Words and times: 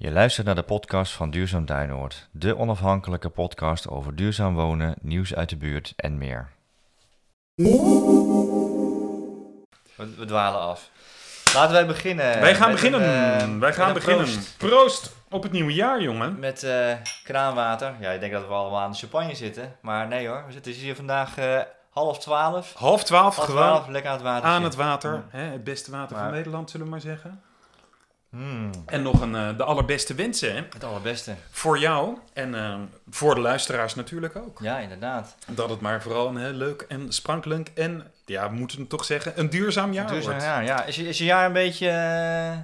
Je 0.00 0.10
luistert 0.10 0.46
naar 0.46 0.54
de 0.54 0.62
podcast 0.62 1.12
van 1.12 1.30
Duurzaam 1.30 1.64
Duinoord, 1.66 2.28
de 2.30 2.56
onafhankelijke 2.56 3.28
podcast 3.28 3.88
over 3.88 4.14
duurzaam 4.16 4.54
wonen, 4.54 4.94
nieuws 5.00 5.34
uit 5.34 5.48
de 5.48 5.56
buurt 5.56 5.92
en 5.96 6.18
meer. 6.18 6.48
We, 9.96 10.14
we 10.16 10.24
dwalen 10.26 10.60
af. 10.60 10.90
Laten 11.54 11.72
wij 11.72 11.86
beginnen. 11.86 12.40
Wij 12.40 12.54
gaan 12.54 12.70
beginnen. 12.70 13.02
een, 13.02 13.54
eh, 13.54 13.58
Wij 13.58 13.72
gaan 13.72 13.92
beginnen. 13.94 14.24
proost. 14.24 14.56
Proost. 14.56 15.16
op 15.30 15.42
het 15.42 15.52
nieuwe 15.52 15.74
jaar, 15.74 16.02
jongen. 16.02 16.38
Met 16.38 16.62
eh, 16.62 16.92
kraanwater. 17.24 17.94
Ja, 18.00 18.10
ik 18.10 18.20
denk 18.20 18.32
dat 18.32 18.46
we 18.46 18.52
allemaal 18.52 18.80
aan 18.80 18.90
de 18.90 18.96
champagne 18.96 19.34
zitten. 19.34 19.76
Maar 19.82 20.08
nee 20.08 20.28
hoor, 20.28 20.44
we 20.46 20.52
zitten 20.52 20.72
hier 20.72 20.96
vandaag 20.96 21.38
eh, 21.38 21.60
half 21.90 22.18
twaalf. 22.18 22.72
Half 22.74 23.04
twaalf, 23.04 23.36
Half 23.36 23.46
gewoon 23.48 23.62
twaalf, 23.62 23.86
lekker 23.88 24.10
aan 24.10 24.16
het 24.16 24.24
water. 24.26 24.48
aan 24.48 24.62
het 24.64 24.74
water. 24.74 25.24
Hè, 25.28 25.42
het 25.42 25.64
beste 25.64 25.90
water 25.90 26.16
Maar- 26.16 26.24
van 26.24 26.34
Nederland, 26.34 26.70
zullen 26.70 26.86
we 26.86 26.92
maar 26.92 27.00
zeggen. 27.00 27.42
Hmm, 28.30 28.70
En 28.86 29.02
nog 29.02 29.20
een, 29.20 29.34
eh, 29.34 29.56
de 29.56 29.64
allerbeste 29.64 30.14
wensen 30.14 30.54
hè? 30.54 30.62
het 30.72 30.84
allerbeste. 30.84 31.34
voor 31.50 31.78
jou 31.78 32.18
en 32.32 32.54
eh, 32.54 32.74
voor 33.10 33.34
de 33.34 33.40
luisteraars 33.40 33.94
natuurlijk 33.94 34.36
ook. 34.36 34.58
Ja, 34.62 34.78
inderdaad. 34.78 35.34
Dat 35.46 35.70
het 35.70 35.80
maar 35.80 36.02
vooral 36.02 36.28
een 36.28 36.36
heel 36.36 36.52
leuk 36.52 36.84
en 36.88 37.12
sprankelend 37.12 37.72
en, 37.72 38.06
ja, 38.24 38.50
we 38.50 38.56
moeten 38.56 38.86
toch 38.86 39.04
zeggen, 39.04 39.32
een 39.36 39.50
duurzaam 39.50 39.92
jaar 39.92 40.06
Duurzaam, 40.06 40.30
wordt. 40.30 40.44
ja, 40.44 40.60
ja. 40.60 40.84
Is, 40.84 40.96
je, 40.96 41.08
is 41.08 41.18
je 41.18 41.24
jaar 41.24 41.46
een 41.46 41.52
beetje 41.52 41.88
eh, 41.88 42.58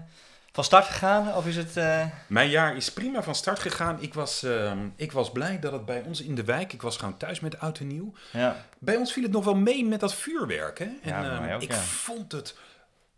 van 0.53 0.65
start 0.65 0.85
gegaan? 0.87 1.35
Of 1.35 1.47
is 1.47 1.57
het... 1.57 1.77
eh, 1.77 2.05
Mijn 2.27 2.49
jaar 2.51 2.77
is 2.77 2.93
prima 2.93 3.23
van 3.23 3.35
start 3.35 3.59
gegaan. 3.59 3.97
Ik 4.01 4.15
was, 4.15 4.43
eh, 4.43 4.73
ik 4.97 5.13
was 5.13 5.33
blij 5.33 5.59
dat 5.61 5.73
het 5.73 5.85
bij 5.85 6.03
ons 6.07 6.23
in 6.23 6.35
de 6.35 6.45
wijk, 6.45 6.73
ik 6.73 6.83
was 6.83 6.97
gewoon 6.97 7.17
thuis 7.17 7.41
met 7.41 7.59
oud 7.61 7.79
en 7.79 7.87
nieuw. 7.87 8.13
ja. 8.31 8.57
Bij 8.79 8.97
ons 8.97 9.13
viel 9.13 9.23
het 9.23 9.33
nog 9.33 9.45
wel 9.45 9.57
mee 9.57 9.85
met 9.85 10.01
dat 10.01 10.15
vuurwerk. 10.15 10.79
Hè? 10.79 10.85
En 10.85 10.99
Ja, 11.03 11.25
eh, 11.35 11.41
mij 11.41 11.55
ook, 11.55 11.63
ik 11.63 11.73
ja. 11.73 11.79
vond 11.79 12.33
het 12.33 12.57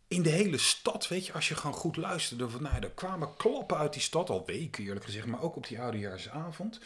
in 0.08 0.22
de 0.22 0.30
hele 0.30 0.58
stad, 0.58 1.08
weet 1.08 1.26
je, 1.26 1.32
als 1.32 1.48
je 1.48 1.54
gewoon 1.54 1.76
goed 1.76 1.96
luisterde. 1.96 2.48
Van, 2.50 2.62
nou, 2.62 2.74
er 2.82 2.90
kwamen 2.90 3.28
klappen 3.36 3.76
uit 3.76 3.92
die 3.92 4.02
stad, 4.02 4.30
al 4.30 4.42
weken 4.46 4.84
eerlijk 4.84 5.04
gezegd, 5.04 5.26
maar 5.26 5.42
ook 5.42 5.56
op 5.56 5.66
die 5.68 5.80
oudejaarsavond. 5.80 6.80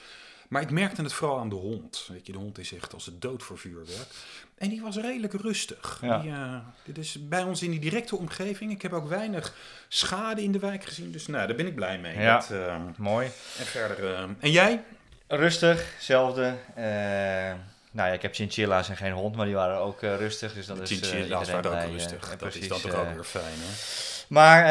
Maar 0.48 0.62
ik 0.62 0.70
merkte 0.70 1.02
het 1.02 1.12
vooral 1.12 1.38
aan 1.38 1.48
de 1.48 1.54
hond. 1.54 2.06
Weet 2.12 2.26
je, 2.26 2.32
de 2.32 2.38
hond 2.38 2.58
is 2.58 2.72
echt 2.74 2.94
als 2.94 3.04
de 3.04 3.18
dood 3.18 3.42
voor 3.42 3.58
vuurwerk. 3.58 4.06
En 4.58 4.68
die 4.68 4.80
was 4.82 4.96
redelijk 4.96 5.32
rustig. 5.32 5.98
Ja. 6.02 6.18
Die, 6.18 6.30
eh, 6.30 6.56
dit 6.84 6.98
is 6.98 7.28
bij 7.28 7.42
ons 7.42 7.62
in 7.62 7.70
die 7.70 7.80
directe 7.80 8.16
omgeving. 8.16 8.70
Ik 8.70 8.82
heb 8.82 8.92
ook 8.92 9.08
weinig 9.08 9.54
schade 9.88 10.42
in 10.42 10.52
de 10.52 10.58
wijk 10.58 10.84
gezien. 10.84 11.12
Dus 11.12 11.26
nou, 11.26 11.46
daar 11.46 11.56
ben 11.56 11.66
ik 11.66 11.74
blij 11.74 11.98
mee. 11.98 12.18
Ja. 12.18 12.38
Dat, 12.38 12.50
eh, 12.50 12.80
Mooi. 12.96 13.26
en 13.58 13.66
verder. 13.66 14.14
eh, 14.14 14.22
en 14.40 14.50
jij? 14.50 14.84
Rustig, 15.26 15.94
hetzelfde. 15.94 16.56
Nou 17.92 18.08
ja, 18.08 18.14
ik 18.14 18.22
heb 18.22 18.34
chinchilla's 18.34 18.88
en 18.88 18.96
geen 18.96 19.12
hond, 19.12 19.36
maar 19.36 19.46
die 19.46 19.54
waren 19.54 19.78
ook 19.78 20.02
eh, 20.02 20.16
rustig. 20.16 20.52
Dus 20.52 20.66
dat 20.66 20.78
is 20.80 20.90
eh, 20.90 20.96
Chinchilla's 20.96 21.46
iedereen 21.46 21.62
waren 21.62 21.84
ook 21.86 21.90
rustig. 21.92 22.22
eh, 22.22 22.28
dat 22.28 22.38
precies, 22.38 22.60
is 22.62 22.68
dan 22.68 22.80
toch 22.80 22.94
ook 22.94 23.14
weer 23.14 23.24
fijn, 23.24 23.44
hè? 23.44 23.72
Maar 24.28 24.64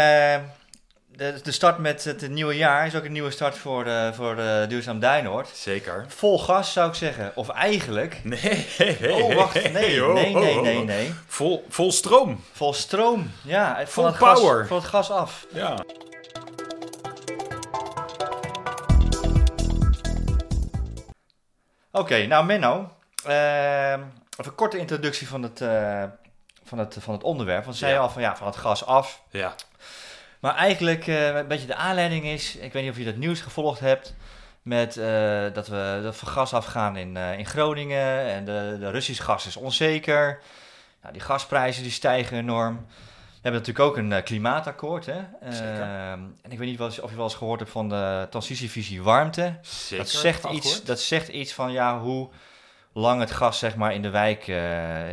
de, 1.07 1.39
de 1.43 1.51
start 1.51 1.77
met 1.77 2.03
het 2.03 2.29
nieuwe 2.29 2.55
jaar 2.57 2.85
is 2.85 2.95
ook 2.95 3.03
een 3.03 3.11
nieuwe 3.11 3.31
start 3.31 3.57
voor, 3.57 3.87
voor 4.13 4.35
Duurzaam 4.67 4.99
Duinoord. 4.99 5.49
Zeker. 5.53 6.05
Vol 6.07 6.39
gas 6.39 6.73
zou 6.73 6.89
ik 6.89 6.95
zeggen. 6.95 7.31
Of 7.35 7.49
eigenlijk... 7.49 8.19
Nee, 8.23 9.13
Oh, 9.23 9.35
wacht. 9.35 9.53
Nee, 9.53 9.71
nee, 9.73 10.01
nee, 10.01 10.33
nee, 10.35 10.61
nee, 10.61 10.83
nee. 10.83 11.13
Vol, 11.27 11.65
vol 11.69 11.91
stroom. 11.91 12.43
Vol 12.51 12.73
stroom. 12.73 13.31
Ja, 13.41 13.75
van 13.75 13.87
Vol 13.87 14.05
het 14.05 14.15
gas, 14.15 14.39
power. 14.39 14.67
van 14.67 14.77
het 14.77 14.85
gas 14.87 15.11
af. 15.11 15.45
Ja. 15.53 15.83
Oké, 21.91 22.25
nou 22.25 22.45
Menno. 22.45 22.91
Eh, 23.25 23.91
even 24.39 24.51
een 24.51 24.55
korte 24.55 24.77
introductie 24.77 25.27
van 25.27 25.43
het, 25.43 25.61
eh, 25.61 26.03
van 26.63 26.77
het, 26.77 26.97
van 26.99 27.13
het 27.13 27.23
onderwerp. 27.23 27.63
Want 27.63 27.77
zei 27.77 27.93
Ja. 27.93 27.99
al 27.99 28.09
van 28.09 28.21
ja, 28.21 28.35
van 28.35 28.47
het 28.47 28.55
gas 28.55 28.85
af. 28.85 29.23
Ja. 29.29 29.55
Maar 30.39 30.55
eigenlijk 30.55 31.07
eh, 31.07 31.35
een 31.35 31.47
beetje 31.47 31.67
de 31.67 31.75
aanleiding 31.75 32.25
is, 32.25 32.55
ik 32.55 32.73
weet 32.73 32.83
niet 32.83 32.91
of 32.91 32.97
je 32.97 33.05
dat 33.05 33.15
nieuws 33.15 33.41
gevolgd 33.41 33.79
hebt, 33.79 34.15
met 34.61 34.97
eh, 34.97 35.43
dat, 35.53 35.67
we, 35.67 35.99
dat 36.03 36.19
we 36.19 36.25
gas 36.25 36.53
afgaan 36.53 36.97
in, 36.97 37.17
in 37.17 37.45
Groningen 37.45 38.25
en 38.25 38.45
de, 38.45 38.77
de 38.79 38.89
Russisch 38.91 39.23
gas 39.23 39.47
is 39.47 39.55
onzeker. 39.55 40.39
Nou, 41.01 41.13
die 41.13 41.21
gasprijzen 41.21 41.83
die 41.83 41.91
stijgen 41.91 42.37
enorm. 42.37 42.85
We 43.41 43.45
hebben 43.45 43.61
natuurlijk 43.61 43.89
ook 43.89 43.97
een 43.97 44.23
klimaatakkoord. 44.23 45.05
Hè? 45.05 45.19
Ehm, 45.41 46.19
en 46.41 46.49
ik 46.51 46.57
weet 46.57 46.67
niet 46.67 46.81
of 46.81 47.09
je 47.09 47.15
wel 47.15 47.23
eens 47.23 47.35
gehoord 47.35 47.59
hebt 47.59 47.71
van 47.71 47.89
de 47.89 48.27
transitievisie 48.29 49.03
warmte. 49.03 49.57
Zeker. 49.61 49.97
Dat 49.97 50.09
zegt, 50.09 50.45
iets, 50.45 50.83
dat 50.83 50.99
zegt 50.99 51.27
iets 51.27 51.53
van 51.53 51.71
ja, 51.71 51.99
hoe 51.99 52.29
lang 52.99 53.19
het 53.19 53.31
gas 53.31 53.59
zeg 53.59 53.75
maar, 53.75 53.93
in 53.93 54.01
de 54.01 54.09
wijk 54.09 54.47
eh, 54.47 54.61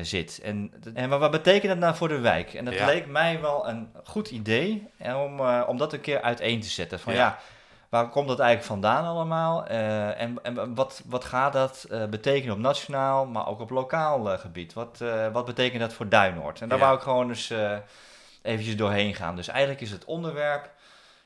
zit. 0.02 0.40
En, 0.42 0.72
en 0.94 1.08
wat, 1.08 1.20
wat 1.20 1.30
betekent 1.30 1.68
dat 1.72 1.78
nou 1.78 1.94
voor 1.94 2.08
de 2.08 2.18
wijk? 2.20 2.54
En 2.54 2.64
dat 2.64 2.74
Ja. 2.74 2.86
leek 2.86 3.06
mij 3.06 3.40
wel 3.40 3.68
een 3.68 3.90
goed 4.04 4.30
idee 4.30 4.88
om, 4.98 5.40
eh, 5.40 5.62
om 5.66 5.76
dat 5.76 5.92
een 5.92 6.00
keer 6.00 6.20
uiteen 6.22 6.60
te 6.60 6.68
zetten. 6.68 7.00
Van 7.00 7.12
ja, 7.12 7.18
Ja. 7.18 7.38
waar 7.88 8.08
komt 8.08 8.28
dat 8.28 8.38
eigenlijk 8.38 8.68
vandaan 8.68 9.04
allemaal? 9.04 9.66
Eh, 9.66 10.20
en 10.20 10.38
en 10.42 10.74
wat, 10.74 11.02
wat 11.06 11.24
gaat 11.24 11.52
dat 11.52 11.86
betekenen 12.10 12.54
op 12.54 12.60
nationaal, 12.60 13.26
maar 13.26 13.46
ook 13.48 13.60
op 13.60 13.70
lokaal 13.70 14.38
gebied? 14.38 14.72
Wat, 14.72 15.04
wat 15.32 15.44
betekent 15.44 15.80
dat 15.80 15.92
voor 15.92 16.08
Duinoord? 16.08 16.60
En 16.60 16.68
daar 16.68 16.78
Ja. 16.78 16.84
wou 16.84 16.96
ik 16.96 17.02
gewoon 17.02 17.28
eens 17.28 17.52
eventjes 18.42 18.76
doorheen 18.76 19.14
gaan. 19.14 19.36
Dus 19.36 19.48
eigenlijk 19.48 19.80
is 19.80 19.90
het 19.90 20.04
onderwerp, 20.04 20.70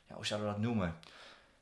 ja, 0.09 0.15
hoe 0.15 0.26
zouden 0.26 0.49
we 0.49 0.54
dat 0.54 0.62
noemen? 0.65 0.94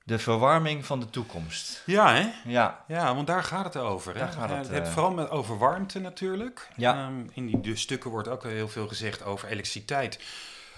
De 0.09 0.19
verwarming 0.19 0.87
van 0.87 1.01
de 1.01 1.11
toekomst. 1.11 1.83
Ja, 1.87 2.15
hè? 2.15 2.29
Ja, 2.45 2.85
Ja, 2.87 3.15
want 3.15 3.27
daar 3.27 3.43
gaat 3.45 3.65
het 3.75 3.77
over. 3.83 4.13
Hè? 4.13 4.19
Daar 4.19 4.33
gaat 4.33 4.51
Eh, 4.51 4.57
het, 4.57 4.71
eh, 4.71 4.87
vooral 4.93 5.11
met, 5.11 5.31
over 5.31 5.59
warmte 5.59 5.99
natuurlijk. 6.01 6.69
Ja. 6.77 6.95
Ehm, 6.95 7.15
in 7.33 7.47
die 7.47 7.61
de 7.61 7.77
stukken 7.77 8.11
wordt 8.11 8.29
ook 8.29 8.43
heel 8.43 8.69
veel 8.69 8.89
gezegd 8.89 9.25
over 9.25 9.49
elektriciteit. 9.49 10.21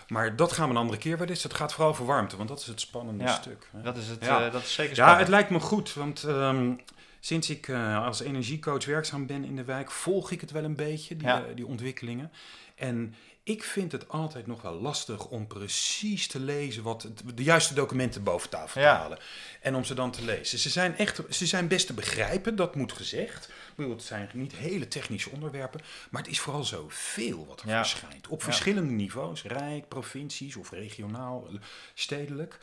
Maar 0.09 0.37
dat 0.37 0.53
gaan 0.53 0.65
we 0.69 0.75
een 0.75 0.81
andere 0.81 0.99
keer 0.99 1.19
weer 1.19 1.29
eens. 1.29 1.43
Het 1.43 1.55
gaat 1.55 1.73
vooral 1.73 1.91
over 1.93 2.05
warmte, 2.07 2.37
want 2.37 2.49
dat 2.49 2.61
is 2.61 2.67
het 2.67 2.81
spannende 2.81 3.25
Ja, 3.25 3.33
stuk. 3.35 3.69
Hè? 3.73 3.83
dat 3.83 3.97
is, 3.97 4.09
het, 4.09 4.25
Ja. 4.25 4.47
eh, 4.47 4.53
dat 4.53 4.63
is 4.63 4.73
zeker 4.75 4.91
Ja, 4.91 4.97
spannend. 4.97 5.21
het 5.21 5.29
lijkt 5.29 5.51
me 5.51 5.61
goed, 5.61 5.95
want 5.95 6.23
ehm, 6.25 6.73
sinds 7.21 7.51
ik 7.51 7.71
als 8.05 8.21
energiecoach 8.21 8.85
werkzaam 8.85 9.27
ben 9.27 9.45
in 9.45 9.57
de 9.57 9.65
wijk, 9.65 9.91
volg 9.91 10.31
ik 10.31 10.41
het 10.41 10.51
wel 10.51 10.65
een 10.65 10.77
beetje, 10.77 11.17
die, 11.17 11.27
Ja. 11.27 11.43
die 11.55 11.67
ontwikkelingen. 11.67 12.31
En 12.75 13.15
ik 13.43 13.65
vind 13.65 13.93
het 13.93 14.09
altijd 14.09 14.47
nog 14.47 14.63
wel 14.63 14.75
lastig 14.81 15.27
om 15.27 15.47
precies 15.47 16.27
te 16.27 16.41
lezen 16.41 16.83
wat 16.83 17.09
de 17.35 17.43
juiste 17.43 17.75
documenten 17.75 18.23
boven 18.23 18.51
tafel 18.51 18.81
Ja. 18.81 18.95
te 18.95 19.01
halen. 19.03 19.19
En 19.61 19.75
om 19.75 19.85
ze 19.85 19.95
dan 19.95 20.11
te 20.11 20.25
lezen. 20.25 20.59
Ze 20.59 20.69
zijn, 20.71 20.97
echt, 20.97 21.21
ze 21.31 21.47
zijn 21.47 21.69
best 21.69 21.87
te 21.87 21.93
begrijpen, 21.95 22.57
dat 22.57 22.75
moet 22.75 22.93
gezegd. 22.93 23.45
Ik 23.49 23.77
bedoel, 23.77 23.93
het 23.93 24.03
zijn 24.03 24.31
niet 24.35 24.53
hele 24.55 24.89
technische 24.89 25.31
onderwerpen, 25.31 25.81
maar 26.11 26.23
het 26.23 26.31
is 26.31 26.41
vooral 26.41 26.65
zoveel 26.65 27.47
wat 27.47 27.61
er 27.61 27.69
Ja. 27.69 27.85
verschijnt. 27.87 28.29
Op 28.29 28.43
verschillende 28.43 28.93
niveaus, 28.93 29.43
rijk, 29.43 29.89
provincies 29.89 30.57
of 30.57 30.71
regionaal, 30.71 31.47
stedelijk. 31.95 32.59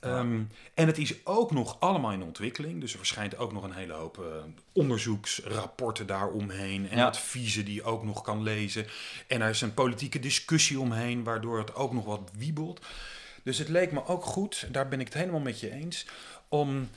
Ehm, 0.00 0.40
en 0.74 0.86
het 0.86 0.98
is 0.98 1.26
ook 1.26 1.50
nog 1.50 1.80
allemaal 1.80 2.12
in 2.12 2.22
ontwikkeling. 2.22 2.80
Dus 2.80 2.92
er 2.92 2.98
verschijnt 2.98 3.36
ook 3.36 3.52
nog 3.52 3.62
een 3.64 3.72
hele 3.72 3.92
hoop 3.92 4.18
eh, 4.18 4.24
onderzoeksrapporten 4.72 6.06
daaromheen. 6.06 6.90
En 6.90 6.98
Ja. 6.98 7.06
adviezen 7.06 7.64
die 7.64 7.74
je 7.74 7.82
ook 7.82 8.04
nog 8.04 8.22
kan 8.22 8.42
lezen. 8.42 8.86
En 9.26 9.40
er 9.40 9.48
is 9.48 9.60
een 9.60 9.74
politieke 9.74 10.18
discussie 10.18 10.80
omheen, 10.80 11.24
waardoor 11.24 11.58
het 11.58 11.74
ook 11.74 11.92
nog 11.92 12.04
wat 12.04 12.30
wiebelt. 12.38 12.80
Dus 13.42 13.58
het 13.58 13.68
leek 13.68 13.92
me 13.92 14.06
ook 14.06 14.24
goed, 14.24 14.66
daar 14.70 14.88
ben 14.88 15.00
ik 15.00 15.06
het 15.06 15.14
helemaal 15.14 15.40
met 15.40 15.60
je 15.60 15.70
eens, 15.70 16.06
om 16.48 16.88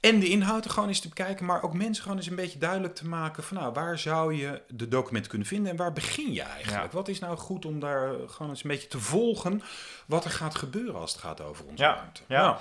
en 0.00 0.20
de 0.20 0.28
inhoud 0.28 0.64
er 0.64 0.70
gewoon 0.70 0.88
eens 0.88 1.00
te 1.00 1.08
bekijken, 1.08 1.46
maar 1.46 1.62
ook 1.62 1.74
mensen 1.74 2.02
gewoon 2.02 2.18
eens 2.18 2.26
een 2.26 2.36
beetje 2.36 2.58
duidelijk 2.58 2.94
te 2.94 3.06
maken 3.06 3.42
van 3.42 3.56
nou, 3.56 3.72
waar 3.72 3.98
zou 3.98 4.34
je 4.34 4.62
de 4.68 4.88
documenten 4.88 5.30
kunnen 5.30 5.48
vinden 5.48 5.70
en 5.70 5.76
waar 5.76 5.92
begin 5.92 6.32
je 6.32 6.42
eigenlijk? 6.42 6.84
Ja. 6.92 6.96
Wat 6.96 7.08
is 7.08 7.18
nou 7.18 7.36
goed 7.36 7.64
om 7.64 7.80
daar 7.80 8.12
gewoon 8.26 8.50
eens 8.50 8.62
een 8.64 8.70
beetje 8.70 8.88
te 8.88 9.00
volgen 9.00 9.62
wat 10.06 10.24
er 10.24 10.30
gaat 10.30 10.54
gebeuren 10.54 11.00
als 11.00 11.12
het 11.12 11.20
gaat 11.20 11.40
over 11.40 11.64
onze 11.64 11.82
Ja, 11.82 11.94
ruimte? 11.94 12.22
ja. 12.28 12.60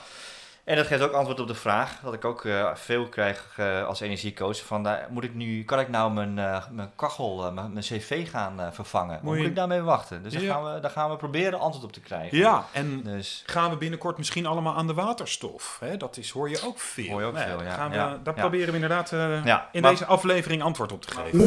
En 0.68 0.76
dat 0.76 0.88
geeft 0.88 1.02
ook 1.02 1.12
antwoord 1.12 1.40
op 1.40 1.48
de 1.48 1.56
vraag, 1.56 2.00
wat 2.02 2.14
ik 2.14 2.26
ook 2.26 2.46
eh, 2.46 2.70
veel 2.76 3.08
krijg 3.08 3.54
eh, 3.58 3.86
als 3.88 4.00
energiecoach. 4.00 4.66
Van, 4.66 4.84
daar 4.84 5.08
moet 5.10 5.24
ik 5.24 5.34
nu, 5.34 5.64
kan 5.64 5.80
ik 5.80 5.90
nou 5.90 6.12
mijn, 6.12 6.40
eh, 6.40 6.64
mijn 6.72 6.90
kachel, 6.96 7.46
eh, 7.46 7.52
mijn, 7.54 7.72
mijn 7.74 7.86
cv 7.86 8.30
gaan 8.30 8.60
eh, 8.62 8.68
vervangen? 8.72 9.20
Moet 9.22 9.38
ik 9.38 9.56
daarmee 9.56 9.82
wachten? 9.82 10.24
Dus 10.24 10.34
daar, 10.34 10.42
gaan 10.42 10.74
we, 10.74 10.80
daar 10.80 10.92
gaan 10.92 11.10
we 11.10 11.16
proberen 11.16 11.60
antwoord 11.60 11.86
op 11.86 11.92
te 11.92 12.00
krijgen. 12.00 12.38
Ja, 12.38 12.66
en 12.72 13.02
Dus 13.04 13.44
gaan 13.46 13.70
we 13.70 13.78
binnenkort 13.78 14.18
misschien 14.18 14.46
allemaal 14.46 14.76
aan 14.76 14.88
de 14.88 14.94
waterstof? 14.94 15.78
Hè? 15.80 15.98
Dat 15.98 16.18
is, 16.18 16.30
hoor 16.30 16.50
je 16.50 16.60
ook 16.66 16.80
veel. 16.80 17.10
Hoor 17.10 17.20
je 17.22 17.28
ook 17.28 17.34
Nou 17.34 17.48
veel, 17.48 17.58
daar 17.58 17.66
ja. 17.68 17.74
Gaan 17.74 17.90
we, 17.90 17.96
Ja, 17.96 18.18
Daar 18.24 18.36
ja. 18.36 18.42
proberen 18.42 18.68
we 18.68 18.74
inderdaad 18.74 19.12
eh, 19.12 19.46
Ja, 19.46 19.70
in 19.72 19.82
maar- 19.82 19.92
deze 19.92 20.06
aflevering 20.06 20.64
antwoord 20.64 20.92
op 20.92 21.02
te 21.02 21.12
geven. 21.16 21.40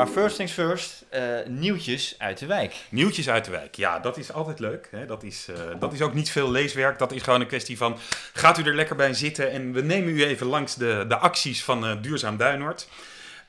Maar 0.00 0.08
first 0.08 0.36
things 0.36 0.52
first, 0.52 1.04
eh, 1.08 1.46
nieuwtjes 1.46 2.14
uit 2.18 2.38
de 2.38 2.46
wijk. 2.46 2.74
Nieuwtjes 2.88 3.28
uit 3.28 3.44
de 3.44 3.50
wijk. 3.50 3.74
Ja, 3.74 3.98
dat 3.98 4.16
is 4.16 4.32
altijd 4.32 4.58
leuk. 4.58 4.88
Hè? 4.90 5.06
Dat, 5.06 5.22
is, 5.22 5.46
eh, 5.48 5.80
dat 5.80 5.92
is 5.92 6.02
ook 6.02 6.14
niet 6.14 6.30
veel 6.30 6.50
leeswerk. 6.50 6.98
Dat 6.98 7.12
is 7.12 7.22
gewoon 7.22 7.40
een 7.40 7.46
kwestie 7.46 7.76
van, 7.76 7.96
gaat 8.32 8.58
u 8.58 8.62
er 8.62 8.74
lekker 8.74 8.96
bij 8.96 9.14
zitten? 9.14 9.50
En 9.50 9.72
we 9.72 9.82
nemen 9.82 10.08
u 10.08 10.24
even 10.24 10.46
langs 10.46 10.74
de, 10.74 11.04
de 11.08 11.16
acties 11.16 11.64
van 11.64 11.86
eh, 11.86 12.02
Duurzaam 12.02 12.36
Duinoord. 12.36 12.88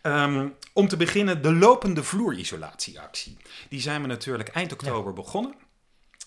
Ehm, 0.02 0.48
om 0.74 0.88
te 0.88 0.98
beginnen, 0.98 1.42
de 1.42 1.54
lopende 1.54 2.04
vloerisolatieactie. 2.04 3.38
Die 3.70 3.82
zijn 3.82 4.02
we 4.02 4.08
natuurlijk 4.08 4.50
eind 4.50 4.72
oktober 4.72 5.14
begonnen. 5.14 5.56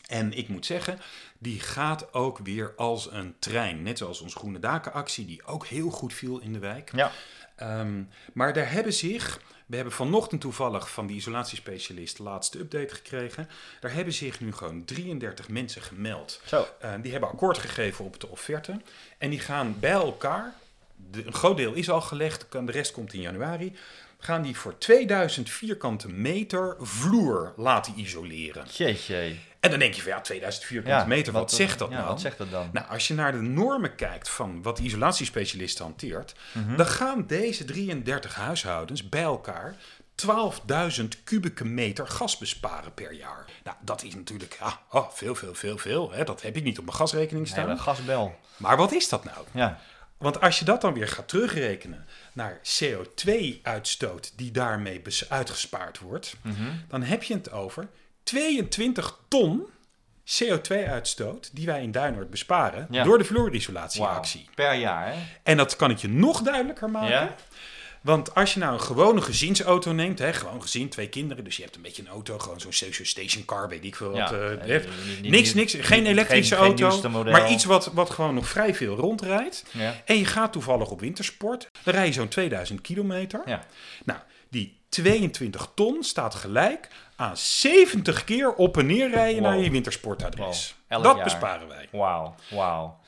En 0.07 0.33
ik 0.33 0.49
moet 0.49 0.67
zeggen, 0.67 0.99
die 1.39 1.61
gaat 1.61 2.15
ook 2.15 2.39
weer 2.39 2.73
als 2.77 3.13
een 3.13 3.35
trein. 3.39 3.83
Net 3.83 3.99
zoals 3.99 4.21
onze 4.21 4.37
Groene 4.37 4.59
Daken 4.59 4.93
actie, 4.93 5.27
die 5.27 5.45
ook 5.47 5.67
heel 5.67 5.91
goed 5.91 6.13
viel 6.13 6.41
in 6.41 6.53
de 6.53 6.59
wijk. 6.59 6.91
Ja. 6.95 7.13
Ehm, 7.57 8.03
maar 8.33 8.53
daar 8.53 8.71
hebben 8.71 8.93
zich, 8.93 9.41
we 9.67 9.77
hebben 9.77 9.95
vanochtend 9.95 10.41
toevallig 10.41 10.91
van 10.91 11.07
die 11.07 11.17
isolatiespecialist 11.17 12.17
de 12.17 12.23
laatste 12.23 12.59
update 12.59 12.95
gekregen. 12.95 13.49
Daar 13.81 13.93
hebben 13.93 14.15
zich 14.15 14.41
nu 14.41 14.53
gewoon 14.53 14.85
33 14.85 15.49
mensen 15.49 15.83
gemeld. 15.83 16.41
Zo. 16.45 16.67
Uh, 16.83 16.93
die 17.03 17.13
hebben 17.13 17.31
akkoord 17.31 17.59
gegeven 17.59 18.05
op 18.05 18.21
de 18.21 18.29
offerte. 18.29 18.81
En 19.19 19.31
die 19.31 19.41
gaan 19.41 19.77
bij 19.81 19.91
elkaar, 19.91 20.55
de, 21.11 21.27
een 21.27 21.35
groot 21.35 21.57
deel 21.57 21.73
is 21.73 21.91
al 21.91 22.01
gelegd, 22.01 22.47
de 22.51 22.73
rest 22.73 22.93
komt 22.93 23.13
in 23.13 23.21
januari. 23.21 23.77
Gaan 24.25 24.43
die 24.43 24.57
voor 24.57 24.79
2000 24.79 25.51
vierkante 25.51 26.09
meter 26.09 26.77
vloer 26.81 27.53
laten 27.57 27.93
isoleren. 27.99 28.67
Jeetje. 28.73 29.35
En 29.61 29.71
dan 29.71 29.79
denk 29.79 29.95
je 29.95 30.03
van 30.03 30.11
ja, 30.11 30.21
2000 30.21 30.65
vierkante 30.65 30.99
Ja, 30.99 31.05
meter, 31.07 31.33
wat, 31.33 31.43
wat- 31.43 31.53
zegt 31.53 31.79
dat 31.79 31.91
ja, 31.91 31.95
nou? 31.97 32.09
wat 32.09 32.21
zegt 32.21 32.39
dat 32.39 32.51
dan? 32.51 32.69
Nou, 32.73 32.87
als 32.89 33.09
je 33.09 33.15
naar 33.15 33.33
de 33.33 33.41
normen 33.41 33.95
kijkt 33.95 34.29
van 34.31 34.63
wat 34.63 34.77
de 34.77 34.83
isolatiespecialist 34.83 35.79
hanteert, 35.79 36.35
Mhm. 36.53 36.77
dan 36.77 36.87
gaan 36.87 37.27
deze 37.27 37.65
33 37.65 38.35
huishoudens 38.35 39.09
bij 39.09 39.23
elkaar 39.23 39.75
12.000 40.15 41.25
kubieke 41.25 41.65
meter 41.65 42.09
gas 42.09 42.39
besparen 42.39 42.95
per 42.95 43.13
jaar. 43.13 43.45
Nou, 43.65 43.77
dat 43.81 44.03
is 44.03 44.15
natuurlijk 44.15 44.57
ja, 44.61 44.81
oh, 44.91 45.11
veel, 45.11 45.35
veel, 45.35 45.55
veel, 45.55 45.79
veel. 45.79 46.13
Hè? 46.13 46.25
Dat 46.25 46.43
heb 46.43 46.57
ik 46.57 46.63
niet 46.65 46.79
op 46.79 46.85
mijn 46.85 46.97
gasrekening 46.97 47.49
staan. 47.49 47.79
gasbel. 47.79 48.35
Maar 48.57 48.77
wat 48.77 48.93
is 48.93 49.09
dat 49.09 49.25
nou? 49.25 49.37
Ja. 49.51 49.81
Want 50.19 50.41
als 50.41 50.59
je 50.59 50.65
dat 50.65 50.81
dan 50.81 50.93
weer 50.95 51.09
gaat 51.09 51.29
terugrekenen 51.29 52.07
naar 52.33 52.61
CO2-uitstoot 52.81 54.33
die 54.37 54.51
daarmee 54.51 55.03
uitgespaard 55.29 55.99
wordt, 55.99 56.35
Mhm. 56.43 56.63
dan 56.89 57.03
heb 57.03 57.23
je 57.23 57.35
het 57.35 57.51
over 57.53 57.89
22 58.23 59.19
ton 59.29 59.67
CO2-uitstoot 60.25 61.51
die 61.53 61.67
wij 61.67 61.83
in 61.83 61.91
Duinoord 61.93 62.31
besparen 62.31 62.87
Ja. 62.91 63.05
door 63.05 63.19
de 63.19 63.25
vloerisolatieactie. 63.25 64.49
Per 64.55 64.75
jaar, 64.75 65.07
hè? 65.13 65.19
En 65.43 65.57
dat 65.57 65.77
kan 65.77 65.91
ik 65.91 65.99
je 65.99 66.09
nog 66.09 66.43
duidelijker 66.43 66.91
maken. 66.91 67.09
Ja? 67.11 67.35
Want 68.05 68.35
als 68.35 68.55
je 68.55 68.61
nou 68.61 68.73
een 68.73 68.81
gewone 68.81 69.21
gezinsauto 69.23 69.93
neemt, 69.93 70.19
hè, 70.19 70.33
gewoon 70.33 70.63
gezin, 70.63 70.89
twee 70.89 71.09
kinderen, 71.09 71.45
dus 71.45 71.57
je 71.57 71.63
hebt 71.63 71.77
een 71.77 71.83
beetje 71.83 72.03
een 72.03 72.09
auto, 72.09 72.39
gewoon 72.39 72.61
zo'n 72.61 72.73
social 72.73 73.07
station 73.07 73.45
car, 73.45 73.69
weet 73.69 73.85
ik 73.85 73.97
veel 73.97 74.11
wat. 74.11 74.17
Ja. 74.17 74.81
niet- 75.21 75.31
niks, 75.31 75.55
niks, 75.55 75.75
geen 75.79 76.07
elektrische 76.07 76.57
geen- 76.57 76.65
auto, 76.81 77.23
maar 77.23 77.51
iets 77.51 77.65
wat, 77.65 77.91
wat 77.93 78.11
gewoon 78.11 78.35
nog 78.35 78.49
vrij 78.49 78.75
veel 78.75 78.97
rondrijdt. 78.97 79.65
Ja. 79.71 79.95
En 80.05 80.19
je 80.19 80.25
gaat 80.25 80.53
toevallig 80.53 80.91
op 80.91 81.01
wintersport, 81.01 81.69
dan 81.83 81.95
rij 81.95 82.07
je 82.07 82.13
zo'n 82.13 82.29
2000 82.29 82.81
kilometer. 82.81 83.43
Ja. 83.47 83.65
Nou, 84.05 84.19
die 84.49 84.79
22 84.89 85.71
ton 85.75 86.03
staat 86.03 86.35
gelijk 86.35 86.89
aan 87.17 87.37
70 87.37 88.25
keer 88.25 88.55
op 88.55 88.77
en 88.79 88.87
neer 88.87 89.11
rijden 89.11 89.43
Wow. 89.43 89.51
naar 89.53 89.61
je 89.61 89.71
wintersportadres. 89.71 90.75
Wow. 90.89 91.03
Dat 91.03 91.15
jaar. 91.15 91.25
besparen 91.25 91.69
wij. 91.69 91.89
Wauw, 91.93 92.35
wauw. 92.51 93.01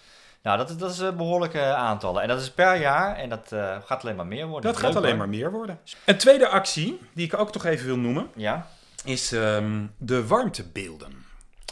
Nou, 0.47 0.59
dat, 0.59 0.71
is- 0.71 0.77
dat 0.77 0.91
is 0.91 0.99
een 0.99 1.17
behoorlijke 1.17 1.63
aantallen. 1.65 2.23
En 2.23 2.29
dat 2.29 2.41
is 2.41 2.51
per 2.51 2.77
jaar 2.81 3.17
en 3.17 3.29
dat 3.29 3.53
eh, 3.53 3.77
gaat 3.85 4.03
alleen 4.03 4.17
maar 4.17 4.27
meer 4.27 4.47
worden. 4.47 4.73
Dat 4.73 4.81
gaat 4.81 4.97
alleen 4.97 5.09
hoor. 5.09 5.19
maar 5.19 5.29
meer 5.29 5.51
worden. 5.51 5.79
Een 6.05 6.19
tweede 6.19 6.49
actie, 6.49 7.01
die 7.15 7.27
ik 7.27 7.39
ook 7.39 7.53
toch 7.53 7.65
even 7.65 7.87
wil 7.87 7.97
noemen, 7.99 8.29
Ja? 8.37 8.69
is 9.05 9.33
ehm, 9.33 9.85
de 9.97 10.27
warmtebeelden. 10.27 11.25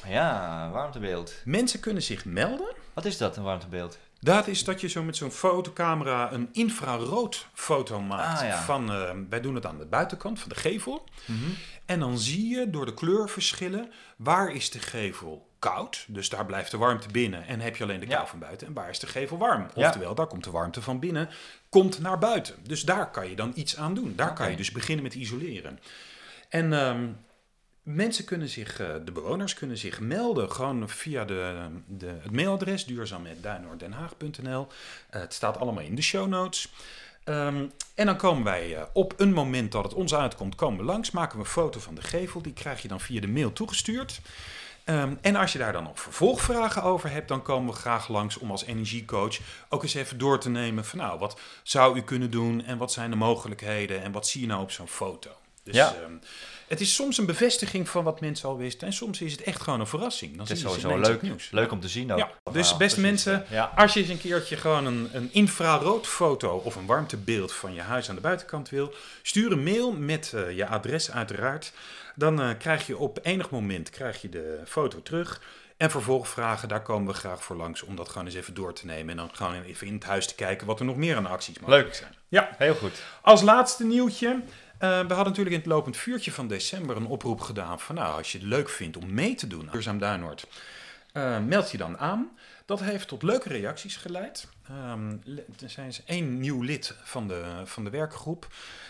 Ja, 0.06 0.68
warmtebeeld. 0.72 1.34
Mensen 1.44 1.80
kunnen 1.80 2.02
zich 2.02 2.24
melden. 2.24 2.74
Wat 2.94 3.04
is 3.04 3.18
dat, 3.18 3.36
een 3.36 3.42
warmtebeeld? 3.42 3.98
Dat 4.20 4.46
is 4.46 4.64
dat 4.64 4.80
je 4.80 4.88
zo 4.88 5.02
met 5.02 5.16
zo'n 5.16 5.30
fotocamera 5.30 6.32
een 6.32 6.48
infraroodfoto 6.52 8.00
maakt. 8.00 8.40
Ah, 8.40 8.46
ja. 8.48 8.62
van, 8.62 8.92
eh, 8.92 9.10
wij 9.28 9.40
doen 9.40 9.54
het 9.54 9.66
aan 9.66 9.78
de 9.78 9.86
buitenkant 9.86 10.40
van 10.40 10.48
de 10.48 10.54
gevel. 10.54 11.04
En 11.86 12.00
dan 12.00 12.18
zie 12.18 12.48
je 12.48 12.70
door 12.70 12.86
de 12.86 12.94
kleurverschillen 12.94 13.92
waar 14.16 14.52
is 14.54 14.70
de 14.70 14.78
gevel 14.78 15.48
koud. 15.70 16.04
Dus 16.08 16.28
daar 16.28 16.46
blijft 16.46 16.70
de 16.70 16.76
warmte 16.76 17.08
binnen 17.08 17.46
en 17.46 17.60
heb 17.60 17.76
je 17.76 17.82
alleen 17.82 18.00
de 18.00 18.06
kou 18.06 18.20
Ja. 18.20 18.26
van 18.26 18.38
buiten. 18.38 18.66
En 18.66 18.72
waar 18.72 18.88
is 18.88 18.98
de 18.98 19.06
gevel 19.06 19.38
warm? 19.38 19.66
Ja. 19.74 19.86
Oftewel, 19.86 20.14
daar 20.14 20.26
komt 20.26 20.44
de 20.44 20.50
warmte 20.50 20.82
van 20.82 20.98
binnen, 20.98 21.28
komt 21.68 22.00
naar 22.00 22.18
buiten. 22.18 22.54
Dus 22.62 22.82
daar 22.82 23.10
kan 23.10 23.28
je 23.28 23.36
dan 23.36 23.52
iets 23.54 23.76
aan 23.76 23.94
doen. 23.94 24.12
Daar 24.16 24.32
kan 24.32 24.50
je 24.50 24.56
dus 24.56 24.70
beginnen 24.72 25.04
met 25.04 25.14
isoleren. 25.14 25.80
En 26.48 26.72
ehm, 26.72 27.08
mensen 27.82 28.24
kunnen 28.24 28.48
zich, 28.48 28.80
eh, 28.80 28.94
de 29.04 29.12
bewoners 29.12 29.54
kunnen 29.54 29.78
zich 29.78 30.00
melden 30.00 30.52
gewoon 30.52 30.88
via 30.88 31.24
de, 31.24 31.66
de, 31.86 32.06
het 32.22 32.32
mailadres 32.32 32.84
duurzaamhetduinoorddenhaag.nl. 32.84 34.66
Eh, 35.10 35.20
het 35.20 35.34
staat 35.34 35.58
allemaal 35.58 35.84
in 35.84 35.94
de 35.94 36.02
show 36.02 36.28
notes. 36.28 36.72
Ehm, 37.24 37.66
en 37.94 38.06
dan 38.06 38.16
komen 38.16 38.44
wij 38.44 38.76
eh, 38.76 38.82
op 38.92 39.14
een 39.16 39.32
moment 39.32 39.72
dat 39.72 39.84
het 39.84 39.94
ons 39.94 40.14
uitkomt, 40.14 40.54
komen 40.54 40.78
we 40.78 40.84
langs, 40.84 41.10
maken 41.10 41.38
we 41.38 41.44
een 41.44 41.50
foto 41.50 41.80
van 41.80 41.94
de 41.94 42.02
gevel. 42.02 42.42
Die 42.42 42.52
krijg 42.52 42.82
je 42.82 42.88
dan 42.88 43.00
via 43.00 43.20
de 43.20 43.28
mail 43.28 43.52
toegestuurd. 43.52 44.20
Ehm, 44.84 45.14
en 45.20 45.36
als 45.36 45.52
je 45.52 45.58
daar 45.58 45.72
dan 45.72 45.82
nog 45.82 46.00
vervolgvragen 46.00 46.82
over 46.82 47.10
hebt, 47.10 47.28
dan 47.28 47.42
komen 47.42 47.72
we 47.74 47.80
graag 47.80 48.08
langs 48.08 48.38
om 48.38 48.50
als 48.50 48.64
energiecoach 48.64 49.36
ook 49.68 49.82
eens 49.82 49.94
even 49.94 50.18
door 50.18 50.40
te 50.40 50.50
nemen 50.50 50.84
van 50.84 50.98
nou, 50.98 51.18
wat 51.18 51.40
zou 51.62 51.96
u 51.96 52.02
kunnen 52.02 52.30
doen 52.30 52.64
en 52.64 52.78
wat 52.78 52.92
zijn 52.92 53.10
de 53.10 53.16
mogelijkheden 53.16 54.02
en 54.02 54.12
wat 54.12 54.28
zie 54.28 54.40
je 54.40 54.46
nou 54.46 54.62
op 54.62 54.70
zo'n 54.70 54.88
foto. 54.88 55.30
Dus 55.62 55.74
Ja. 55.74 55.94
ehm, 55.94 56.12
het 56.68 56.80
is 56.80 56.94
soms 56.94 57.18
een 57.18 57.26
bevestiging 57.26 57.88
van 57.88 58.04
wat 58.04 58.20
mensen 58.20 58.48
al 58.48 58.56
wisten 58.56 58.86
en 58.86 58.92
soms 58.92 59.20
is 59.20 59.32
het 59.32 59.42
echt 59.42 59.60
gewoon 59.62 59.80
een 59.80 59.86
verrassing. 59.86 60.30
Dan 60.36 60.40
Het 60.46 60.50
is 60.56 60.60
sowieso 60.62 60.98
leuk, 60.98 61.22
nieuws. 61.22 61.50
leuk 61.50 61.72
om 61.72 61.80
te 61.80 61.88
zien 61.88 62.12
ook. 62.12 62.18
Ja, 62.18 62.30
dus 62.52 62.52
beste 62.54 62.76
precies. 62.76 62.98
mensen, 62.98 63.44
Ja. 63.50 63.72
als 63.76 63.94
je 63.94 64.00
eens 64.00 64.08
een 64.08 64.18
keertje 64.20 64.56
gewoon 64.56 64.86
een, 64.86 65.08
een 65.12 65.28
infraroodfoto 65.32 66.56
of 66.56 66.74
een 66.76 66.86
warmtebeeld 66.86 67.52
van 67.52 67.74
je 67.74 67.80
huis 67.80 68.08
aan 68.08 68.14
de 68.14 68.20
buitenkant 68.20 68.68
wil, 68.68 68.94
stuur 69.22 69.52
een 69.52 69.62
mail 69.62 69.92
met 69.92 70.32
eh, 70.34 70.56
je 70.56 70.66
adres 70.66 71.10
uiteraard. 71.10 71.72
Dan 72.14 72.40
eh, 72.40 72.48
krijg 72.58 72.86
je 72.86 72.96
op 72.98 73.18
enig 73.22 73.50
moment 73.50 73.90
krijg 73.90 74.22
je 74.22 74.28
de 74.28 74.60
foto 74.66 75.02
terug. 75.02 75.40
En 75.76 75.90
vervolgvragen, 75.90 76.68
daar 76.68 76.82
komen 76.82 77.12
we 77.12 77.18
graag 77.18 77.44
voor 77.44 77.56
langs 77.56 77.82
om 77.82 77.96
dat 77.96 78.08
gewoon 78.08 78.26
eens 78.26 78.34
even 78.36 78.54
door 78.54 78.74
te 78.74 78.86
nemen. 78.86 79.10
En 79.10 79.16
dan 79.16 79.30
gewoon 79.32 79.62
even 79.62 79.86
in 79.86 79.94
het 79.94 80.04
huis 80.04 80.26
te 80.26 80.34
kijken 80.34 80.66
wat 80.66 80.78
er 80.80 80.84
nog 80.86 80.96
meer 80.96 81.16
aan 81.16 81.26
acties 81.26 81.58
mogelijk 81.58 81.84
Leuk. 81.84 81.94
zijn. 81.94 82.14
Ja, 82.28 82.50
Heel 82.58 82.74
goed. 82.74 83.02
als 83.22 83.42
laatste 83.42 83.84
nieuwtje. 83.86 84.28
eh, 84.78 84.88
we 84.88 84.94
hadden 85.14 85.16
natuurlijk 85.16 85.50
in 85.54 85.60
het 85.60 85.66
lopend 85.70 85.96
vuurtje 85.96 86.32
van 86.32 86.46
december 86.48 86.96
een 86.96 87.06
oproep 87.06 87.40
gedaan 87.40 87.80
van 87.80 87.94
nou, 87.94 88.16
als 88.16 88.32
je 88.32 88.38
het 88.38 88.46
leuk 88.46 88.68
vindt 88.68 88.96
om 88.96 89.14
mee 89.14 89.34
te 89.34 89.46
doen 89.46 89.60
aan 89.66 89.72
Duurzaam 89.72 89.98
Duinoord, 89.98 90.46
eh, 91.12 91.38
meld 91.38 91.70
je 91.70 91.76
dan 91.78 91.98
aan. 91.98 92.30
Dat 92.64 92.80
heeft 92.80 93.08
tot 93.08 93.22
leuke 93.22 93.48
reacties 93.48 93.96
geleid. 93.96 94.48
Ehm, 94.68 95.16
er 95.62 95.70
zijn 95.70 95.86
eens 95.86 96.04
één 96.04 96.40
nieuw 96.40 96.62
lid 96.62 96.94
van 97.02 97.28
de, 97.28 97.62
van 97.64 97.84
de 97.84 97.90
werkgroep. 97.90 98.48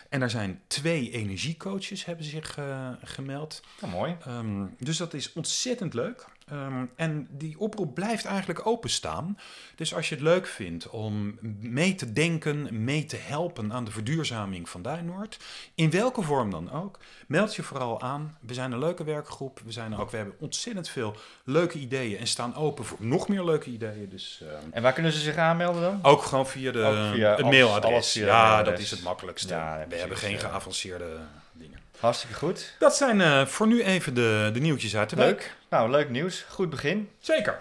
En 0.08 0.22
er 0.22 0.30
zijn 0.30 0.62
twee 0.66 1.10
energiecoaches 1.10 2.04
hebben 2.04 2.24
zich 2.24 2.58
eh, 2.58 2.90
gemeld. 3.02 3.62
Nou, 3.80 3.92
mooi. 3.92 4.16
Ehm, 4.24 4.66
dus 4.78 4.96
dat 4.96 5.14
is 5.14 5.32
ontzettend 5.32 5.94
leuk. 5.94 6.26
Ehm, 6.50 6.84
en 6.96 7.26
die 7.30 7.58
oproep 7.58 7.94
blijft 7.94 8.24
eigenlijk 8.24 8.66
openstaan. 8.66 9.38
Dus 9.76 9.94
als 9.94 10.08
je 10.08 10.14
het 10.14 10.24
leuk 10.24 10.46
vindt 10.46 10.88
om 10.90 11.38
mee 11.60 11.94
te 11.94 12.12
denken, 12.12 12.84
mee 12.84 13.04
te 13.04 13.16
helpen 13.16 13.72
aan 13.72 13.84
de 13.84 13.90
verduurzaming 13.90 14.68
van 14.68 14.82
Duinoord, 14.82 15.38
in 15.74 15.90
welke 15.90 16.22
vorm 16.22 16.50
dan 16.50 16.72
ook, 16.72 16.98
meld 17.26 17.54
je 17.56 17.62
vooral 17.62 18.00
aan. 18.00 18.36
We 18.40 18.54
zijn 18.54 18.72
een 18.72 18.78
leuke 18.78 19.04
werkgroep. 19.04 19.60
We, 19.64 19.72
zijn 19.72 19.96
ook, 19.96 20.10
we 20.10 20.16
hebben 20.16 20.34
ontzettend 20.38 20.88
veel 20.88 21.16
leuke 21.44 21.78
ideeën 21.78 22.18
en 22.18 22.26
staan 22.26 22.54
open 22.54 22.84
voor 22.84 22.98
nog 23.00 23.28
meer 23.28 23.44
leuke 23.44 23.70
ideeën. 23.70 24.08
Dus 24.08 24.42
ehm, 24.42 24.70
En 24.70 24.82
waar 24.82 24.92
kunnen 24.92 25.12
ze 25.12 25.20
zich 25.20 25.36
aanmelden 25.36 25.82
dan? 25.82 25.98
ook 26.02 26.22
gewoon 26.22 26.46
via, 26.46 26.72
de, 26.72 27.10
via 27.14 27.30
het 27.30 27.40
alles- 27.42 27.56
mailadres. 27.56 27.92
alles 27.92 28.12
via 28.12 28.22
het 28.22 28.30
ja, 28.30 28.38
mailadres. 28.42 28.74
dat 28.74 28.84
is 28.84 28.90
het 28.90 29.02
makkelijkste. 29.02 29.48
Ja, 29.54 29.72
we 29.72 29.78
precies, 29.78 29.98
hebben 30.00 30.18
geen 30.18 30.38
geavanceerde 30.38 31.18
dingen. 31.52 31.78
Hartstikke 32.00 32.34
goed. 32.34 32.74
Dat 32.78 32.96
zijn 32.96 33.20
eh, 33.20 33.46
voor 33.46 33.66
nu 33.66 33.82
even 33.82 34.14
de, 34.14 34.50
de 34.52 34.60
nieuwtjes 34.60 34.96
uit 34.96 35.10
de 35.10 35.16
week. 35.16 35.26
Leuk. 35.26 35.56
Nou, 35.68 35.90
leuk 35.90 36.10
nieuws. 36.10 36.44
Goed 36.48 36.70
begin. 36.70 37.10
Zeker. 37.20 37.60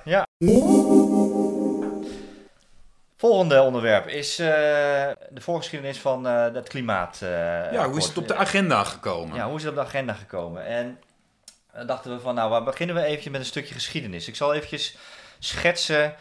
Volgende 3.17 3.61
onderwerp 3.61 4.07
is 4.07 4.39
eh, 4.39 4.47
de 5.29 5.41
voorgeschiedenis 5.41 5.99
van 5.99 6.27
eh, 6.27 6.53
het 6.53 6.69
klimaat. 6.69 7.17
Ja, 7.21 7.87
hoe 7.87 7.97
is 7.97 8.07
het 8.07 8.17
op 8.17 8.27
de 8.27 8.35
agenda 8.35 8.83
gekomen? 8.83 9.35
Ja, 9.35 9.47
hoe 9.47 9.55
is 9.55 9.63
het 9.63 9.71
op 9.71 9.77
de 9.77 9.85
agenda 9.85 10.13
gekomen? 10.13 10.65
En 10.65 10.99
dan 11.73 11.87
dachten 11.87 12.15
we 12.15 12.19
van, 12.19 12.35
nou, 12.35 12.49
waar 12.49 12.63
beginnen 12.63 12.95
we 12.95 13.03
eventjes 13.03 13.31
met 13.31 13.41
een 13.41 13.47
stukje 13.47 13.73
geschiedenis. 13.73 14.27
Ik 14.27 14.35
zal 14.35 14.53
eventjes 14.53 14.95
schetsen 15.39 16.15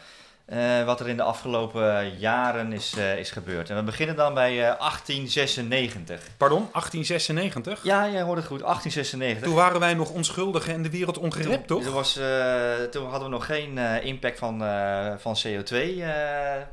eh, 0.45 0.83
wat 0.85 0.99
er 0.99 1.09
in 1.09 1.17
de 1.17 1.23
afgelopen 1.23 2.17
jaren 2.17 2.73
is, 2.73 2.93
eh, 2.97 3.17
is 3.17 3.31
gebeurd. 3.31 3.69
En 3.69 3.75
we 3.75 3.83
beginnen 3.83 4.15
dan 4.15 4.33
bij 4.33 4.51
eh, 4.69 4.79
1896. 4.79 6.19
Pardon, 6.37 6.67
1896? 6.71 7.83
Ja, 7.83 8.09
jij 8.09 8.21
hoort 8.21 8.37
het 8.37 8.47
goed, 8.47 8.61
1896. 8.61 9.43
Toen 9.43 9.55
waren 9.55 9.79
wij 9.79 9.93
nog 9.93 10.09
onschuldigen 10.09 10.73
en 10.73 10.83
de 10.83 10.89
wereld 10.89 11.17
ongerept, 11.17 11.67
Toen, 11.67 11.83
toch? 11.83 11.93
was, 11.93 12.17
eh, 12.17 12.73
toen 12.91 13.09
hadden 13.09 13.29
we 13.29 13.35
nog 13.35 13.45
geen 13.45 13.77
eh, 13.77 14.05
impact 14.05 14.39
van, 14.39 14.63
eh, 14.63 15.13
van 15.17 15.35
CO2, 15.43 16.01
eh, 16.03 16.11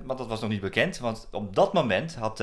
want 0.05 0.19
dat 0.19 0.29
was 0.29 0.41
nog 0.41 0.51
niet 0.51 0.61
bekend. 0.61 0.99
Want 0.99 1.29
op 1.31 1.55
dat 1.55 1.73
moment 1.73 2.15
had 2.15 2.43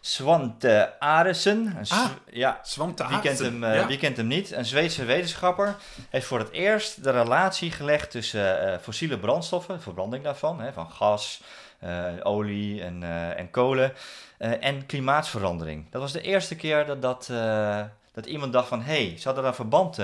Svante 0.00 0.92
Aresen, 0.98 1.76
Ah, 1.88 2.10
ja, 2.30 2.60
Zwante 2.62 3.06
wie 3.08 3.20
kent, 3.20 3.38
hem, 3.38 3.64
eh, 3.64 3.74
ja. 3.74 3.86
wie 3.86 3.98
kent 3.98 4.16
hem 4.16 4.26
niet, 4.26 4.52
een 4.52 4.64
Zweedse 4.64 5.04
wetenschapper, 5.04 5.76
heeft 6.10 6.26
voor 6.26 6.38
het 6.38 6.50
eerst 6.50 7.04
de 7.04 7.10
relatie 7.10 7.70
gelegd 7.70 8.10
tussen 8.10 8.72
eh, 8.72 8.78
fossiele 8.78 9.18
brandstoffen, 9.18 9.82
verbranding 9.82 10.24
daarvan, 10.24 10.60
hè, 10.60 10.72
van 10.72 10.90
gas, 10.90 11.42
eh, 11.78 12.04
olie 12.22 12.82
en, 12.82 13.02
en 13.36 13.50
kolen, 13.50 13.92
en 14.38 14.86
klimaatsverandering. 14.86 15.86
Dat 15.90 16.00
was 16.00 16.12
de 16.12 16.20
eerste 16.20 16.56
keer 16.56 16.86
dat, 16.86 17.02
dat, 17.02 17.30
dat 18.12 18.26
iemand 18.26 18.52
dacht 18.52 18.68
van, 18.68 18.82
hé, 18.82 19.06
hey, 19.06 19.18
zou 19.18 19.38
er 19.38 19.44
een 19.44 19.54
verband 19.54 19.98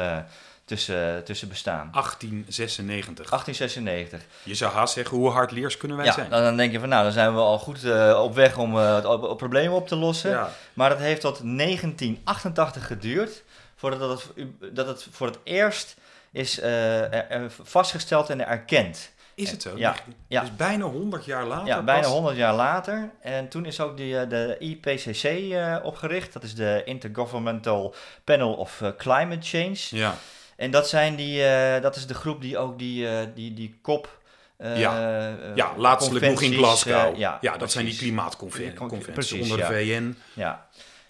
tussen, 0.66 1.24
tussen 1.24 1.48
bestaan. 1.48 1.88
1896. 1.92 3.30
1896. 3.30 4.20
Je 4.42 4.54
zou 4.54 4.72
haast 4.72 4.94
zeggen, 4.94 5.16
hoe 5.16 5.30
hard 5.30 5.50
leers 5.50 5.76
kunnen 5.76 5.96
wij 5.96 6.06
Ja, 6.06 6.12
zijn? 6.12 6.30
dan, 6.30 6.42
dan 6.42 6.56
denk 6.56 6.72
je 6.72 6.78
van 6.80 6.88
nou, 6.88 7.02
dan 7.02 7.12
zijn 7.12 7.34
we 7.34 7.40
al 7.40 7.58
goed 7.58 7.84
eh, 7.84 8.20
op 8.22 8.34
weg 8.34 8.56
om 8.58 8.78
eh, 8.78 8.94
het 8.94 9.04
op, 9.04 9.22
op 9.22 9.38
problemen 9.38 9.76
op 9.76 9.88
te 9.88 9.96
lossen. 9.96 10.30
Ja. 10.30 10.50
Maar 10.74 10.88
dat 10.88 10.98
heeft 10.98 11.20
tot 11.20 11.40
1988 11.42 12.86
geduurd 12.86 13.42
voordat 13.76 14.10
het, 14.34 14.46
dat 14.74 14.86
het 14.86 15.06
voor 15.10 15.26
het 15.26 15.38
eerst 15.44 15.96
is 16.32 16.60
eh, 16.60 17.12
er- 17.30 17.50
vastgesteld 17.62 18.30
en 18.30 18.46
erkend. 18.48 19.10
Is 19.34 19.50
het 19.50 19.62
zo? 19.62 19.72
Ja, 19.76 19.94
ja. 20.28 20.40
Dus 20.40 20.56
bijna 20.56 20.84
100 20.84 21.24
jaar 21.24 21.44
later 21.44 21.66
Ja, 21.66 21.82
bijna 21.82 22.00
pas- 22.02 22.10
100 22.10 22.36
jaar 22.36 22.54
later. 22.54 23.10
En 23.20 23.48
toen 23.48 23.64
is 23.66 23.80
ook 23.80 23.96
die, 23.96 24.26
de 24.26 24.56
IPCC 24.58 25.54
opgericht. 25.84 26.32
Dat 26.32 26.42
is 26.42 26.54
de 26.54 26.82
Intergovernmental 26.84 27.94
Panel 28.24 28.52
of 28.54 28.82
Climate 28.96 29.46
Change. 29.46 29.76
Ja, 29.90 30.14
En 30.56 30.70
dat, 30.70 30.88
zijn 30.88 31.16
die, 31.16 31.44
eh, 31.44 31.82
dat 31.82 31.96
is 31.96 32.06
de 32.06 32.14
groep 32.14 32.40
die 32.40 32.58
ook 32.58 32.78
die, 32.78 33.08
eh, 33.08 33.26
die, 33.34 33.54
die 33.54 33.78
kop... 33.82 34.18
eh, 34.56 34.80
Ja. 34.80 35.36
ja 35.54 35.72
laatstelijk 35.76 36.26
nog 36.26 36.42
in 36.42 36.52
Glasgow. 36.52 37.16
ja, 37.16 37.38
ja, 37.40 37.56
dat 37.56 37.72
zijn 37.72 37.84
die 37.84 37.96
klimaatconventies 37.96 39.32
onder 39.32 39.56
de 39.56 39.62
ja. 39.62 39.68
VN. 39.68 40.16
Ja. 40.32 40.66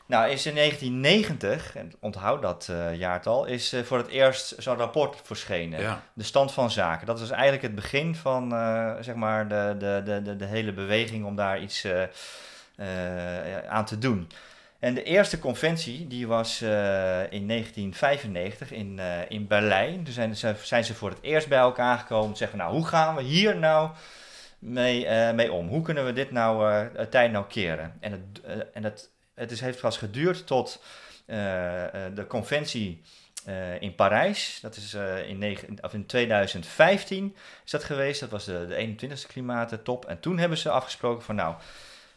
Nou, 0.06 0.30
is 0.30 0.46
in 0.46 0.54
1990, 0.54 1.76
en 1.76 1.92
onthoud 2.00 2.42
dat 2.42 2.70
jaartal, 2.96 3.44
is 3.44 3.74
voor 3.84 3.98
het 3.98 4.08
eerst 4.08 4.54
zo'n 4.58 4.76
rapport 4.76 5.20
verschenen. 5.22 5.80
Ja. 5.80 6.02
De 6.12 6.24
stand 6.24 6.52
van 6.52 6.70
zaken. 6.70 7.06
Dat 7.06 7.20
was 7.20 7.30
eigenlijk 7.30 7.62
het 7.62 7.74
begin 7.74 8.14
van 8.14 8.50
zeg 9.00 9.14
maar 9.14 9.48
de, 9.48 9.74
de, 9.78 10.22
de, 10.22 10.36
de, 10.36 10.44
hele 10.44 10.72
beweging 10.72 11.24
om 11.24 11.36
daar 11.36 11.60
iets 11.60 11.86
aan 13.68 13.84
te 13.84 13.98
doen. 13.98 14.28
En 14.78 14.94
de 14.94 15.02
eerste 15.02 15.38
conventie 15.38 16.06
die 16.06 16.26
was 16.26 16.60
eh, 16.60 16.68
in 17.32 17.46
1995 17.48 18.72
in, 18.72 18.98
eh, 18.98 19.18
in 19.28 19.46
Berlijn. 19.46 20.04
Toen 20.04 20.12
zijn, 20.14 20.36
ze- 20.36 20.54
zijn 20.62 20.84
ze 20.84 20.94
voor 20.94 21.10
het 21.10 21.18
eerst 21.22 21.48
bij 21.48 21.58
elkaar 21.58 21.98
gekomen. 21.98 22.36
Zeggen, 22.36 22.58
nou, 22.58 22.72
hoe 22.72 22.86
gaan 22.86 23.14
we 23.16 23.22
hier 23.22 23.56
nou 23.56 23.90
mee, 24.58 25.06
eh, 25.06 25.34
mee 25.34 25.52
om? 25.52 25.68
Hoe 25.68 25.82
kunnen 25.82 26.04
we 26.04 26.12
dit 26.12 26.30
nou 26.30 26.88
tijd 27.10 27.32
nou 27.32 27.44
keren? 27.48 27.94
En 28.00 28.12
het, 28.12 28.40
en 28.72 28.84
het, 28.84 29.10
het 29.34 29.50
is, 29.50 29.60
heeft 29.60 29.80
pas 29.80 29.98
geduurd 29.98 30.46
tot 30.46 30.82
de 32.14 32.24
conventie 32.28 33.02
in 33.80 33.94
Parijs. 33.94 34.58
Dat 34.62 34.76
is 34.76 34.94
in, 35.26 35.58
of 35.80 35.94
in 35.94 36.06
2015 36.06 37.36
is 37.64 37.70
dat 37.70 37.84
geweest. 37.84 38.20
Dat 38.20 38.30
was 38.30 38.44
de, 38.44 38.66
de 38.66 39.08
21ste 39.08 39.26
klimaattop. 39.26 40.04
En 40.04 40.20
toen 40.20 40.38
hebben 40.38 40.58
ze 40.58 40.70
afgesproken 40.70 41.24
van 41.24 41.34
nou, 41.34 41.54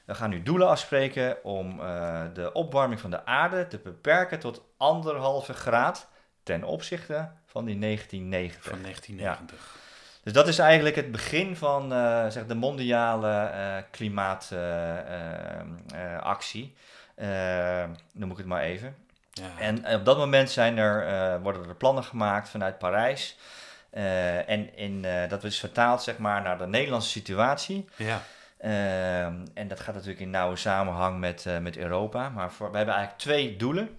we 0.10 0.16
gaan 0.16 0.30
nu 0.30 0.44
doelen 0.44 0.68
afspreken 0.68 1.44
om 1.44 1.80
eh, 1.80 2.22
de 2.34 2.54
opwarming 2.54 3.00
van 3.00 3.10
de 3.10 3.26
aarde 3.26 3.68
te 3.68 3.78
beperken 3.78 4.40
tot 4.40 4.62
anderhalve 4.78 5.54
graad 5.54 6.08
ten 6.44 6.64
opzichte 6.64 7.30
van 7.46 7.66
die 7.66 7.80
1990. 7.80 8.64
Van 8.64 8.82
1990. 8.82 9.78
Dus 10.24 10.34
dat 10.34 10.48
is 10.48 10.60
eigenlijk 10.60 10.96
het 10.96 11.12
begin 11.12 11.56
van 11.56 11.94
eh, 11.94 12.30
zeg 12.30 12.46
de 12.46 12.56
mondiale 12.56 13.32
eh 13.32 13.76
klimaatactie. 13.92 16.76
noem 18.14 18.32
ik 18.32 18.38
het 18.38 18.46
maar 18.46 18.62
even. 18.62 18.96
Ja. 19.32 19.50
En 19.60 19.96
op 19.96 20.06
dat 20.06 20.18
moment 20.18 20.50
zijn 20.50 20.78
er, 20.78 21.42
worden 21.42 21.68
er 21.68 21.76
plannen 21.76 22.04
gemaakt 22.04 22.50
vanuit 22.50 22.78
Parijs. 22.78 23.38
En 24.46 24.76
in, 24.76 25.06
dat 25.30 25.44
is 25.44 25.60
vertaald 25.60 26.04
zeg 26.04 26.18
maar, 26.18 26.42
naar 26.42 26.58
de 26.58 26.68
Nederlandse 26.68 27.10
situatie. 27.10 27.88
ja. 27.96 28.22
Ehm, 28.60 29.46
en 29.54 29.68
dat 29.68 29.80
gaat 29.80 29.94
natuurlijk 29.94 30.22
in 30.22 30.30
nauwe 30.30 30.56
samenhang 30.56 31.20
met, 31.20 31.46
eh, 31.46 31.58
met 31.58 31.78
Europa. 31.78 32.30
Maar 32.30 32.52
voor, 32.52 32.72
we 32.72 32.78
hebben 32.78 32.96
eigenlijk 32.96 33.24
twee 33.24 33.56
doelen. 33.56 33.98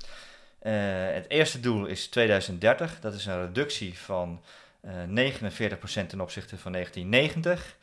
Eh, 0.58 0.72
het 1.12 1.24
eerste 1.28 1.60
doel 1.60 1.86
is 1.86 2.08
2030. 2.08 3.00
Dat 3.00 3.14
is 3.14 3.26
een 3.26 3.40
reductie 3.46 3.98
van 3.98 4.42
eh 4.80 4.92
49% 5.06 6.08
ten 6.08 6.20
opzichte 6.20 6.58
van 6.58 6.72
1990. 6.72 7.76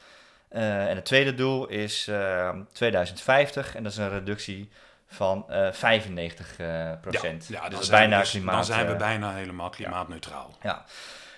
Eh, 0.50 0.89
en 0.89 0.96
het 0.96 1.05
tweede 1.05 1.36
doel 1.36 1.67
is 1.67 2.07
ehm, 2.07 2.62
2050. 2.72 3.75
En 3.75 3.84
dat 3.84 3.91
is 3.91 3.98
een 3.98 4.10
reductie 4.10 4.69
van 5.07 5.46
eh 5.50 5.72
95%. 5.72 7.01
procent. 7.01 7.48
Ja, 7.48 7.69
we 7.69 7.88
bijna 7.89 8.19
dus- 8.19 8.29
klimaat. 8.29 8.55
Dan 8.55 8.65
zijn 8.65 8.86
we 8.86 8.91
eh, 8.91 8.98
bijna 8.98 9.34
helemaal 9.34 9.69
klimaatneutraal. 9.69 10.57
ja. 10.62 10.86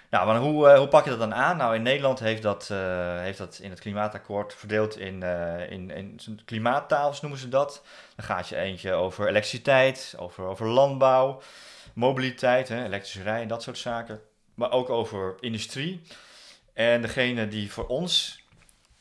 Nou, 0.10 0.28
maar 0.28 0.38
hoe, 0.38 0.70
eh, 0.70 0.78
hoe 0.78 0.88
pak 0.88 1.04
je 1.04 1.10
dat 1.10 1.20
dan 1.20 1.34
aan? 1.34 1.58
Nou, 1.58 1.76
in 1.76 1.82
Nederland 1.82 2.20
heeft 2.20 2.42
dat, 2.42 2.70
eh, 2.72 3.20
heeft 3.20 3.38
dat 3.38 3.60
in 3.62 3.70
het 3.70 3.80
klimaatakkoord 3.80 4.54
verdeeld 4.54 4.98
in, 4.98 5.24
eh 5.24 5.72
in, 5.72 5.90
in 5.92 6.14
zo'n 6.18 6.42
klimaattafels, 6.46 7.22
noemen 7.22 7.40
ze 7.40 7.50
dat. 7.50 7.84
Dan 8.16 8.26
gaat 8.26 8.48
je 8.48 8.56
eentje 8.56 8.94
over 8.94 9.28
elektriciteit, 9.28 10.16
over, 10.18 10.44
over 10.46 10.68
landbouw, 10.68 11.42
mobiliteit, 11.94 12.68
hè, 12.68 12.84
elektrische 12.84 13.24
rijden, 13.24 13.48
dat 13.48 13.64
soort 13.64 13.78
zaken. 13.78 14.22
Maar 14.54 14.72
ook 14.72 14.90
over 14.90 15.36
industrie. 15.40 16.02
En 16.74 17.02
degene 17.02 17.48
die 17.48 17.72
voor 17.72 17.88
ons 17.88 18.44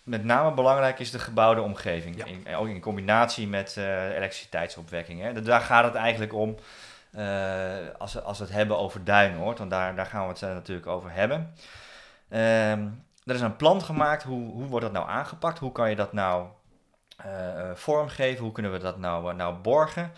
met 0.03 0.25
name 0.25 0.55
belangrijk 0.55 0.99
is 0.99 1.11
de 1.11 1.19
gebouwde 1.19 1.61
omgeving. 1.61 2.17
Ja. 2.17 2.25
In, 2.25 2.57
ook 2.57 2.69
in 2.69 2.81
combinatie 2.81 3.47
met 3.47 3.77
elektriciteitsopwekking. 4.17 5.21
Hè. 5.21 5.43
Daar 5.43 5.61
gaat 5.61 5.85
het 5.85 5.95
eigenlijk 5.95 6.33
om. 6.33 6.57
Eh, 7.19 7.89
als, 7.99 8.13
we, 8.13 8.23
als 8.23 8.39
we 8.39 8.45
het 8.45 8.53
hebben 8.53 8.79
over 8.79 9.05
Duinoord, 9.05 9.59
want 9.59 9.71
daar, 9.71 9.95
daar 9.95 10.07
gaan 10.07 10.23
we 10.23 10.29
het 10.29 10.43
eh, 10.43 10.49
natuurlijk 10.49 10.87
over 10.87 11.13
hebben. 11.13 11.55
Ehm, 12.29 12.89
er 13.25 13.35
is 13.35 13.41
een 13.41 13.57
plan 13.57 13.83
gemaakt, 13.83 14.23
hoe, 14.23 14.53
hoe 14.53 14.67
wordt 14.67 14.85
dat 14.85 14.95
nou 14.95 15.09
aangepakt? 15.09 15.59
Hoe 15.59 15.73
kan 15.73 15.91
je 15.91 15.97
dat 15.97 16.13
nou 16.13 16.47
eh, 17.17 17.71
vormgeven? 17.75 18.45
Hoe 18.45 18.53
kunnen 18.53 18.73
we 18.73 18.79
dat 18.79 18.99
nou, 18.99 19.35
nou 19.35 19.55
borgen? 19.55 20.13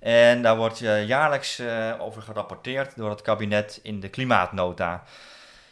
En 0.00 0.42
daar 0.42 0.56
wordt 0.56 0.78
jaarlijks 1.06 1.62
over 1.98 2.22
gerapporteerd 2.22 2.96
door 2.96 3.10
het 3.10 3.22
kabinet 3.22 3.80
in 3.82 4.00
de 4.00 4.08
klimaatnota. 4.08 5.02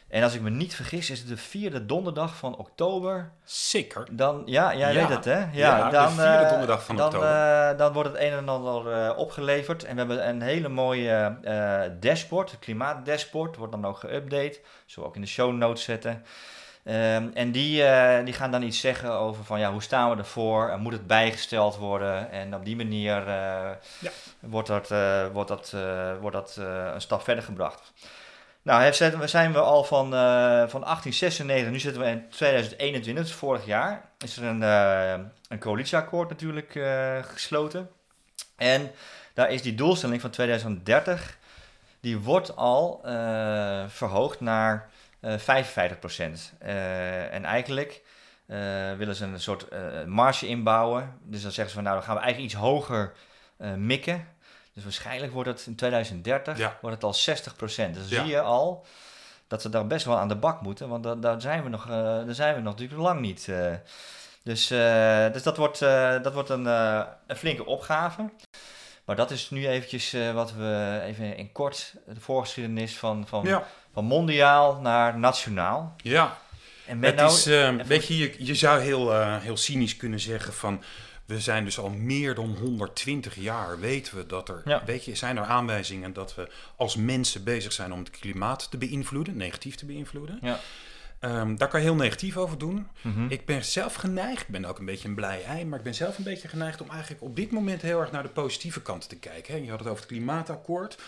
En 0.08 0.22
als 0.22 0.34
ik 0.34 0.40
me 0.40 0.50
niet 0.50 0.74
vergis, 0.74 1.10
is 1.10 1.18
het 1.18 1.28
de 1.28 1.36
vierde 1.36 1.86
donderdag 1.86 2.36
van 2.36 2.56
oktober. 2.56 3.30
Zeker. 3.44 4.06
Dan, 4.10 4.42
ja, 4.44 4.74
jij 4.76 4.92
Ja. 4.92 4.98
weet 5.00 5.16
het 5.16 5.24
hè? 5.24 5.44
Ja, 5.52 5.90
dan, 5.90 6.10
vierde 6.12 6.44
eh, 6.44 6.48
donderdag 6.48 6.84
van 6.84 6.96
dan, 6.96 7.06
oktober. 7.06 7.28
eh, 7.70 7.78
dan 7.78 7.92
wordt 7.92 8.08
het 8.08 8.18
een 8.20 8.32
en 8.32 8.48
ander 8.48 8.92
eh, 8.92 9.18
opgeleverd. 9.18 9.84
En 9.84 9.92
we 9.92 9.98
hebben 9.98 10.28
een 10.28 10.42
hele 10.42 10.68
mooie 10.68 11.36
dashboard, 12.00 12.50
het 12.50 12.60
klimaatdashboard, 12.60 13.56
wordt 13.56 13.72
dan 13.72 13.84
ook 13.86 13.98
geüpdate. 14.06 14.60
Zullen 14.86 15.02
we 15.02 15.04
ook 15.04 15.14
in 15.14 15.20
de 15.20 15.26
show 15.26 15.52
notes 15.52 15.84
zetten. 15.84 16.24
Ehm, 16.84 17.28
en 17.34 17.50
die, 17.52 17.82
die 18.24 18.34
gaan 18.34 18.50
dan 18.50 18.62
iets 18.62 18.80
zeggen 18.80 19.12
over 19.12 19.44
van 19.44 19.58
ja, 19.60 19.72
hoe 19.72 19.82
staan 19.82 20.10
we 20.10 20.16
ervoor? 20.16 20.68
En 20.68 20.80
moet 20.80 20.92
het 20.92 21.06
bijgesteld 21.06 21.76
worden? 21.76 22.30
En 22.30 22.54
op 22.54 22.64
die 22.64 22.76
manier 22.76 23.24
Ja. 23.28 23.76
wordt 24.40 24.68
dat, 24.68 24.88
wordt 25.32 25.48
dat, 25.48 25.74
wordt 26.20 26.36
dat 26.36 26.56
een 26.94 27.00
stap 27.00 27.22
verder 27.22 27.44
gebracht. 27.44 27.92
Nou, 28.66 28.92
zijn 29.26 29.52
we- 29.52 29.58
al 29.58 29.84
van, 29.84 30.14
eh, 30.14 30.68
van 30.68 30.84
1896, 30.84 31.70
nu 31.70 31.78
zitten 31.78 32.02
we 32.02 32.08
in 32.08 32.28
2021, 32.28 33.24
dus 33.24 33.32
vorig 33.32 33.66
jaar, 33.66 34.08
is 34.18 34.36
er 34.36 34.44
een, 34.44 34.62
eh, 34.62 35.24
een 35.48 35.58
coalitieakkoord 35.58 36.28
natuurlijk 36.28 36.74
eh, 36.74 37.22
gesloten. 37.22 37.90
En 38.56 38.90
daar 39.34 39.50
is 39.50 39.62
die 39.62 39.74
doelstelling 39.74 40.20
van 40.20 40.30
2030, 40.30 41.38
die 42.00 42.18
wordt 42.18 42.56
al 42.56 43.00
verhoogd 43.88 44.40
naar 44.40 44.88
eh 45.20 45.38
55% 45.38 46.52
en 47.30 47.44
eigenlijk 47.44 48.02
willen 48.96 49.14
ze 49.14 49.24
een 49.24 49.40
soort 49.40 49.66
marge 50.06 50.46
inbouwen. 50.46 51.18
Dus 51.22 51.42
dan 51.42 51.50
zeggen 51.50 51.68
ze 51.68 51.74
van 51.74 51.84
nou, 51.84 51.96
dan 51.96 52.04
gaan 52.04 52.16
we 52.16 52.22
eigenlijk 52.22 52.52
iets 52.52 52.62
hoger 52.62 53.12
mikken. 53.76 54.28
Dus 54.76 54.84
waarschijnlijk 54.84 55.32
wordt 55.32 55.48
het 55.48 55.64
in 55.66 55.74
2030 55.76 56.58
Ja. 56.58 56.78
wordt 56.80 56.96
het 56.96 57.04
al 57.04 57.14
60 57.14 57.54
Dus 57.56 57.76
dan 57.76 57.88
Ja. 57.90 58.02
zie 58.06 58.26
je 58.26 58.40
al 58.40 58.86
dat 59.48 59.62
ze 59.62 59.68
daar 59.68 59.86
best 59.86 60.04
wel 60.06 60.16
aan 60.18 60.28
de 60.28 60.36
bak 60.36 60.60
moeten. 60.60 60.88
Want 60.88 61.02
da- 61.04 61.14
daar 61.14 61.40
zijn 61.40 61.62
we 61.62 61.68
nog, 61.68 61.84
eh, 61.84 61.90
daar 61.90 62.34
zijn 62.34 62.54
we 62.54 62.60
nog 62.60 62.72
natuurlijk 62.72 63.00
lang 63.00 63.20
niet. 63.20 63.48
eh. 63.48 63.72
dus 64.42 64.70
eh, 64.70 65.32
dus 65.32 65.42
dat, 65.42 65.56
wordt, 65.56 65.78
dat 66.22 66.32
wordt 66.32 66.48
een, 66.48 66.64
een 66.66 67.36
flinke 67.36 67.66
opgave. 67.66 68.30
Maar 69.04 69.16
dat 69.16 69.30
is 69.30 69.50
nu 69.50 69.68
eventjes 69.68 70.16
wat 70.34 70.52
we 70.52 71.00
even 71.04 71.36
in 71.36 71.52
kort 71.52 71.94
de 72.06 72.20
voorgeschiedenis 72.20 72.96
van, 72.98 73.26
van, 73.26 73.44
Ja. 73.44 73.66
van 73.92 74.04
mondiaal 74.04 74.80
naar 74.80 75.18
nationaal. 75.18 75.94
ja. 75.96 76.36
En 76.86 76.98
met 76.98 77.10
Het 77.10 77.18
nou, 77.20 77.32
is, 77.80 77.86
weet 77.86 78.06
je, 78.06 78.18
je, 78.18 78.34
je 78.38 78.54
zou 78.54 78.80
heel, 78.80 79.22
heel 79.22 79.56
cynisch 79.56 79.96
kunnen 79.96 80.20
zeggen 80.20 80.52
van... 80.52 80.82
We 81.26 81.40
zijn 81.40 81.64
dus 81.64 81.78
al 81.78 81.90
meer 81.90 82.34
dan 82.34 82.56
120 82.60 83.34
jaar, 83.34 83.80
weten 83.80 84.16
we 84.16 84.26
dat 84.26 84.48
er... 84.48 84.62
Ja. 84.64 84.82
Weet 84.84 85.04
je, 85.04 85.14
zijn 85.14 85.36
er 85.36 85.44
aanwijzingen 85.44 86.12
dat 86.12 86.34
we 86.34 86.48
als 86.76 86.96
mensen 86.96 87.44
bezig 87.44 87.72
zijn 87.72 87.92
om 87.92 87.98
het 87.98 88.10
klimaat 88.10 88.70
te 88.70 88.76
beïnvloeden, 88.78 89.36
negatief 89.36 89.74
te 89.74 89.86
beïnvloeden. 89.86 90.38
Ja. 90.42 90.60
Ehm, 91.20 91.56
daar 91.56 91.68
kan 91.68 91.80
je 91.80 91.86
heel 91.86 91.94
negatief 91.96 92.36
over 92.36 92.58
doen. 92.58 92.86
Mhm. 93.00 93.26
Ik 93.28 93.44
ben 93.46 93.64
zelf 93.64 93.94
geneigd, 93.94 94.40
ik 94.42 94.48
ben 94.48 94.64
ook 94.64 94.78
een 94.78 94.84
beetje 94.84 95.08
een 95.08 95.14
blij 95.14 95.44
ei, 95.44 95.64
maar 95.64 95.78
ik 95.78 95.84
ben 95.84 95.94
zelf 95.94 96.18
een 96.18 96.24
beetje 96.24 96.48
geneigd 96.48 96.80
om 96.80 96.90
eigenlijk 96.90 97.22
op 97.22 97.36
dit 97.36 97.50
moment 97.50 97.82
heel 97.82 98.00
erg 98.00 98.10
naar 98.12 98.22
de 98.22 98.28
positieve 98.28 98.82
kant 98.82 99.08
te 99.08 99.16
kijken. 99.16 99.54
Hè. 99.54 99.60
Je 99.60 99.70
had 99.70 99.78
het 99.78 99.88
over 99.88 100.00
het 100.02 100.10
klimaatakkoord, 100.12 100.98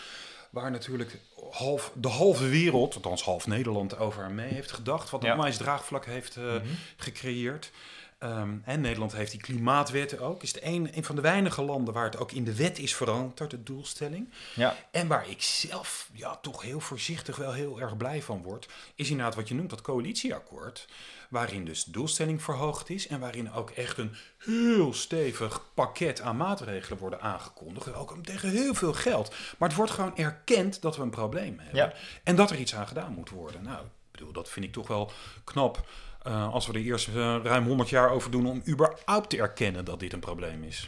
waar 0.49 0.71
natuurlijk 0.71 1.17
half, 1.51 1.91
de 1.95 2.07
halve 2.07 2.47
wereld, 2.49 2.95
althans 2.95 3.23
half 3.23 3.47
Nederland, 3.47 3.97
over 3.97 4.31
mee 4.31 4.53
heeft 4.53 4.71
gedacht. 4.71 5.09
Wat 5.09 5.21
Ja. 5.21 5.27
een 5.31 5.35
onwijs 5.35 5.57
draagvlak 5.57 6.05
heeft 6.05 6.35
eh, 6.35 6.43
Mhm. 6.43 6.65
gecreëerd. 6.97 7.71
Ehm, 8.19 8.57
en 8.63 8.81
Nederland 8.81 9.11
heeft 9.11 9.31
die 9.31 9.39
klimaatwetten 9.39 10.19
ook. 10.19 10.43
Is 10.43 10.53
het 10.53 10.63
een, 10.63 10.89
een 10.93 11.03
van 11.03 11.15
de 11.15 11.21
weinige 11.21 11.61
landen 11.61 11.93
waar 11.93 12.03
het 12.03 12.17
ook 12.17 12.31
in 12.31 12.43
de 12.43 12.55
wet 12.55 12.79
is 12.79 12.95
veranderd, 12.95 13.51
de 13.51 13.63
doelstelling. 13.63 14.29
Ja. 14.55 14.75
En 14.91 15.07
waar 15.07 15.29
ik 15.29 15.41
zelf 15.41 16.09
ja, 16.13 16.35
toch 16.35 16.61
heel 16.61 16.79
voorzichtig 16.79 17.35
wel 17.35 17.53
heel 17.53 17.81
erg 17.81 17.97
blij 17.97 18.21
van 18.21 18.43
word, 18.43 18.67
is 18.95 19.09
inderdaad 19.09 19.35
wat 19.35 19.47
je 19.47 19.55
noemt 19.55 19.69
dat 19.69 19.81
coalitieakkoord. 19.81 20.87
Waarin 21.29 21.65
dus 21.65 21.83
de 21.83 21.91
doelstelling 21.91 22.43
verhoogd 22.43 22.89
is 22.89 23.07
en 23.07 23.19
waarin 23.19 23.51
ook 23.51 23.69
echt 23.69 23.97
een 23.97 24.15
heel 24.37 24.93
stevig 24.93 25.65
pakket 25.73 26.21
aan 26.21 26.37
maatregelen 26.37 26.99
worden 26.99 27.21
aangekondigd. 27.21 27.93
Ook 27.93 28.15
tegen 28.23 28.49
heel 28.49 28.73
veel 28.73 28.93
geld. 28.93 29.35
Maar 29.57 29.67
het 29.67 29.77
wordt 29.77 29.91
gewoon 29.91 30.17
erkend 30.17 30.81
dat 30.81 30.95
we 30.95 31.01
een 31.01 31.09
probleem 31.09 31.59
hebben. 31.59 31.81
Ja. 31.81 31.93
En 32.23 32.35
dat 32.35 32.51
er 32.51 32.59
iets 32.59 32.75
aan 32.75 32.87
gedaan 32.87 33.13
moet 33.13 33.29
worden. 33.29 33.63
Nou, 33.63 33.81
ik 33.81 34.11
bedoel, 34.11 34.31
dat 34.31 34.49
vind 34.49 34.65
ik 34.65 34.73
toch 34.73 34.87
wel 34.87 35.11
knap. 35.43 35.87
Eh, 36.23 36.53
als 36.53 36.67
we 36.67 36.73
er 36.73 36.79
eerst 36.79 37.07
eh, 37.07 37.13
ruim 37.43 37.65
100 37.65 37.89
jaar 37.89 38.09
over 38.11 38.31
doen 38.31 38.45
om 38.45 38.61
überhaupt 38.67 39.29
te 39.29 39.37
erkennen 39.37 39.85
dat 39.85 39.99
dit 39.99 40.13
een 40.13 40.19
probleem 40.19 40.63
is. 40.63 40.87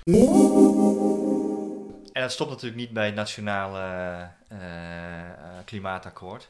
En 2.13 2.21
dat 2.21 2.31
stopt 2.31 2.49
natuurlijk 2.49 2.81
niet 2.81 2.91
bij 2.91 3.05
het 3.05 3.15
nationale 3.15 3.79
eh, 4.47 4.57
klimaatakkoord. 5.65 6.49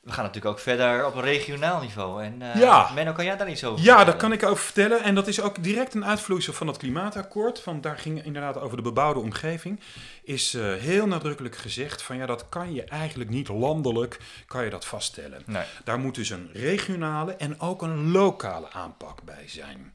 We 0.00 0.12
gaan 0.12 0.24
natuurlijk 0.24 0.54
ook 0.54 0.60
verder 0.60 1.06
op 1.06 1.14
een 1.14 1.22
regionaal 1.22 1.80
niveau. 1.80 2.22
En 2.24 2.42
Ja. 2.54 2.90
Menno, 2.94 3.12
kan 3.12 3.24
jij 3.24 3.36
daar 3.36 3.50
iets 3.50 3.64
over 3.64 3.84
Ja, 3.84 4.04
daar 4.04 4.16
kan 4.16 4.32
ik 4.32 4.42
over 4.42 4.64
vertellen. 4.64 5.02
En 5.02 5.14
dat 5.14 5.26
is 5.26 5.40
ook 5.40 5.62
direct 5.62 5.94
een 5.94 6.04
uitvloeisel 6.04 6.52
van 6.52 6.66
het 6.66 6.76
klimaatakkoord. 6.76 7.64
Want 7.64 7.82
daar 7.82 7.98
ging 7.98 8.24
inderdaad 8.24 8.58
over 8.60 8.76
de 8.76 8.82
bebouwde 8.82 9.20
omgeving. 9.20 9.80
Is 10.22 10.54
eh, 10.54 10.74
heel 10.74 11.06
nadrukkelijk 11.06 11.56
gezegd 11.56 12.02
van 12.02 12.16
ja, 12.16 12.26
dat 12.26 12.48
kan 12.48 12.74
je 12.74 12.84
eigenlijk 12.84 13.30
niet 13.30 13.48
landelijk 13.48 14.18
kan 14.46 14.64
je 14.64 14.70
dat 14.70 14.84
vaststellen. 14.84 15.42
Nee. 15.46 15.64
Daar 15.84 15.98
moet 15.98 16.14
dus 16.14 16.30
een 16.30 16.50
regionale 16.52 17.34
en 17.36 17.60
ook 17.60 17.82
een 17.82 18.10
lokale 18.10 18.70
aanpak 18.72 19.22
bij 19.22 19.44
zijn. 19.46 19.94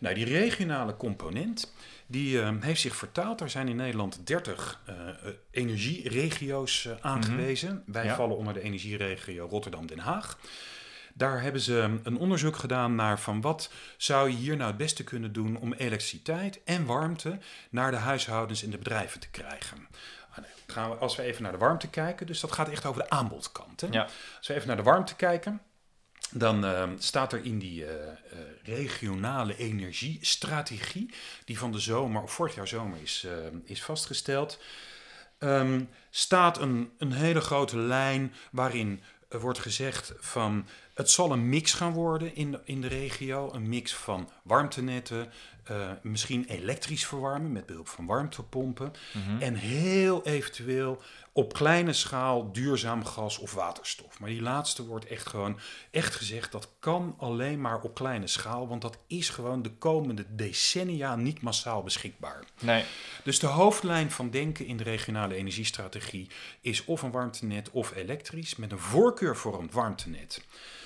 Nou, 0.00 0.14
die 0.14 0.24
regionale 0.24 0.96
component 0.96 1.72
die 2.06 2.40
eh, 2.42 2.50
heeft 2.60 2.80
zich 2.80 2.96
vertaald. 2.96 3.40
Er 3.40 3.50
zijn 3.50 3.68
in 3.68 3.76
Nederland 3.76 4.26
30 4.26 4.80
eh, 4.86 5.08
eh, 5.08 5.14
energieregio's 5.50 6.84
eh, 6.86 6.92
aangewezen. 7.00 7.82
Wij 7.86 8.04
Ja. 8.04 8.14
vallen 8.14 8.36
onder 8.36 8.54
de 8.54 8.60
energieregio 8.60 9.46
Rotterdam-Den 9.46 9.98
Haag. 9.98 10.38
Daar 11.14 11.42
hebben 11.42 11.60
ze 11.60 11.98
een 12.02 12.16
onderzoek 12.16 12.56
gedaan 12.56 12.94
naar 12.94 13.20
van 13.20 13.40
wat 13.40 13.70
zou 13.96 14.30
je 14.30 14.36
hier 14.36 14.56
nou 14.56 14.68
het 14.68 14.76
beste 14.76 15.04
kunnen 15.04 15.32
doen 15.32 15.56
om 15.56 15.72
elektriciteit 15.72 16.60
en 16.64 16.84
warmte 16.84 17.38
naar 17.70 17.90
de 17.90 17.96
huishoudens 17.96 18.62
en 18.64 18.70
de 18.70 18.78
bedrijven 18.78 19.20
te 19.20 19.28
krijgen. 19.30 19.88
Ah, 20.30 20.38
nee, 20.38 20.50
Gaan 20.66 20.90
we, 20.90 20.96
als 20.96 21.16
we 21.16 21.22
even 21.22 21.42
naar 21.42 21.52
de 21.52 21.58
warmte 21.58 21.88
kijken, 21.88 22.26
dus 22.26 22.40
dat 22.40 22.52
gaat 22.52 22.68
echt 22.68 22.84
over 22.86 23.02
de 23.02 23.10
aanbodkant. 23.10 23.80
Hè? 23.80 23.86
Ja. 23.90 24.02
Als 24.38 24.48
we 24.48 24.54
even 24.54 24.66
naar 24.66 24.76
de 24.76 24.82
warmte 24.82 25.14
kijken, 25.16 25.60
dan 26.34 26.64
eh, 26.64 26.88
staat 26.98 27.32
er 27.32 27.44
in 27.44 27.58
die 27.58 27.84
eh, 27.84 28.08
eh, 28.08 28.16
regionale 28.62 29.56
energiestrategie, 29.56 31.14
die 31.44 31.58
van 31.58 31.72
de 31.72 31.78
zomer, 31.78 32.22
of 32.22 32.32
vorig 32.32 32.54
jaar 32.54 32.68
zomer 32.68 32.98
is, 33.02 33.26
eh, 33.26 33.32
is 33.64 33.82
vastgesteld, 33.82 34.58
ehm, 35.38 35.80
staat 36.10 36.60
een, 36.60 36.90
een 36.98 37.12
hele 37.12 37.40
grote 37.40 37.78
lijn 37.78 38.34
waarin 38.50 39.02
wordt 39.28 39.58
gezegd 39.58 40.12
van 40.18 40.66
het 40.94 41.10
zal 41.10 41.32
een 41.32 41.48
mix 41.48 41.72
gaan 41.72 41.92
worden 41.92 42.34
in 42.34 42.58
in 42.64 42.80
de 42.80 42.86
regio. 42.86 43.52
Een 43.52 43.68
mix 43.68 43.94
van 43.94 44.30
warmtenetten, 44.42 45.32
eh, 45.64 45.90
misschien 46.02 46.44
elektrisch 46.44 47.06
verwarmen 47.06 47.52
met 47.52 47.66
behulp 47.66 47.88
van 47.88 48.06
warmtepompen. 48.06 48.92
Mhm. 49.12 49.42
En 49.42 49.54
heel 49.54 50.24
eventueel 50.24 51.02
op 51.32 51.52
kleine 51.52 51.92
schaal 51.92 52.52
duurzaam 52.52 53.04
gas 53.04 53.38
of 53.38 53.54
waterstof. 53.54 54.20
Maar 54.20 54.28
die 54.28 54.42
laatste 54.42 54.86
wordt 54.86 55.06
echt 55.06 55.26
gewoon 55.26 55.58
echt 55.90 56.14
gezegd, 56.14 56.52
dat 56.52 56.68
kan 56.78 57.14
alleen 57.18 57.60
maar 57.60 57.80
op 57.80 57.94
kleine 57.94 58.26
schaal. 58.26 58.68
Want 58.68 58.82
dat 58.82 58.98
is 59.06 59.28
gewoon 59.28 59.62
de 59.62 59.70
komende 59.70 60.24
decennia 60.28 61.16
niet 61.16 61.40
massaal 61.40 61.82
beschikbaar. 61.82 62.44
Nee. 62.60 62.84
Dus 63.22 63.38
de 63.38 63.46
hoofdlijn 63.46 64.10
van 64.10 64.30
denken 64.30 64.66
in 64.66 64.76
de 64.76 64.84
regionale 64.84 65.34
energiestrategie 65.34 66.28
is 66.60 66.84
of 66.84 67.02
een 67.02 67.10
warmtenet 67.10 67.70
of 67.70 67.94
elektrisch, 67.94 68.56
met 68.56 68.72
een 68.72 68.78
voorkeur 68.78 69.36
voor 69.36 69.60
een 69.60 69.70
warmtenet. 69.72 70.42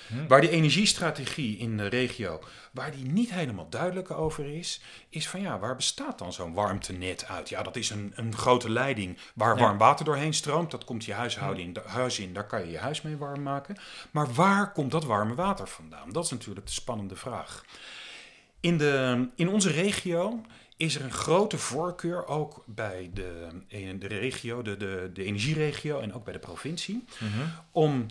Hm. 0.09 0.27
Waar 0.27 0.41
die 0.41 0.49
energiestrategie 0.49 1.57
in 1.57 1.77
de 1.77 1.87
regio, 1.87 2.39
waar 2.71 2.91
die 2.91 3.05
niet 3.05 3.33
helemaal 3.33 3.69
duidelijk 3.69 4.11
over 4.11 4.45
is, 4.57 4.81
is 5.09 5.27
van 5.27 5.41
ja, 5.41 5.59
waar 5.59 5.75
bestaat 5.75 6.17
dan 6.19 6.33
zo'n 6.33 6.53
warmtenet 6.53 7.25
uit? 7.27 7.49
Ja, 7.49 7.63
dat 7.63 7.75
is 7.75 7.89
een, 7.89 8.11
een 8.15 8.35
grote 8.35 8.69
leiding 8.69 9.17
waar 9.35 9.55
Ja. 9.57 9.61
warm 9.63 9.77
water 9.77 10.05
doorheen 10.05 10.33
stroomt. 10.33 10.71
Dat 10.71 10.83
komt 10.83 11.05
je 11.05 11.13
huishouden 11.13 11.63
in, 11.63 11.73
de, 11.73 11.81
huis 11.85 12.19
in, 12.19 12.33
daar 12.33 12.47
kan 12.47 12.59
je 12.65 12.71
je 12.71 12.77
huis 12.77 13.01
mee 13.01 13.17
warm 13.17 13.43
maken. 13.43 13.77
Maar 14.11 14.33
waar 14.33 14.71
komt 14.71 14.91
dat 14.91 15.03
warme 15.05 15.35
water 15.35 15.67
vandaan? 15.67 16.09
Dat 16.11 16.23
is 16.25 16.31
natuurlijk 16.31 16.65
de 16.65 16.71
spannende 16.73 17.15
vraag. 17.15 17.63
In, 18.59 18.77
de, 18.77 19.27
in 19.35 19.49
onze 19.49 19.71
regio 19.71 20.41
is 20.77 20.95
er 20.95 21.03
een 21.03 21.11
grote 21.11 21.57
voorkeur 21.57 22.27
ook 22.27 22.63
bij 22.65 23.09
de, 23.13 23.47
in 23.67 23.99
de 23.99 24.07
regio, 24.07 24.61
de, 24.61 24.77
de, 24.77 25.09
de 25.13 25.23
energieregio 25.23 25.99
en 25.99 26.13
ook 26.13 26.23
bij 26.23 26.33
de 26.33 26.39
provincie, 26.39 27.05
Mhm. 27.19 27.47
om 27.71 28.05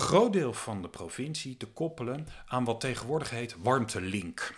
een 0.00 0.06
groot 0.06 0.32
deel 0.32 0.52
van 0.52 0.82
de 0.82 0.88
provincie 0.88 1.56
te 1.56 1.66
koppelen 1.66 2.28
aan 2.46 2.64
wat 2.64 2.80
tegenwoordig 2.80 3.30
heet 3.30 3.56
warmtelink. 3.62 4.54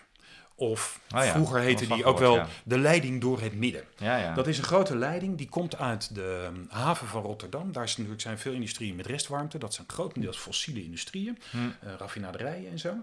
Of 0.54 1.00
Ah 1.10 1.24
ja, 1.24 1.32
vroeger 1.32 1.60
heette 1.60 1.86
die 1.86 2.04
ook 2.04 2.18
wel 2.18 2.44
de 2.64 2.78
leiding 2.78 3.20
door 3.20 3.40
het 3.40 3.54
midden. 3.54 3.84
Ja. 3.96 4.34
Dat 4.34 4.46
is 4.46 4.58
een 4.58 4.64
grote 4.64 4.96
leiding, 4.96 5.38
die 5.38 5.48
komt 5.48 5.76
uit 5.76 6.14
de 6.14 6.48
um, 6.52 6.66
haven 6.68 7.06
van 7.06 7.22
Rotterdam. 7.22 7.72
Daar 7.72 7.84
is 7.84 7.96
natuurlijk 7.96 8.22
zijn 8.22 8.38
veel 8.38 8.52
industrieën 8.52 8.96
met 8.96 9.06
restwarmte. 9.06 9.58
Dat 9.58 9.74
zijn 9.74 9.86
grotendeels 9.90 10.36
fossiele 10.36 10.82
industrieën, 10.84 11.38
Hm. 11.50 11.56
eh, 11.58 11.92
raffinaderijen 11.98 12.70
en 12.70 12.78
zo. 12.78 12.94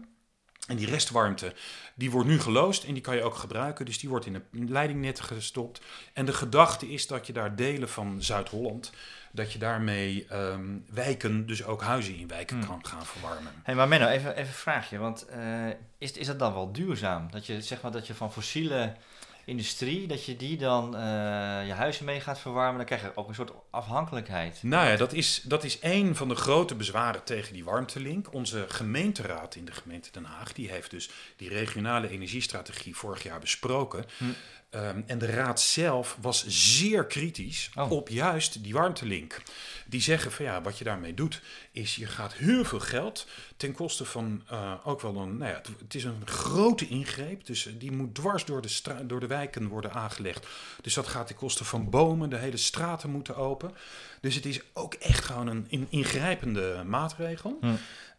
En 0.67 0.75
die 0.75 0.85
restwarmte, 0.87 1.53
die 1.95 2.11
wordt 2.11 2.27
nu 2.27 2.39
geloosd 2.39 2.83
en 2.83 2.93
die 2.93 3.01
kan 3.01 3.15
je 3.15 3.23
ook 3.23 3.35
gebruiken. 3.35 3.85
Dus 3.85 3.99
die 3.99 4.09
wordt 4.09 4.25
in 4.25 4.35
een 4.35 4.71
leidingnet 4.71 5.19
gestopt. 5.19 5.81
En 6.13 6.25
de 6.25 6.33
gedachte 6.33 6.91
is 6.91 7.07
dat 7.07 7.27
je 7.27 7.33
daar 7.33 7.55
delen 7.55 7.89
van 7.89 8.23
Zuid-Holland, 8.23 8.91
dat 9.35 9.51
je 9.51 9.59
daarmee 9.59 10.25
ehm, 10.29 10.77
wijken, 10.89 11.45
dus 11.45 11.63
ook 11.63 11.81
huizen 11.81 12.15
in 12.15 12.27
wijken 12.27 12.57
Hmm. 12.57 12.67
kan 12.67 12.85
gaan 12.85 13.05
verwarmen. 13.05 13.51
Hey, 13.63 13.75
maar 13.75 13.87
Menno, 13.87 14.07
even, 14.07 14.31
even 14.31 14.47
een 14.47 14.53
vraagje. 14.53 14.97
Want 14.97 15.25
eh, 15.25 15.67
is, 15.97 16.11
is 16.11 16.27
dat 16.27 16.39
dan 16.39 16.53
wel 16.53 16.71
duurzaam? 16.71 17.31
Dat 17.31 17.45
je, 17.45 17.61
zeg 17.61 17.81
maar, 17.81 17.91
dat 17.91 18.07
je 18.07 18.13
van 18.13 18.31
fossiele 18.31 18.95
industrie, 19.45 20.07
dat 20.07 20.25
je 20.25 20.35
die 20.35 20.57
dan 20.57 20.95
eh, 20.95 21.01
je 21.67 21.73
huizen 21.73 22.05
mee 22.05 22.21
gaat 22.21 22.39
verwarmen, 22.39 22.77
dan 22.77 22.85
krijg 22.85 23.01
je 23.01 23.11
ook 23.15 23.27
een 23.27 23.35
soort 23.35 23.51
afhankelijkheid. 23.69 24.59
Nou 24.63 24.87
ja, 24.87 24.95
dat 24.95 25.13
is, 25.13 25.41
dat 25.43 25.63
is 25.63 25.77
een 25.81 26.15
van 26.15 26.27
de 26.27 26.35
grote 26.35 26.75
bezwaren 26.75 27.23
tegen 27.23 27.53
die 27.53 27.63
warmtelink. 27.63 28.33
Onze 28.33 28.65
gemeenteraad 28.67 29.55
in 29.55 29.65
de 29.65 29.71
gemeente 29.71 30.11
Den 30.11 30.25
Haag, 30.25 30.53
die 30.53 30.69
heeft 30.69 30.91
dus 30.91 31.09
die 31.35 31.49
regionale 31.49 32.09
energiestrategie 32.09 32.95
vorig 32.95 33.23
jaar 33.23 33.39
besproken. 33.39 34.05
Hm. 34.17 34.25
Ehm, 34.75 35.01
en 35.05 35.17
de 35.17 35.25
raad 35.25 35.61
zelf 35.61 36.17
was 36.21 36.45
zeer 36.47 37.05
kritisch 37.05 37.69
Oh. 37.75 37.91
op 37.91 38.09
juist 38.09 38.63
die 38.63 38.73
warmtelink. 38.73 39.41
Die 39.85 40.01
zeggen 40.01 40.31
van 40.31 40.45
ja, 40.45 40.61
wat 40.61 40.77
je 40.77 40.83
daarmee 40.83 41.13
doet, 41.13 41.41
is 41.71 41.95
je 41.95 42.05
gaat 42.05 42.33
heel 42.33 42.65
veel 42.65 42.79
geld 42.79 43.27
ten 43.57 43.71
koste 43.71 44.05
van 44.05 44.43
eh, 44.49 44.73
ook 44.83 45.01
wel 45.01 45.15
een, 45.15 45.37
nou 45.37 45.51
ja, 45.51 45.57
het, 45.57 45.69
het 45.79 45.95
is 45.95 46.03
een 46.03 46.21
grote 46.25 46.87
ingreep. 46.87 47.45
Dus 47.45 47.65
eh, 47.67 47.73
die 47.77 47.91
moet 47.91 48.15
dwars 48.15 48.45
door 48.45 48.61
de, 48.61 48.69
door 49.05 49.19
de 49.19 49.27
wijken 49.27 49.67
worden 49.67 49.91
aangelegd. 49.93 50.47
Dus 50.81 50.93
dat 50.93 51.07
gaat 51.07 51.27
ten 51.27 51.35
koste 51.35 51.63
van 51.65 51.89
bomen, 51.89 52.29
de 52.29 52.37
hele 52.37 52.57
straten 52.57 53.09
moeten 53.09 53.35
open. 53.35 53.71
Dus 54.21 54.35
het 54.35 54.45
is 54.45 54.59
ook 54.73 54.93
echt 54.93 55.25
gewoon 55.25 55.47
een 55.47 55.65
in- 55.67 55.87
ingrijpende 55.89 56.83
maatregel. 56.85 57.57
Hm. 57.61 57.73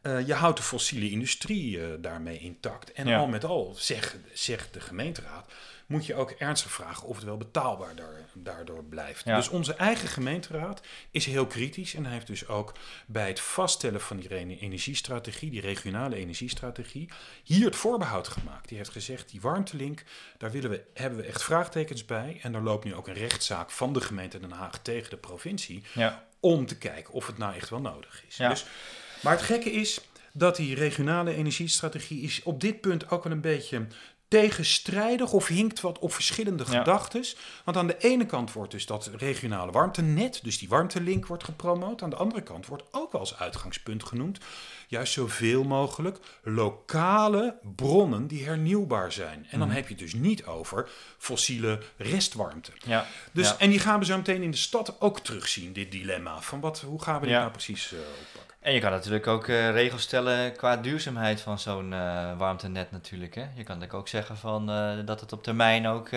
Eh, 0.07 0.27
je 0.27 0.35
houdt 0.35 0.57
de 0.57 0.63
fossiele 0.63 1.11
industrie 1.11 1.81
eh, 1.81 1.89
daarmee 1.99 2.39
intact. 2.39 2.93
En 2.93 3.07
Ja. 3.07 3.19
al 3.19 3.27
met 3.27 3.45
al, 3.45 3.75
zegt 3.79 4.17
zegt 4.33 4.73
de 4.75 4.81
gemeenteraad, 4.81 5.53
moet 5.87 6.07
je 6.07 6.15
ook 6.15 6.31
ernstig 6.31 6.71
vragen 6.73 7.07
of 7.09 7.17
het 7.17 7.25
wel 7.25 7.37
betaalbaar 7.37 7.95
daar, 7.95 8.21
daardoor 8.35 8.85
blijft. 8.85 9.25
Ja. 9.25 9.37
Dus 9.37 9.49
onze 9.49 9.75
eigen 9.75 10.09
gemeenteraad 10.09 10.81
is 11.11 11.27
heel 11.27 11.47
kritisch 11.47 11.95
en 11.95 12.05
heeft 12.07 12.27
dus 12.27 12.47
ook 12.49 12.73
bij 13.07 13.29
het 13.29 13.41
vaststellen 13.41 14.01
van 14.01 14.17
die 14.17 14.59
energiestrategie, 14.59 15.51
die 15.51 15.61
regionale 15.61 16.17
energiestrategie, 16.17 17.09
hier 17.43 17.65
het 17.65 17.77
voorbehoud 17.77 18.29
gemaakt. 18.29 18.69
Die 18.69 18.79
heeft 18.79 18.91
gezegd, 18.91 19.31
die 19.31 19.41
warmtelink, 19.41 20.03
daar 20.39 20.51
willen 20.51 20.71
we, 20.71 20.83
hebben 20.95 21.19
we 21.19 21.25
echt 21.27 21.43
vraagtekens 21.43 22.05
bij. 22.05 22.39
En 22.43 22.55
er 22.55 22.63
loopt 22.63 22.85
nu 22.85 22.95
ook 22.95 23.09
een 23.09 23.15
rechtszaak 23.15 23.71
van 23.71 23.93
de 23.93 24.01
gemeente 24.01 24.39
Den 24.41 24.51
Haag 24.51 24.79
tegen 24.79 25.11
de 25.11 25.17
provincie 25.17 25.83
Ja. 25.95 26.25
om 26.41 26.67
te 26.67 26.79
kijken 26.79 27.13
of 27.15 27.27
het 27.27 27.39
nou 27.39 27.55
echt 27.55 27.69
wel 27.71 27.81
nodig 27.81 28.25
is. 28.29 28.37
Ja. 28.37 28.49
Dus, 28.49 28.65
maar 29.23 29.33
het 29.33 29.43
gekke 29.43 29.71
is 29.73 30.01
dat 30.33 30.57
die 30.57 30.75
regionale 30.75 31.35
energiestrategie 31.35 32.21
is 32.23 32.43
op 32.43 32.61
dit 32.61 32.81
punt 32.81 33.11
ook 33.11 33.25
wel 33.25 33.33
een 33.33 33.41
beetje 33.41 33.87
tegenstrijdig 34.29 35.33
of 35.33 35.47
hinkt 35.47 35.81
wat 35.81 35.99
op 35.99 36.13
verschillende 36.13 36.65
Ja. 36.71 36.79
gedachtes. 36.79 37.37
Want 37.65 37.77
aan 37.77 37.87
de 37.87 37.97
ene 37.99 38.27
kant 38.27 38.53
wordt 38.53 38.71
dus 38.71 38.87
dat 38.87 39.11
regionale 39.17 39.73
warmtenet, 39.73 40.41
dus 40.43 40.59
die 40.59 40.69
warmtelink 40.69 41.27
wordt 41.27 41.45
gepromoot. 41.45 42.03
Aan 42.03 42.11
de 42.11 42.17
andere 42.17 42.43
kant 42.43 42.67
wordt 42.67 42.83
ook 42.91 43.13
wel 43.13 43.21
als 43.21 43.39
uitgangspunt 43.39 44.05
genoemd 44.05 44.39
juist 44.89 45.13
zoveel 45.13 45.65
mogelijk 45.65 46.19
lokale 46.43 47.57
bronnen 47.77 48.27
die 48.27 48.45
hernieuwbaar 48.45 49.13
zijn. 49.13 49.47
En 49.51 49.59
dan 49.59 49.69
Mhm. 49.69 49.77
heb 49.77 49.89
je 49.89 49.95
het 49.95 50.03
dus 50.03 50.15
niet 50.15 50.45
over 50.45 50.89
fossiele 51.19 51.79
restwarmte. 51.97 52.71
Ja. 52.87 53.07
Dus, 53.33 53.49
Ja. 53.49 53.59
En 53.59 53.71
die 53.71 53.79
gaan 53.79 53.99
we 53.99 54.05
zo 54.05 54.17
meteen 54.17 54.43
in 54.43 54.51
de 54.51 54.57
stad 54.57 55.01
ook 55.01 55.21
terugzien, 55.21 55.73
dit 55.73 55.91
dilemma. 55.93 56.41
Van 56.41 56.61
wat, 56.61 56.81
hoe 56.81 57.03
gaan 57.03 57.15
we 57.15 57.21
dit 57.21 57.31
Ja. 57.31 57.41
nou 57.41 57.51
precies 57.53 57.93
eh, 57.93 57.99
oppakken? 57.99 58.46
En 58.67 58.73
je 58.73 58.81
kan 58.81 58.91
natuurlijk 58.91 59.27
ook 59.27 59.49
eh, 59.49 59.71
regels 59.71 60.03
stellen 60.03 60.57
qua 60.57 60.77
duurzaamheid 60.77 61.41
van 61.41 61.59
zo'n 61.59 61.93
eh, 61.93 62.39
warmtenet 62.39 62.91
natuurlijk. 62.91 63.35
Hè? 63.35 63.47
Je 63.55 63.63
kan 63.63 63.91
ook 63.91 64.09
zeggen 64.09 64.37
van, 64.37 64.71
eh, 64.71 64.97
dat 65.05 65.21
het 65.21 65.33
op 65.33 65.43
termijn 65.43 65.87
ook 65.87 66.11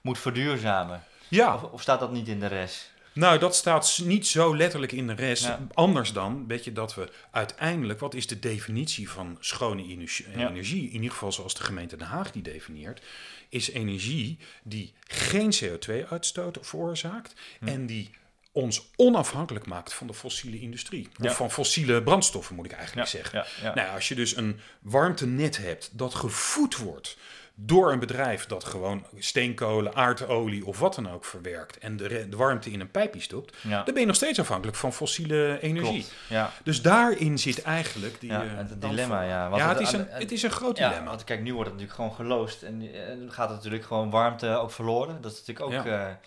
moet 0.00 0.18
verduurzamen. 0.18 1.02
Ja, 1.28 1.54
Of, 1.54 1.62
of 1.62 1.82
staat 1.82 2.00
dat 2.00 2.12
niet 2.12 2.28
in 2.28 2.40
de 2.40 2.46
rest? 2.46 2.90
nou 3.12 3.38
dat 3.38 3.54
staat 3.54 4.00
niet 4.04 4.26
zo 4.26 4.56
letterlijk 4.56 4.92
in 4.92 5.06
de 5.06 5.12
rest. 5.12 5.44
Ja. 5.44 5.60
Anders 5.74 6.12
dan, 6.12 6.46
weet 6.46 6.64
je, 6.64 6.72
dat 6.72 6.94
we 6.94 7.10
uiteindelijk, 7.30 8.00
wat 8.00 8.14
is 8.14 8.26
de 8.26 8.38
definitie 8.38 9.10
van 9.10 9.36
schone 9.40 9.82
energie? 9.82 10.26
Ja. 10.36 10.48
energie? 10.48 10.86
In 10.88 10.94
ieder 10.94 11.10
geval 11.10 11.32
zoals 11.32 11.54
de 11.54 11.64
gemeente 11.64 11.96
Den 11.96 12.06
Haag 12.06 12.30
die 12.30 12.42
definieert, 12.42 13.02
is 13.48 13.70
energie 13.70 14.38
die 14.62 14.92
geen 15.06 15.52
CO2-uitstoot 15.62 16.58
veroorzaakt 16.60 17.34
Hm. 17.58 17.68
en 17.68 17.86
die 17.86 18.10
ons 18.52 18.90
onafhankelijk 18.96 19.66
maakt 19.66 19.92
van 19.94 20.06
de 20.06 20.14
fossiele 20.14 20.60
industrie. 20.60 21.08
Ja. 21.16 21.30
Of 21.30 21.36
van 21.36 21.50
fossiele 21.50 22.02
brandstoffen, 22.02 22.54
moet 22.54 22.64
ik 22.64 22.72
eigenlijk 22.72 23.08
zeggen. 23.08 23.44
ja. 23.62 23.74
Nou, 23.74 23.94
als 23.94 24.08
je 24.08 24.14
dus 24.14 24.36
een 24.36 24.60
warmtenet 24.80 25.56
hebt 25.56 25.90
dat 25.98 26.14
gevoed 26.14 26.76
wordt 26.76 27.16
door 27.54 27.92
een 27.92 27.98
bedrijf 27.98 28.46
dat 28.46 28.64
gewoon 28.64 29.06
steenkolen, 29.18 29.94
aardolie 29.94 30.66
of 30.66 30.78
wat 30.78 30.94
dan 30.94 31.10
ook 31.10 31.24
verwerkt 31.24 31.78
en 31.78 31.96
de, 31.96 32.26
warmte 32.30 32.70
in 32.70 32.80
een 32.80 32.90
pijpje 32.90 33.20
stopt, 33.20 33.56
ja. 33.60 33.82
dan 33.82 33.92
ben 33.92 34.00
je 34.02 34.06
nog 34.06 34.16
steeds 34.16 34.40
afhankelijk 34.40 34.76
van 34.76 34.92
fossiele 34.92 35.58
energie. 35.60 35.90
Klopt. 36.00 36.14
Ja. 36.28 36.52
Dus 36.64 36.82
daarin 36.82 37.38
zit 37.38 37.62
eigenlijk 37.62 38.20
die, 38.20 38.30
Ja, 38.30 38.42
eh, 38.44 38.56
het 38.56 38.80
dilemma, 38.80 39.22
ja. 39.22 39.50
Het- 39.58 39.78
het 39.78 39.80
is, 39.88 39.92
een, 39.92 40.06
het 40.08 40.32
is 40.32 40.42
een 40.42 40.50
groot 40.50 40.76
dilemma. 40.76 41.04
want 41.04 41.24
kijk, 41.24 41.40
nu 41.42 41.54
wordt 41.54 41.70
het 41.70 41.78
natuurlijk 41.80 42.10
gewoon 42.10 42.28
geloosd 42.28 42.62
en 42.62 42.82
eh, 42.94 43.16
gaat 43.28 43.48
het 43.48 43.56
natuurlijk 43.56 43.84
gewoon 43.84 44.10
warmte 44.10 44.48
ook 44.48 44.70
verloren. 44.70 45.20
Dat 45.20 45.32
is 45.32 45.38
natuurlijk 45.46 45.66
ook, 45.66 45.84
ja, 45.86 46.20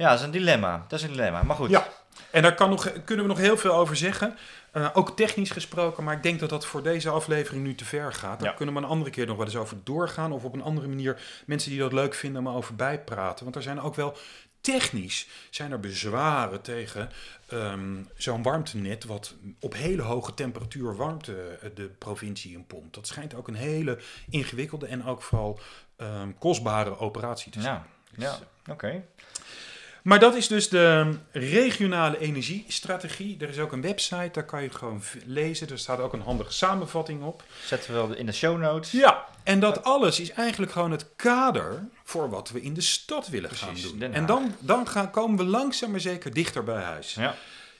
ja 0.00 0.08
dat 0.10 0.18
is 0.18 0.24
een 0.24 0.30
dilemma. 0.30 0.84
Dat 0.88 0.98
is 0.98 1.04
een 1.04 1.10
dilemma, 1.12 1.42
maar 1.42 1.56
goed. 1.56 1.70
Ja. 1.70 1.88
En 2.30 2.42
daar 2.42 2.54
kan 2.54 2.70
nog, 2.70 2.92
kunnen 3.04 3.24
we 3.24 3.30
nog 3.30 3.40
heel 3.40 3.56
veel 3.56 3.74
over 3.74 3.96
zeggen. 3.96 4.36
Eh, 4.72 4.88
ook 4.92 5.16
technisch 5.16 5.50
gesproken, 5.50 6.04
maar 6.04 6.16
ik 6.16 6.22
denk 6.22 6.40
dat 6.40 6.48
dat 6.48 6.66
voor 6.66 6.82
deze 6.82 7.10
aflevering 7.10 7.62
nu 7.64 7.74
te 7.74 7.84
ver 7.84 8.12
gaat. 8.12 8.40
Daar 8.40 8.48
Ja. 8.48 8.54
kunnen 8.54 8.74
we 8.74 8.80
een 8.80 8.86
andere 8.86 9.10
keer 9.10 9.26
nog 9.26 9.36
wel 9.36 9.46
eens 9.46 9.56
over 9.56 9.76
doorgaan. 9.84 10.32
Of 10.32 10.44
op 10.44 10.54
een 10.54 10.62
andere 10.62 10.88
manier 10.88 11.20
mensen 11.46 11.70
die 11.70 11.78
dat 11.80 11.92
leuk 11.92 12.14
vinden, 12.14 12.42
maar 12.42 12.54
over 12.54 12.76
bijpraten. 12.76 13.44
Want 13.44 13.56
er 13.56 13.62
zijn 13.62 13.80
ook 13.80 13.94
wel 13.94 14.16
technisch 14.60 15.28
zijn 15.50 15.72
er 15.72 15.80
bezwaren 15.80 16.60
tegen 16.60 17.10
ehm, 17.48 17.94
zo'n 18.16 18.42
warmtenet 18.42 19.04
wat 19.04 19.34
op 19.60 19.74
hele 19.74 20.02
hoge 20.02 20.34
temperatuur 20.34 20.96
warmte 20.96 21.58
eh, 21.62 21.70
de 21.74 21.90
provincie 21.98 22.52
in 22.52 22.66
pompt. 22.66 22.94
Dat 22.94 23.06
schijnt 23.06 23.34
ook 23.34 23.48
een 23.48 23.54
hele 23.54 23.98
ingewikkelde 24.30 24.86
en 24.86 25.04
ook 25.04 25.22
vooral 25.22 25.60
ehm, 25.96 26.28
kostbare 26.38 26.98
operatie 26.98 27.52
te 27.52 27.60
zijn. 27.60 27.82
Ja, 28.16 28.38
ja. 28.66 28.72
oké. 28.72 29.02
Maar 30.10 30.18
dat 30.18 30.34
is 30.34 30.48
dus 30.48 30.68
de 30.68 31.14
regionale 31.32 32.18
energiestrategie. 32.18 33.36
Er 33.40 33.48
is 33.48 33.58
ook 33.58 33.72
een 33.72 33.80
website, 33.80 34.28
daar 34.32 34.44
kan 34.44 34.60
je 34.62 34.66
het 34.68 34.76
gewoon 34.76 35.02
lezen. 35.26 35.68
Er 35.68 35.78
staat 35.78 35.98
ook 35.98 36.12
een 36.12 36.20
handige 36.20 36.52
samenvatting 36.52 37.22
op. 37.22 37.42
Zetten 37.64 37.92
we 37.92 37.96
wel 37.96 38.16
in 38.16 38.26
de 38.26 38.32
show 38.32 38.58
notes. 38.58 38.90
Ja, 38.90 39.24
en 39.42 39.60
dat 39.60 39.84
alles 39.84 40.20
is 40.20 40.30
eigenlijk 40.30 40.72
gewoon 40.72 40.90
het 40.90 41.06
kader 41.16 41.84
voor 42.04 42.30
wat 42.30 42.50
we 42.50 42.62
in 42.62 42.74
de 42.74 42.80
stad 42.80 43.28
willen 43.28 43.50
gaan 43.50 43.74
doen. 43.82 44.12
En 44.12 44.26
dan, 44.26 44.54
dan 44.58 44.88
gaan, 44.88 45.10
komen 45.10 45.36
we 45.36 45.44
langzaam 45.44 45.90
maar 45.90 46.00
zeker 46.00 46.32
dichter 46.32 46.64
bij 46.64 46.82
huis. 46.82 47.14
Ja. 47.14 47.34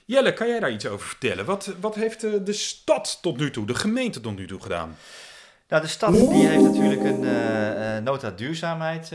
Jelle, 0.05 0.33
kan 0.33 0.49
jij 0.49 0.61
daar 0.61 0.73
iets 0.73 0.87
over 0.87 1.07
vertellen? 1.07 1.45
Wat, 1.45 1.73
wat 1.81 1.95
heeft 1.95 2.25
eh, 2.25 2.33
de 2.45 2.53
stad 2.53 3.19
tot 3.23 3.37
nu 3.37 3.51
toe, 3.51 3.67
de 3.67 3.75
gemeente 3.75 4.21
tot 4.21 4.37
nu 4.37 4.47
toe 4.47 4.61
gedaan? 4.61 4.97
Nou, 5.69 5.83
de 5.83 5.89
stad 5.89 6.13
die 6.13 6.47
heeft 6.47 6.63
natuurlijk 6.63 7.03
een 7.03 7.25
eh, 7.25 7.97
eh, 7.97 8.05
nota 8.05 8.31
duurzaamheid 8.31 9.13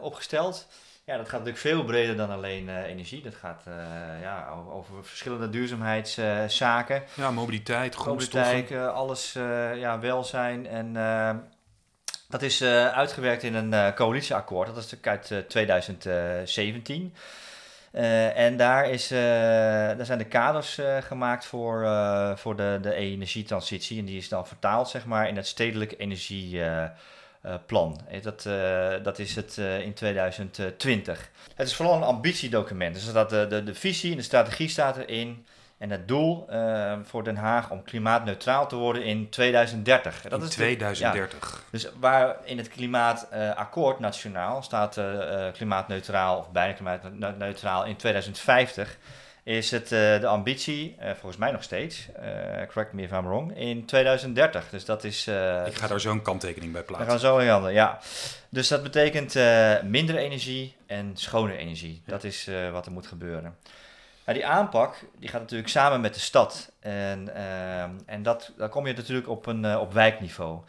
opgesteld. 0.00 0.66
Ja, 1.08 1.16
dat 1.16 1.28
gaat 1.28 1.38
natuurlijk 1.38 1.58
veel 1.58 1.84
breder 1.84 2.16
dan 2.16 2.30
alleen 2.30 2.68
eh, 2.68 2.82
energie. 2.84 3.22
Dat 3.22 3.34
gaat 3.34 3.62
eh, 3.66 3.74
ja, 4.20 4.48
over 4.70 5.04
verschillende 5.04 5.50
duurzaamheidszaken. 5.50 7.02
Ja, 7.14 7.30
mobiliteit, 7.30 7.94
grondstoffen. 7.94 8.52
Mobiliteit, 8.52 8.80
eh, 8.80 8.94
alles, 8.94 9.32
ja, 9.74 9.98
welzijn. 9.98 10.66
En 10.66 10.92
dat 12.28 12.42
is 12.42 12.62
uitgewerkt 12.62 13.42
in 13.42 13.54
een 13.54 13.94
coalitieakkoord. 13.94 14.66
Dat 14.66 14.76
is 14.76 14.90
natuurlijk 14.90 15.08
uit 15.08 15.30
eh, 15.30 15.48
2017. 15.48 17.14
Eh, 17.90 18.38
en 18.38 18.56
daar, 18.56 18.90
is, 18.90 19.08
daar 19.08 20.06
zijn 20.06 20.18
de 20.18 20.24
kaders 20.24 20.80
gemaakt 21.00 21.46
voor, 21.46 21.88
voor 22.36 22.56
de, 22.56 22.78
de 22.82 22.94
energietransitie. 22.94 23.98
En 23.98 24.04
die 24.04 24.16
is 24.16 24.28
dan 24.28 24.46
vertaald 24.46 24.88
zeg 24.88 25.06
maar, 25.06 25.28
in 25.28 25.36
het 25.36 25.46
stedelijk 25.46 25.94
energieplan. 25.98 26.92
Eh, 27.52 28.22
dat, 28.22 28.46
eh, 28.46 28.88
dat 29.02 29.18
is 29.18 29.34
het 29.36 29.58
eh, 29.58 29.80
in 29.80 29.94
2020. 29.94 31.30
Het 31.54 31.66
is 31.66 31.74
vooral 31.74 31.94
een 31.96 32.02
ambitiedocument. 32.02 32.94
Dus 32.94 33.12
dat 33.12 33.30
de, 33.30 33.46
de, 33.48 33.64
de 33.64 33.74
visie 33.74 34.10
en 34.10 34.16
de 34.16 34.22
strategie 34.22 34.68
staat 34.68 34.96
erin. 34.96 35.46
En 35.78 35.90
het 35.90 36.08
doel 36.08 36.46
eh, 36.48 36.92
voor 37.04 37.24
Den 37.24 37.36
Haag 37.36 37.70
om 37.70 37.82
klimaatneutraal 37.82 38.66
te 38.68 38.76
worden 38.76 39.04
in 39.04 39.28
2030. 39.28 40.22
Dat 40.22 40.32
in 40.32 40.38
is 40.46 40.48
de- 40.48 40.54
2030. 40.54 41.64
dus 41.70 41.88
waar 42.00 42.36
in 42.44 42.58
het 42.58 42.68
klimaatakkoord 42.68 43.98
nationaal 43.98 44.62
staat 44.62 44.96
eh, 44.96 45.46
eh, 45.46 45.52
klimaatneutraal 45.54 46.38
of 46.38 46.50
bijna 46.50 46.72
klimaatneutraal 46.72 47.84
in 47.84 47.96
2050, 47.96 48.96
is 49.48 49.70
het 49.70 49.92
eh, 49.92 50.20
de 50.20 50.26
ambitie, 50.26 50.96
eh, 50.98 51.10
volgens 51.10 51.36
mij 51.36 51.50
nog 51.50 51.62
steeds, 51.62 52.08
eh, 52.12 52.66
correct 52.66 52.92
me 52.92 53.02
if 53.02 53.10
I'm 53.10 53.26
wrong, 53.26 53.56
in 53.56 53.84
2030. 53.84 54.70
Dus 54.70 54.84
dat 54.84 55.04
is... 55.04 55.26
Ik 55.66 55.74
ga 55.74 55.86
daar 55.86 56.00
zo 56.00 56.10
een 56.10 56.22
kanttekening 56.22 56.72
bij 56.72 56.80
we 56.80 56.86
plaatsen. 56.86 57.10
gaan 57.10 57.18
zo 57.18 57.38
in 57.38 57.48
handen, 57.48 57.72
ja. 57.72 57.98
Dus 58.48 58.68
dat 58.68 58.82
betekent 58.82 59.34
minder 59.84 60.16
energie 60.16 60.76
en 60.86 61.10
schone 61.14 61.56
energie. 61.56 62.02
Dat 62.06 62.24
is 62.24 62.48
wat 62.72 62.86
er 62.86 62.92
moet 62.92 63.06
gebeuren. 63.06 63.56
Nou, 64.24 64.38
die 64.38 64.46
aanpak 64.46 64.94
die 65.18 65.28
gaat 65.28 65.40
natuurlijk 65.40 65.68
samen 65.68 66.00
met 66.00 66.14
de 66.14 66.20
stad. 66.20 66.72
En, 66.80 67.34
en 68.06 68.22
dat, 68.22 68.52
dan 68.56 68.68
kom 68.68 68.86
je 68.86 68.94
natuurlijk 68.94 69.28
op, 69.28 69.46
een, 69.46 69.76
op 69.76 69.92
wijkniveau. 69.92 70.60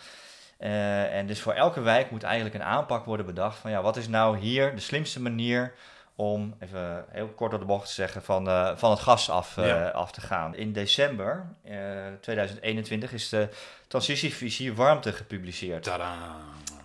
En 0.58 1.28
dus 1.28 1.42
voor 1.42 1.54
elke 1.54 1.82
wijk 1.82 2.12
moet 2.12 2.24
eigenlijk 2.24 2.56
een 2.56 2.64
aanpak 2.64 3.06
worden 3.06 3.26
bedacht 3.26 3.58
van 3.58 3.72
ja, 3.72 3.82
wat 3.82 3.98
is 3.98 4.08
nou 4.08 4.38
hier 4.38 4.76
de 4.76 4.82
slimste 4.82 5.22
manier 5.22 5.74
om, 6.20 6.56
even 6.60 7.06
heel 7.10 7.28
kort 7.28 7.52
door 7.52 7.60
de 7.60 7.66
bocht 7.66 7.88
te 7.88 7.94
zeggen, 7.94 8.24
van, 8.24 8.48
eh, 8.50 8.72
van 8.76 8.92
het 8.92 9.00
gas 9.00 9.30
af, 9.30 9.58
eh, 9.58 9.68
Ja. 9.68 9.88
af 9.90 10.12
te 10.12 10.22
gaan. 10.22 10.56
In 10.56 10.74
december 10.74 11.46
eh, 11.64 11.78
2021 12.22 13.14
is 13.14 13.30
de 13.30 13.50
transitievisie 13.88 14.74
warmte 14.76 15.12
gepubliceerd. 15.14 15.84
Tadaa. 15.84 16.36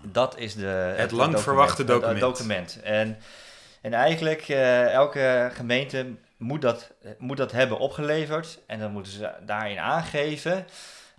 Dat 0.02 0.38
is 0.38 0.54
de, 0.54 0.94
Het 0.96 1.10
lang 1.10 1.40
verwachte 1.40 1.82
het- 1.82 1.90
het 1.90 2.00
document. 2.00 2.20
document. 2.20 2.80
En, 2.82 3.18
en 3.80 3.92
eigenlijk, 3.94 4.48
eh, 4.48 4.92
elke 4.92 5.50
gemeente 5.54 6.06
moet 6.36 6.62
dat, 6.62 6.90
moet 7.18 7.36
dat 7.36 7.52
hebben 7.52 7.78
opgeleverd. 7.78 8.58
En 8.66 8.78
dan 8.78 8.90
moeten 8.92 9.12
ze 9.12 9.30
daarin 9.46 9.78
aangeven 9.78 10.66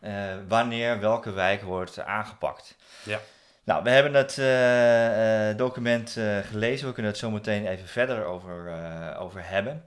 eh, 0.01 0.13
wanneer 0.47 0.99
welke 0.99 1.31
wijk 1.31 1.61
wordt 1.61 1.99
aangepakt. 1.99 2.75
Ja. 3.03 3.19
Nou, 3.65 3.83
we 3.83 3.89
hebben 3.89 4.13
het 4.13 4.37
eh, 4.37 5.49
eh, 5.49 5.57
document 5.57 6.17
eh, 6.17 6.37
gelezen. 6.37 6.87
We 6.87 6.93
kunnen 6.93 7.11
het 7.11 7.21
zo 7.21 7.31
meteen 7.31 7.67
even 7.67 7.87
verder 7.87 8.25
over, 8.25 8.73
over 9.17 9.47
hebben. 9.47 9.83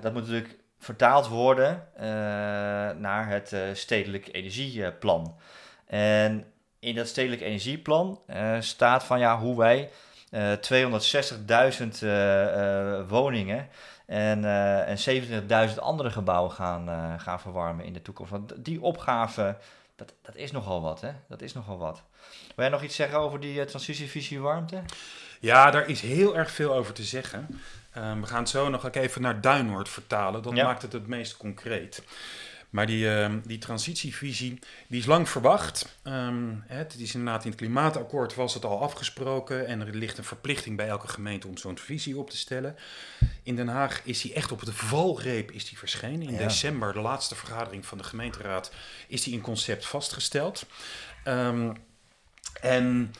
Dat 0.00 0.12
moet 0.12 0.22
natuurlijk 0.22 0.58
vertaald 0.78 1.28
worden 1.28 1.86
naar 3.00 3.28
het 3.28 3.56
stedelijk 3.72 4.28
energieplan. 4.32 5.36
En 5.86 6.44
in 6.78 6.94
dat 6.94 7.08
stedelijk 7.08 7.42
energieplan 7.42 8.20
staat 8.60 9.04
van 9.04 9.18
ja, 9.18 9.38
hoe 9.38 9.56
wij 9.56 9.90
eh 10.34 10.52
260.000 10.52 12.02
eh, 12.02 12.98
eh, 12.98 13.08
woningen 13.08 13.68
en, 14.06 14.44
en 14.84 14.96
27.000 15.68 15.78
andere 15.78 16.10
gebouwen 16.10 16.52
gaan, 16.52 17.20
gaan 17.20 17.40
verwarmen 17.40 17.84
in 17.84 17.92
de 17.92 18.02
toekomst. 18.02 18.30
Want 18.30 18.64
die 18.64 18.82
opgave, 18.82 19.56
dat, 19.96 20.14
dat 20.22 20.36
is 20.36 20.52
nogal 20.52 20.82
wat, 20.82 21.00
hè? 21.00 21.10
Dat 21.28 21.42
is 21.42 21.52
nogal 21.52 21.78
wat. 21.78 22.02
Wil 22.46 22.64
jij 22.64 22.68
nog 22.68 22.82
iets 22.82 22.96
zeggen 22.96 23.18
over 23.18 23.40
die 23.40 23.60
eh, 23.60 23.66
transitievisie 23.66 24.40
warmte? 24.40 24.82
Ja, 25.40 25.70
daar 25.70 25.88
is 25.88 26.00
heel 26.00 26.36
erg 26.36 26.50
veel 26.50 26.74
over 26.74 26.94
te 26.94 27.04
zeggen. 27.04 27.60
Ehm, 27.92 28.20
we 28.20 28.26
gaan 28.26 28.38
het 28.38 28.48
zo 28.48 28.68
nog 28.68 28.90
even 28.90 29.22
naar 29.22 29.40
Duinoord 29.40 29.88
vertalen. 29.88 30.42
Dat 30.42 30.56
Ja. 30.56 30.64
maakt 30.64 30.82
het 30.82 30.92
het 30.92 31.06
meest 31.06 31.36
concreet. 31.36 32.02
Maar 32.70 32.86
die, 32.86 33.10
ehm, 33.16 33.40
die 33.44 33.58
transitievisie, 33.58 34.58
die 34.88 34.98
is 35.00 35.06
lang 35.06 35.28
verwacht. 35.28 35.96
Ehm, 36.02 36.54
het 36.66 36.94
is 36.98 37.14
inderdaad 37.14 37.44
in 37.44 37.50
het 37.50 37.58
klimaatakkoord 37.60 38.34
was 38.34 38.54
het 38.54 38.64
al 38.64 38.80
afgesproken. 38.82 39.66
En 39.66 39.80
er 39.80 39.94
ligt 39.94 40.18
een 40.18 40.24
verplichting 40.24 40.76
bij 40.76 40.88
elke 40.88 41.08
gemeente 41.08 41.46
om 41.48 41.56
zo'n 41.56 41.78
visie 41.78 42.18
op 42.18 42.30
te 42.30 42.36
stellen. 42.36 42.76
In 43.42 43.56
Den 43.56 43.68
Haag 43.68 44.00
is 44.04 44.20
die 44.20 44.32
echt 44.34 44.52
op 44.52 44.64
de 44.64 44.72
valreep 44.72 45.50
is 45.50 45.68
die 45.68 45.78
verschenen. 45.78 46.22
In 46.22 46.32
Ja. 46.32 46.38
december, 46.38 46.92
de 46.92 47.00
laatste 47.00 47.34
vergadering 47.34 47.86
van 47.86 47.98
de 47.98 48.04
gemeenteraad, 48.04 48.72
is 49.08 49.22
die 49.22 49.32
in 49.34 49.40
concept 49.40 49.86
vastgesteld. 49.86 50.66
En 52.60 53.14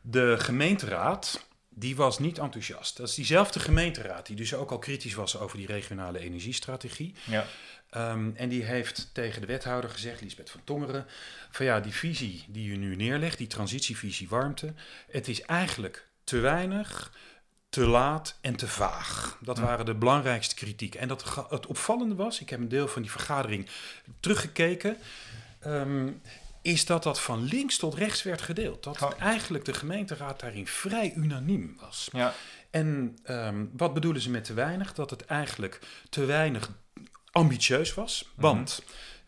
de 0.00 0.34
gemeenteraad, 0.38 1.46
die 1.68 1.96
was 1.96 2.18
niet 2.18 2.38
enthousiast. 2.38 2.96
Dat 2.96 3.08
is 3.08 3.14
diezelfde 3.14 3.60
gemeenteraad 3.60 4.26
die 4.26 4.36
dus 4.36 4.54
ook 4.54 4.70
al 4.70 4.78
kritisch 4.78 5.14
was 5.14 5.38
over 5.38 5.56
die 5.56 5.66
regionale 5.66 6.18
energiestrategie. 6.18 7.14
Ja. 7.24 7.46
Ehm, 7.90 8.30
en 8.34 8.48
die 8.48 8.62
heeft 8.62 9.10
tegen 9.12 9.40
de 9.40 9.46
wethouder 9.46 9.90
gezegd, 9.90 10.20
Lisbeth 10.20 10.50
van 10.50 10.60
Tongeren, 10.64 11.06
van 11.50 11.66
ja, 11.66 11.80
die 11.80 11.92
visie 11.92 12.44
die 12.48 12.68
u 12.68 12.76
nu 12.76 12.96
neerlegt, 12.96 13.38
die 13.38 13.46
transitievisie 13.46 14.28
warmte, 14.28 14.74
het 15.10 15.28
is 15.28 15.42
eigenlijk 15.42 16.06
te 16.24 16.38
weinig, 16.38 17.12
te 17.68 17.86
laat 17.86 18.38
en 18.40 18.56
te 18.56 18.68
vaag. 18.68 19.38
Dat 19.40 19.58
waren 19.58 19.84
de 19.84 19.94
belangrijkste 19.94 20.54
kritieken. 20.54 21.00
En 21.00 21.08
dat 21.08 21.46
het 21.48 21.66
opvallende 21.66 22.14
was, 22.14 22.40
ik 22.40 22.50
heb 22.50 22.60
een 22.60 22.68
deel 22.68 22.88
van 22.88 23.02
die 23.02 23.10
vergadering 23.10 23.68
teruggekeken, 24.20 24.96
ehm, 25.60 26.10
is 26.64 26.84
dat 26.86 27.02
dat 27.02 27.20
van 27.20 27.42
links 27.44 27.76
tot 27.78 27.94
rechts 27.94 28.22
werd 28.22 28.42
gedeeld. 28.42 28.82
Dat 28.82 29.02
Oh. 29.02 29.10
eigenlijk 29.18 29.64
de 29.64 29.74
gemeenteraad 29.74 30.40
daarin 30.40 30.66
vrij 30.66 31.12
unaniem 31.16 31.76
was. 31.80 32.08
Ja. 32.12 32.34
En 32.70 33.16
ehm, 33.22 33.64
wat 33.76 33.94
bedoelen 33.94 34.22
ze 34.22 34.30
met 34.30 34.44
te 34.44 34.54
weinig? 34.54 34.92
Dat 34.94 35.10
het 35.10 35.24
eigenlijk 35.24 35.80
te 36.10 36.24
weinig 36.24 36.70
ambitieus 37.32 37.94
was. 37.94 38.32
Want, 38.36 38.82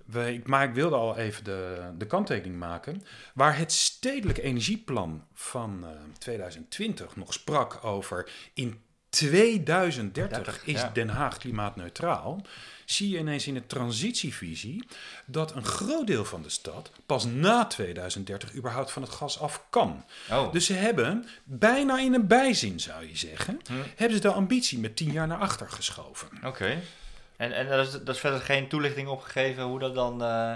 wij, 0.07 0.35
ik- 0.35 0.47
maar 0.47 0.69
ik 0.69 0.75
wilde 0.75 0.97
al 0.97 1.17
even 1.17 1.45
de, 1.45 1.91
de 1.99 2.07
kanttekening 2.07 2.59
maken. 2.59 3.03
Waar 3.35 3.59
het 3.59 3.73
stedelijk 3.73 4.39
energieplan 4.39 5.27
van 5.35 5.85
eh, 5.85 5.91
2020 6.19 7.17
nog 7.17 7.33
sprak 7.33 7.85
over 7.85 8.31
in 8.55 8.81
2030 9.17 10.13
30, 10.45 10.65
is 10.65 10.81
ja. 10.81 10.91
Den 10.93 11.09
Haag 11.09 11.39
klimaatneutraal. 11.39 12.43
Zie 12.85 13.09
je 13.11 13.19
ineens 13.19 13.47
in 13.47 13.55
de 13.55 13.67
transitievisie 13.67 14.87
dat 15.27 15.55
een 15.55 15.65
groot 15.65 16.07
deel 16.07 16.25
van 16.25 16.43
de 16.43 16.49
stad 16.49 16.91
pas 17.07 17.25
na 17.25 17.65
2030 17.67 18.55
überhaupt 18.55 18.91
van 18.93 19.03
het 19.03 19.11
gas 19.11 19.41
af 19.41 19.63
kan. 19.71 20.05
Oh. 20.31 20.53
Dus 20.53 20.67
ze 20.67 20.73
hebben 20.73 21.27
bijna 21.45 21.99
in 21.99 22.15
een 22.15 22.27
bijzin, 22.27 22.81
zou 22.81 23.07
je 23.09 23.17
zeggen, 23.17 23.61
Hm. 23.67 23.73
hebben 23.97 24.17
ze 24.17 24.23
de 24.23 24.33
ambitie 24.33 24.79
met 24.79 24.97
tien 24.97 25.13
jaar 25.13 25.27
naar 25.27 25.39
achter 25.39 25.71
geschoven. 25.71 26.29
Oké. 26.45 26.83
En, 27.37 27.53
en 27.53 27.67
er 27.67 27.81
is, 27.81 27.99
is 28.05 28.19
verder 28.19 28.41
geen 28.41 28.69
toelichting 28.69 29.09
opgegeven 29.09 29.63
hoe 29.63 29.79
dat 29.79 29.95
dan... 29.95 30.23
eh, 30.25 30.55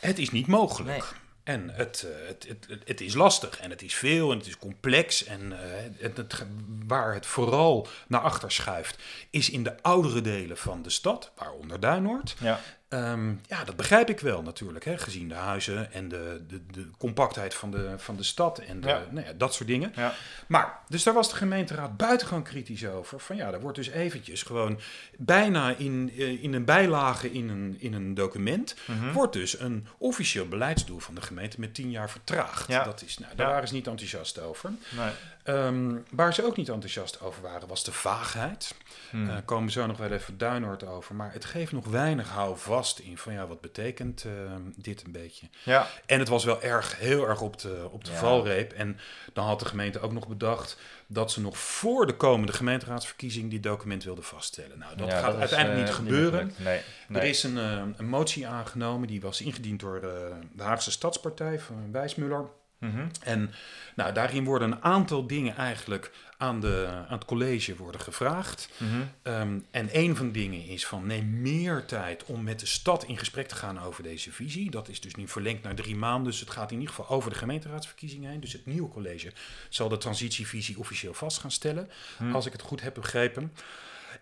Het 0.00 0.18
is 0.18 0.30
niet 0.30 0.46
mogelijk. 0.46 0.90
Nee. 0.90 1.08
En 1.48 1.70
het, 1.72 2.02
eh, 2.02 2.26
het, 2.26 2.44
het, 2.48 2.66
het, 2.68 2.82
het 2.84 3.00
is 3.00 3.14
lastig 3.14 3.60
en 3.60 3.70
het 3.70 3.82
is 3.82 3.94
veel 3.94 4.30
en 4.32 4.38
het 4.38 4.46
is 4.46 4.58
complex. 4.58 5.24
En 5.24 5.52
eh, 5.52 5.82
het, 5.98 6.44
waar 6.86 7.14
het 7.14 7.26
vooral 7.26 7.86
naar 8.08 8.20
achter 8.20 8.52
schuift, 8.52 8.98
is 9.30 9.50
in 9.50 9.62
de 9.62 9.82
oudere 9.82 10.20
delen 10.20 10.56
van 10.56 10.82
de 10.82 10.90
stad, 10.90 11.32
waaronder 11.36 11.80
Duinoord. 11.80 12.34
ja. 12.40 12.60
Ehm, 12.88 13.28
ja, 13.48 13.64
dat 13.64 13.76
begrijp 13.76 14.08
ik 14.08 14.20
wel 14.20 14.42
natuurlijk, 14.42 14.84
hè, 14.84 14.98
gezien 14.98 15.28
de 15.28 15.34
huizen 15.34 15.92
en 15.92 16.08
de, 16.08 16.40
de, 16.48 16.60
de 16.70 16.90
compactheid 16.98 17.54
van 17.54 17.70
de, 17.70 17.94
van 17.96 18.16
de 18.16 18.22
stad 18.22 18.58
en 18.58 18.80
de, 18.80 18.88
Ja. 18.88 19.02
Nou 19.10 19.26
ja, 19.26 19.32
dat 19.32 19.54
soort 19.54 19.68
dingen. 19.68 19.92
Ja. 19.96 20.14
Maar, 20.46 20.78
dus 20.88 21.02
daar 21.02 21.14
was 21.14 21.30
de 21.30 21.36
gemeenteraad 21.36 21.96
buitengewoon 21.96 22.42
kritisch 22.42 22.86
over. 22.86 23.20
Van 23.20 23.36
ja, 23.36 23.52
er 23.52 23.60
wordt 23.60 23.76
dus 23.76 23.88
eventjes 23.88 24.42
gewoon 24.42 24.80
bijna 25.16 25.74
in, 25.76 26.12
eh, 26.18 26.42
in 26.42 26.52
een 26.54 26.64
bijlage 26.64 27.32
in 27.32 27.48
een, 27.48 27.76
in 27.78 27.92
een 27.94 28.14
document, 28.14 28.76
Mhm. 28.86 29.12
wordt 29.12 29.32
dus 29.32 29.58
een 29.60 29.86
officieel 29.98 30.48
beleidsdoel 30.48 30.98
van 30.98 31.14
de 31.14 31.22
gemeente 31.22 31.60
met 31.60 31.74
tien 31.74 31.90
jaar 31.90 32.10
vertraagd. 32.10 32.68
Dat 32.68 33.02
is, 33.02 33.18
nou, 33.18 33.32
daar 33.36 33.46
waren 33.48 33.68
ze 33.68 33.74
niet 33.74 33.86
enthousiast 33.86 34.40
over. 34.40 34.70
Nee. 34.96 35.10
Ehm, 35.48 35.96
waar 36.10 36.34
ze 36.34 36.44
ook 36.46 36.56
niet 36.56 36.68
enthousiast 36.68 37.20
over 37.20 37.42
waren, 37.42 37.68
was 37.68 37.84
de 37.84 37.92
vaagheid. 37.92 38.74
Hm. 39.10 39.26
Daar 39.26 39.42
komen 39.42 39.64
we 39.66 39.70
zo 39.72 39.86
nog 39.86 39.96
wel 39.96 40.10
even 40.10 40.38
Duinoord 40.38 40.84
over. 40.86 41.14
Maar 41.14 41.32
het 41.32 41.44
geeft 41.44 41.72
nog 41.72 41.86
weinig 41.86 42.28
houvast 42.28 42.98
in 42.98 43.18
van 43.18 43.32
ja, 43.32 43.46
wat 43.46 43.60
betekent 43.60 44.24
ehm, 44.24 44.60
dit 44.76 45.04
een 45.04 45.12
beetje. 45.12 45.48
ja. 45.62 45.86
En 46.06 46.18
het 46.18 46.28
was 46.28 46.44
wel 46.44 46.62
erg, 46.62 46.98
heel 46.98 47.28
erg 47.28 47.40
op 47.40 47.58
de, 47.60 47.88
op 47.90 48.04
de 48.04 48.10
Ja. 48.10 48.16
valreep. 48.16 48.72
En 48.72 48.98
dan 49.32 49.46
had 49.46 49.58
de 49.58 49.64
gemeente 49.64 50.00
ook 50.00 50.12
nog 50.12 50.28
bedacht 50.28 50.78
dat 51.06 51.30
ze 51.32 51.40
nog 51.40 51.58
voor 51.58 52.06
de 52.06 52.16
komende 52.16 52.52
gemeenteraadsverkiezing 52.52 53.50
dit 53.50 53.62
document 53.62 54.04
wilden 54.04 54.24
vaststellen. 54.24 54.78
Nou, 54.78 54.96
dat 54.96 55.08
Ja, 55.08 55.18
gaat 55.20 55.36
uiteindelijk 55.36 55.80
eh, 55.80 55.86
niet 55.86 55.94
gebeuren. 55.94 56.52
Nee. 56.56 56.80
nee. 57.08 57.22
Er 57.22 57.28
is 57.28 57.42
een, 57.42 57.58
eh, 57.58 57.82
een 57.96 58.08
motie 58.08 58.46
aangenomen, 58.46 59.08
die 59.08 59.20
was 59.20 59.40
ingediend 59.40 59.80
door 59.80 60.00
de 60.00 60.62
Haagse 60.62 60.90
Stadspartij 60.90 61.58
van 61.60 61.88
Wijsmuller. 61.92 62.44
Mhm. 62.78 63.06
En 63.22 63.50
nou, 63.96 64.12
daarin 64.12 64.44
worden 64.44 64.72
een 64.72 64.82
aantal 64.82 65.26
dingen 65.26 65.56
eigenlijk 65.56 66.12
aan, 66.36 66.60
de, 66.60 66.88
aan 67.08 67.18
het 67.18 67.24
college 67.24 67.76
worden 67.76 68.00
gevraagd. 68.00 68.68
Mhm. 68.76 68.90
Ehm, 69.22 69.58
en 69.70 69.88
een 69.92 70.16
van 70.16 70.26
de 70.26 70.32
dingen 70.32 70.66
is 70.66 70.86
van 70.86 71.06
neem 71.06 71.40
meer 71.40 71.84
tijd 71.84 72.24
om 72.24 72.42
met 72.42 72.60
de 72.60 72.66
stad 72.66 73.04
in 73.04 73.18
gesprek 73.18 73.48
te 73.48 73.54
gaan 73.54 73.80
over 73.80 74.02
deze 74.02 74.32
visie. 74.32 74.70
Dat 74.70 74.88
is 74.88 75.00
dus 75.00 75.14
nu 75.14 75.28
verlengd 75.28 75.62
naar 75.62 75.74
drie 75.74 75.96
maanden. 75.96 76.30
Dus 76.30 76.40
het 76.40 76.50
gaat 76.50 76.70
in 76.70 76.78
ieder 76.78 76.94
geval 76.94 77.16
over 77.16 77.30
de 77.30 77.36
gemeenteraadsverkiezingen 77.36 78.30
heen. 78.30 78.40
Dus 78.40 78.52
het 78.52 78.66
nieuwe 78.66 78.88
college 78.88 79.32
zal 79.68 79.88
de 79.88 79.98
transitievisie 79.98 80.78
officieel 80.78 81.14
vast 81.14 81.38
gaan 81.38 81.50
stellen. 81.50 81.90
Hm. 82.16 82.34
Als 82.34 82.46
ik 82.46 82.52
het 82.52 82.62
goed 82.62 82.80
heb 82.80 82.94
begrepen. 82.94 83.52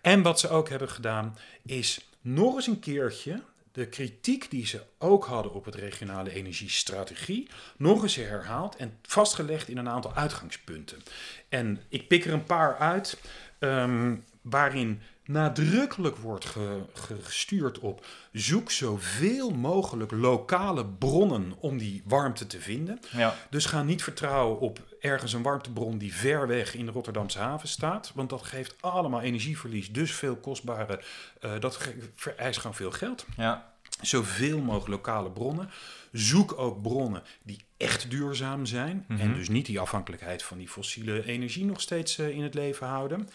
En 0.01 0.21
wat 0.21 0.39
ze 0.39 0.49
ook 0.49 0.69
hebben 0.69 0.89
gedaan 0.89 1.37
is 1.65 1.99
nog 2.21 2.55
eens 2.55 2.67
een 2.67 2.79
keertje 2.79 3.41
de 3.77 3.87
kritiek 3.87 4.49
die 4.49 4.65
ze 4.65 4.81
ook 4.97 5.25
hadden 5.25 5.53
op 5.53 5.65
het 5.65 5.75
regionale 5.75 6.33
energiestrategie 6.33 7.47
nog 7.77 8.03
eens 8.03 8.15
herhaald 8.15 8.75
en 8.75 8.97
vastgelegd 9.01 9.67
in 9.67 9.77
een 9.77 9.89
aantal 9.89 10.13
uitgangspunten. 10.13 11.03
En 11.49 11.81
ik 11.89 12.07
pik 12.07 12.25
er 12.25 12.33
een 12.33 12.43
paar 12.43 12.77
uit 12.77 13.17
ehm, 13.59 14.15
waarin 14.41 15.01
nadrukkelijk 15.27 16.15
wordt 16.17 16.45
ge- 16.45 16.81
gestuurd 16.93 17.79
op 17.79 18.05
zoek 18.31 18.71
zoveel 18.71 19.49
mogelijk 19.49 20.11
lokale 20.11 20.85
bronnen 20.85 21.53
om 21.59 21.77
die 21.77 22.01
warmte 22.05 22.47
te 22.47 22.59
vinden. 22.61 22.99
Ja. 23.11 23.35
Dus 23.49 23.65
ga 23.65 23.83
niet 23.83 24.03
vertrouwen 24.03 24.59
op 24.59 24.95
ergens 24.99 25.33
een 25.33 25.41
warmtebron 25.41 25.97
die 25.97 26.13
ver 26.15 26.47
weg 26.47 26.73
in 26.75 26.85
de 26.85 26.91
Rotterdamse 26.91 27.39
haven 27.39 27.67
staat. 27.67 28.11
Want 28.15 28.29
dat 28.29 28.43
geeft 28.43 28.75
allemaal 28.79 29.21
energieverlies, 29.21 29.91
dus 29.91 30.11
veel 30.11 30.35
kostbare. 30.35 31.01
eh, 31.41 31.51
dat 31.59 31.77
vereist 32.15 32.59
gewoon 32.59 32.75
veel 32.75 32.91
geld. 32.91 33.25
Ja. 33.37 33.75
Zoveel 34.01 34.59
mogelijk 34.59 34.87
lokale 34.87 35.31
bronnen. 35.31 35.69
Zoek 36.11 36.57
ook 36.57 36.81
bronnen 36.81 37.21
die 37.43 37.65
echt 37.77 38.09
duurzaam 38.09 38.65
zijn. 38.65 39.05
Mhm. 39.07 39.19
En 39.21 39.33
dus 39.33 39.49
niet 39.49 39.65
die 39.65 39.79
afhankelijkheid 39.79 40.43
van 40.43 40.57
die 40.57 40.67
fossiele 40.67 41.25
energie 41.25 41.65
nog 41.65 41.81
steeds 41.81 42.17
eh, 42.17 42.29
in 42.29 42.43
het 42.43 42.53
leven 42.53 42.87
houden. 42.87 43.29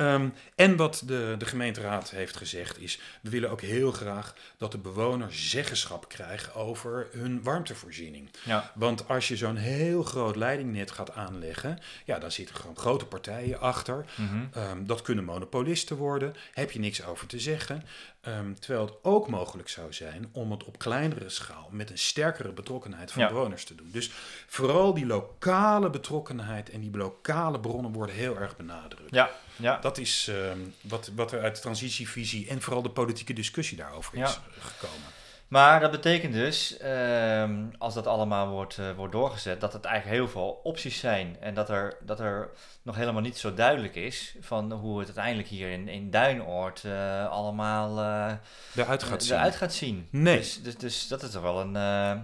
Ehm, 0.00 0.28
en 0.54 0.76
wat 0.76 1.02
de, 1.06 1.34
de 1.38 1.44
gemeenteraad 1.44 2.10
heeft 2.10 2.36
gezegd 2.36 2.78
is, 2.78 3.00
we 3.22 3.30
willen 3.30 3.50
ook 3.50 3.60
heel 3.60 3.92
graag 3.92 4.34
dat 4.56 4.72
de 4.72 4.78
bewoners 4.78 5.50
zeggenschap 5.50 6.08
krijgen 6.08 6.54
over 6.54 7.08
hun 7.12 7.42
warmtevoorziening. 7.42 8.30
Ja. 8.44 8.72
Want 8.74 9.08
als 9.08 9.28
je 9.28 9.36
zo'n 9.36 9.56
heel 9.56 10.02
groot 10.02 10.36
leidingnet 10.36 10.90
gaat 10.90 11.12
aanleggen, 11.12 11.78
ja, 12.04 12.18
dan 12.18 12.32
zitten 12.32 12.54
gewoon 12.54 12.76
grote 12.76 13.06
partijen 13.06 13.60
achter. 13.60 14.04
Mhm. 14.14 14.44
Ehm, 14.52 14.84
dat 14.84 15.02
kunnen 15.02 15.24
monopolisten 15.24 15.96
worden, 15.96 16.34
heb 16.52 16.70
je 16.70 16.78
niks 16.78 17.04
over 17.04 17.26
te 17.26 17.38
zeggen. 17.40 17.82
Ehm, 18.20 18.54
terwijl 18.54 18.84
het 18.86 18.94
ook 19.02 19.28
mogelijk 19.28 19.68
zou 19.68 19.92
zijn 19.92 20.28
om 20.32 20.50
het 20.50 20.64
op 20.64 20.78
kleinere 20.78 21.28
schaal 21.28 21.68
met 21.70 21.90
een 21.90 21.98
sterkere 21.98 22.52
betrokkenheid 22.52 23.12
van 23.12 23.22
Ja. 23.22 23.28
bewoners 23.28 23.64
te 23.64 23.74
doen. 23.74 23.90
Dus 23.92 24.10
vooral 24.46 24.94
die 24.94 25.06
lokale 25.06 25.90
betrokkenheid 25.90 26.70
en 26.70 26.80
die 26.80 26.96
lokale 26.96 27.60
bronnen 27.60 27.92
worden 27.92 28.14
heel 28.14 28.38
erg 28.38 28.56
benadrukt. 28.56 29.10
Ja. 29.14 29.30
Ja. 29.56 29.78
Dat 29.78 29.98
is 29.98 30.28
ehm, 30.28 30.58
wat, 30.80 31.10
wat 31.14 31.32
er 31.32 31.40
uit 31.42 31.54
de 31.54 31.60
transitievisie 31.60 32.48
en 32.48 32.62
vooral 32.62 32.82
de 32.82 32.90
politieke 32.90 33.32
discussie 33.32 33.76
daarover 33.76 34.14
is 34.14 34.20
Ja. 34.34 34.42
gekomen. 34.58 35.08
Maar 35.50 35.80
dat 35.80 35.90
betekent 35.90 36.32
dus, 36.32 36.76
ehm, 36.76 37.64
als 37.78 37.94
dat 37.94 38.06
allemaal 38.06 38.48
wordt, 38.48 38.78
eh, 38.78 38.84
wordt 38.96 39.12
doorgezet, 39.12 39.60
dat 39.60 39.72
het 39.72 39.84
eigenlijk 39.84 40.16
heel 40.16 40.28
veel 40.28 40.60
opties 40.62 40.98
zijn. 40.98 41.36
En 41.40 41.54
dat 41.54 41.68
er, 41.70 41.96
dat 42.00 42.20
er 42.20 42.50
nog 42.82 42.96
helemaal 42.96 43.22
niet 43.22 43.38
zo 43.38 43.54
duidelijk 43.54 43.94
is 43.94 44.34
van 44.40 44.72
hoe 44.72 44.98
het 44.98 45.06
uiteindelijk 45.06 45.48
hier 45.48 45.70
in, 45.70 45.88
in 45.88 46.10
Duinoord 46.10 46.84
eh, 46.84 47.28
allemaal 47.30 47.90
eh, 47.98 48.32
Daaruit 48.72 49.02
gaat 49.02 49.22
zien. 49.22 49.36
eruit 49.36 49.56
gaat 49.56 49.72
zien. 49.72 50.08
Nee. 50.10 50.36
Dus, 50.36 50.62
dus, 50.62 50.76
dus 50.76 51.08
dat 51.08 51.22
is 51.22 51.30
toch 51.30 51.42
wel 51.42 51.60
een. 51.60 51.72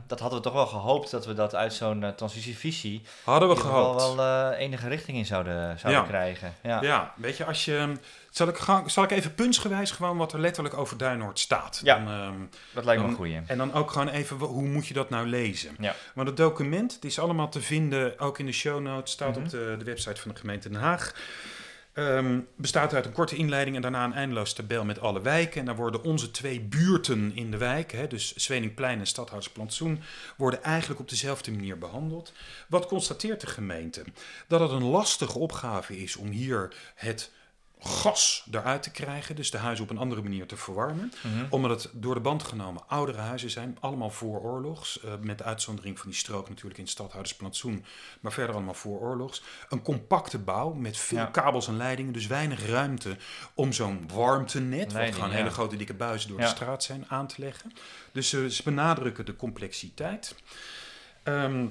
dat 0.06 0.20
hadden 0.20 0.38
we 0.38 0.44
toch 0.44 0.54
wel 0.54 0.66
gehoopt 0.66 1.10
dat 1.10 1.26
we 1.26 1.34
dat 1.34 1.54
uit 1.54 1.72
zo'n 1.72 2.12
transitievisie 2.16 3.02
Hadden 3.24 3.48
we 3.48 3.56
gehoopt. 3.56 4.14
wel 4.16 4.50
enige 4.52 4.88
richting 4.88 5.16
in 5.16 5.26
zouden, 5.26 5.78
zouden 5.78 6.02
Ja. 6.02 6.08
krijgen. 6.08 6.54
Ja. 6.62 6.82
Ja, 6.82 7.12
weet 7.16 7.36
je, 7.36 7.44
als 7.44 7.64
je. 7.64 7.92
Zal 8.36 8.48
ik, 8.48 8.56
gaan, 8.56 8.90
zal 8.90 9.04
ik 9.04 9.10
even 9.10 9.34
puntsgewijs 9.34 9.90
gewoon 9.90 10.16
wat 10.16 10.32
er 10.32 10.40
letterlijk 10.40 10.76
over 10.76 10.96
Duinoord 10.96 11.38
staat? 11.38 11.80
Ja. 11.82 11.98
Dan, 11.98 12.08
ehm, 12.08 12.34
dat 12.74 12.84
lijkt 12.84 13.02
me 13.02 13.08
een 13.08 13.14
goeie. 13.14 13.40
en 13.46 13.58
dan 13.58 13.72
ook 13.72 13.90
gewoon 13.90 14.08
even, 14.08 14.36
hoe 14.36 14.68
moet 14.68 14.86
je 14.86 14.94
dat 14.94 15.10
nou 15.10 15.26
lezen? 15.26 15.76
Ja. 15.78 15.94
Want 16.14 16.28
het 16.28 16.36
document, 16.36 16.94
het 16.94 17.04
is 17.04 17.18
allemaal 17.18 17.48
te 17.48 17.60
vinden, 17.60 18.18
ook 18.18 18.38
in 18.38 18.46
de 18.46 18.52
show 18.52 18.80
notes, 18.80 19.12
staat 19.12 19.34
Mhm. 19.34 19.44
op 19.44 19.48
de, 19.50 19.74
de 19.78 19.84
website 19.84 20.20
van 20.20 20.30
de 20.30 20.36
gemeente 20.36 20.68
Den 20.68 20.80
Haag. 20.80 21.14
Ehm, 21.92 22.40
bestaat 22.56 22.94
uit 22.94 23.06
een 23.06 23.12
korte 23.12 23.36
inleiding 23.36 23.76
en 23.76 23.82
daarna 23.82 24.04
een 24.04 24.12
eindeloos 24.14 24.52
tabel 24.52 24.84
met 24.84 25.00
alle 25.00 25.20
wijken. 25.22 25.60
En 25.60 25.66
daar 25.66 25.76
worden 25.76 26.02
onze 26.02 26.30
twee 26.30 26.60
buurten 26.60 27.32
in 27.34 27.50
de 27.50 27.56
wijk, 27.56 27.92
hè, 27.92 28.06
dus 28.06 28.34
Zweningplein 28.34 28.98
en 28.98 29.06
Stadhoudsplantsoen, 29.06 30.02
worden 30.36 30.62
eigenlijk 30.62 31.00
op 31.00 31.08
dezelfde 31.08 31.50
manier 31.50 31.78
behandeld. 31.78 32.32
Wat 32.68 32.86
constateert 32.86 33.40
de 33.40 33.46
gemeente? 33.46 34.04
Dat 34.48 34.60
het 34.60 34.70
een 34.70 34.84
lastige 34.84 35.38
opgave 35.38 35.98
is 36.02 36.16
om 36.16 36.28
hier 36.28 36.74
het 36.94 37.30
gas 37.80 38.46
eruit 38.50 38.82
te 38.82 38.90
krijgen, 38.90 39.36
dus 39.36 39.50
de 39.50 39.58
huizen 39.58 39.84
op 39.84 39.90
een 39.90 39.98
andere 39.98 40.22
manier 40.22 40.46
te 40.46 40.56
verwarmen 40.56 41.12
Mhm. 41.22 41.44
omdat 41.50 41.82
het 41.82 41.92
door 41.94 42.14
de 42.14 42.20
band 42.20 42.42
genomen 42.42 42.82
oudere 42.88 43.18
huizen 43.18 43.50
zijn, 43.50 43.76
allemaal 43.80 44.10
vooroorlogs. 44.10 45.00
eh 45.00 45.12
met 45.20 45.38
de 45.38 45.44
uitzondering 45.44 45.98
van 45.98 46.10
die 46.10 46.18
strook 46.18 46.48
natuurlijk 46.48 46.76
in 46.76 46.82
het 46.82 46.92
stadhoudersplantsoen, 46.92 47.84
maar 48.20 48.32
verder 48.32 48.54
allemaal 48.54 48.74
vooroorlogs. 48.74 49.42
Een 49.68 49.82
compacte 49.82 50.38
bouw 50.38 50.72
met 50.72 50.96
veel 50.96 51.18
Ja. 51.18 51.26
kabels 51.26 51.68
en 51.68 51.76
leidingen, 51.76 52.12
dus 52.12 52.26
weinig 52.26 52.66
ruimte 52.66 53.16
om 53.54 53.72
zo'n 53.72 54.08
warmtenet, 54.14 54.92
wat 54.92 55.14
gewoon 55.14 55.30
ja. 55.30 55.36
hele 55.36 55.50
grote 55.50 55.76
dikke 55.76 55.94
buizen 55.94 56.28
door 56.28 56.38
Ja. 56.40 56.44
de 56.44 56.50
straat 56.54 56.82
zijn, 56.84 57.04
aan 57.08 57.26
te 57.26 57.34
leggen. 57.38 57.72
Dus 58.12 58.28
ze 58.28 58.60
benadrukken 58.64 59.24
de 59.24 59.36
complexiteit. 59.36 60.34
Ehm, 61.22 61.66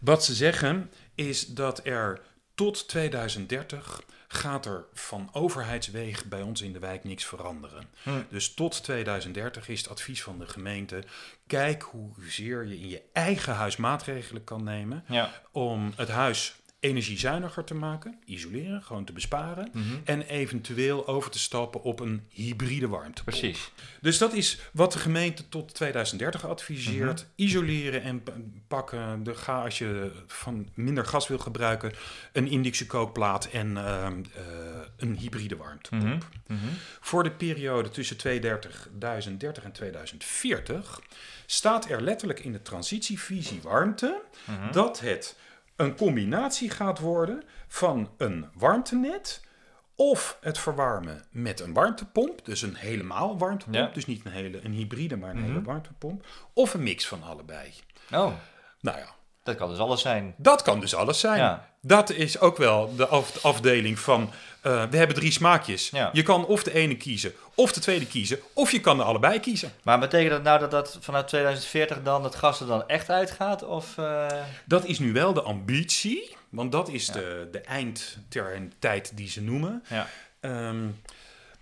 wat 0.00 0.24
ze 0.24 0.34
zeggen 0.34 0.90
is 1.14 1.46
dat 1.46 1.80
er 1.86 2.20
tot 2.54 2.88
2030 2.88 4.02
gaat 4.28 4.66
er 4.66 4.84
van 4.92 5.28
overheidswegen 5.32 6.28
bij 6.28 6.42
ons 6.42 6.62
in 6.62 6.72
de 6.72 6.78
wijk 6.78 7.04
niks 7.04 7.24
veranderen. 7.24 7.88
Hm. 8.02 8.10
Dus 8.30 8.54
tot 8.54 8.82
2030 8.84 9.68
is 9.68 9.80
het 9.80 9.90
advies 9.90 10.22
van 10.22 10.38
de 10.38 10.46
gemeente: 10.46 11.02
kijk 11.46 11.82
hoezeer 11.82 12.66
je 12.66 12.78
in 12.80 12.88
je 12.88 13.02
eigen 13.12 13.54
huis 13.54 13.76
maatregelen 13.76 14.44
kan 14.44 14.64
nemen 14.64 15.04
Ja. 15.08 15.42
om 15.52 15.92
het 15.96 16.08
huis 16.08 16.54
energiezuiniger 16.80 17.64
te 17.64 17.74
maken, 17.74 18.18
isoleren, 18.24 18.82
gewoon 18.82 19.04
te 19.04 19.12
besparen. 19.12 19.68
Mhm. 19.72 19.84
En 20.04 20.22
eventueel 20.22 21.06
over 21.06 21.30
te 21.30 21.38
stappen 21.38 21.82
op 21.82 22.00
een 22.00 22.26
hybride 22.30 22.88
warmtepomp. 22.88 23.38
Precies. 23.38 23.72
Dus 24.00 24.18
dat 24.18 24.32
is 24.32 24.58
wat 24.72 24.92
de 24.92 24.98
gemeente 24.98 25.48
tot 25.48 25.74
2030 25.74 26.46
adviseert. 26.46 27.20
Mhm. 27.20 27.48
Isoleren 27.48 28.02
en 28.02 28.22
pakken. 28.68 29.22
De, 29.22 29.34
ga 29.34 29.62
als 29.62 29.78
je 29.78 30.12
van 30.26 30.68
minder 30.74 31.06
gas 31.06 31.28
wil 31.28 31.38
gebruiken, 31.38 31.92
een 32.32 32.46
Indische 32.46 32.86
kookplaat 32.86 33.48
en 33.52 33.76
ehm, 33.76 34.22
eh, 34.34 34.42
een 34.96 35.16
hybride 35.16 35.56
warmtepomp. 35.56 36.28
Mhm. 36.46 36.58
Voor 37.00 37.22
de 37.22 37.30
periode 37.30 37.88
tussen 37.88 38.16
2030 38.16 39.64
en 39.64 39.72
2040 39.72 41.00
staat 41.46 41.90
er 41.90 42.02
letterlijk 42.02 42.40
in 42.40 42.52
de 42.52 42.62
transitievisie 42.62 43.60
warmte 43.62 44.22
dat 44.70 45.00
het 45.00 45.36
een 45.78 45.96
combinatie 45.96 46.70
gaat 46.70 46.98
worden 46.98 47.42
van 47.68 48.10
een 48.16 48.46
warmtenet 48.54 49.40
of 49.96 50.38
het 50.40 50.58
verwarmen 50.58 51.24
met 51.30 51.60
een 51.60 51.72
warmtepomp, 51.72 52.44
dus 52.44 52.62
een 52.62 52.74
helemaal 52.74 53.38
warmtepomp, 53.38 53.86
Ja. 53.88 53.94
dus 53.94 54.06
niet 54.06 54.24
een 54.24 54.32
hele 54.32 54.64
een 54.64 54.72
hybride, 54.72 55.16
maar 55.16 55.30
een 55.30 55.36
Mhm. 55.36 55.46
hele 55.46 55.62
warmtepomp, 55.62 56.26
of 56.52 56.74
een 56.74 56.82
mix 56.82 57.06
van 57.06 57.22
allebei. 57.22 57.72
Oh, 58.12 58.32
Nou 58.80 58.98
ja, 58.98 59.14
dat 59.48 59.56
kan 59.56 59.68
dus 59.68 59.78
alles 59.78 60.00
zijn. 60.00 60.34
dat 60.36 60.62
kan 60.62 60.80
dus 60.80 60.94
alles 60.94 61.20
zijn. 61.20 61.38
Ja. 61.38 61.68
Dat 61.80 62.10
is 62.10 62.38
ook 62.40 62.56
wel 62.56 62.96
de 62.96 63.06
af- 63.06 63.44
afdeling 63.44 63.98
van. 63.98 64.30
eh, 64.60 64.84
we 64.90 64.96
hebben 64.96 65.16
drie 65.16 65.30
smaakjes. 65.32 65.90
Ja. 65.90 66.10
Je 66.12 66.22
kan 66.22 66.46
of 66.46 66.62
de 66.62 66.72
ene 66.74 66.96
kiezen, 66.96 67.32
of 67.54 67.72
de 67.72 67.80
tweede 67.80 68.06
kiezen, 68.06 68.38
of 68.52 68.70
je 68.72 68.80
kan 68.80 68.98
er 68.98 69.04
allebei 69.04 69.40
kiezen. 69.40 69.72
Maar 69.82 69.98
betekent 69.98 70.30
dat 70.30 70.42
nou 70.42 70.58
dat 70.60 70.70
dat 70.70 70.98
vanuit 71.00 71.28
2040 71.28 72.02
dan 72.02 72.24
het 72.24 72.34
gas 72.34 72.60
er 72.60 72.66
dan 72.66 72.88
echt 72.88 73.10
uitgaat? 73.10 73.64
Of, 73.64 73.98
eh, 73.98 74.26
Dat 74.64 74.84
is 74.84 74.98
nu 74.98 75.12
wel 75.12 75.32
de 75.32 75.42
ambitie, 75.42 76.36
want 76.48 76.72
dat 76.72 76.88
is 76.88 77.06
Ja. 77.06 77.12
de, 77.12 77.48
de 77.52 77.60
eindtermijn-tijd 77.60 79.12
die 79.16 79.28
ze 79.28 79.42
noemen. 79.42 79.84
Ja. 79.88 80.06
Ehm, 80.40 80.86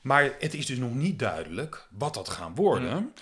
maar 0.01 0.31
het 0.38 0.55
is 0.55 0.66
dus 0.66 0.79
nog 0.79 0.94
niet 0.94 1.18
duidelijk 1.18 1.87
wat 1.90 2.14
dat 2.14 2.29
gaan 2.29 2.55
worden. 2.55 2.92
Mm. 2.96 3.12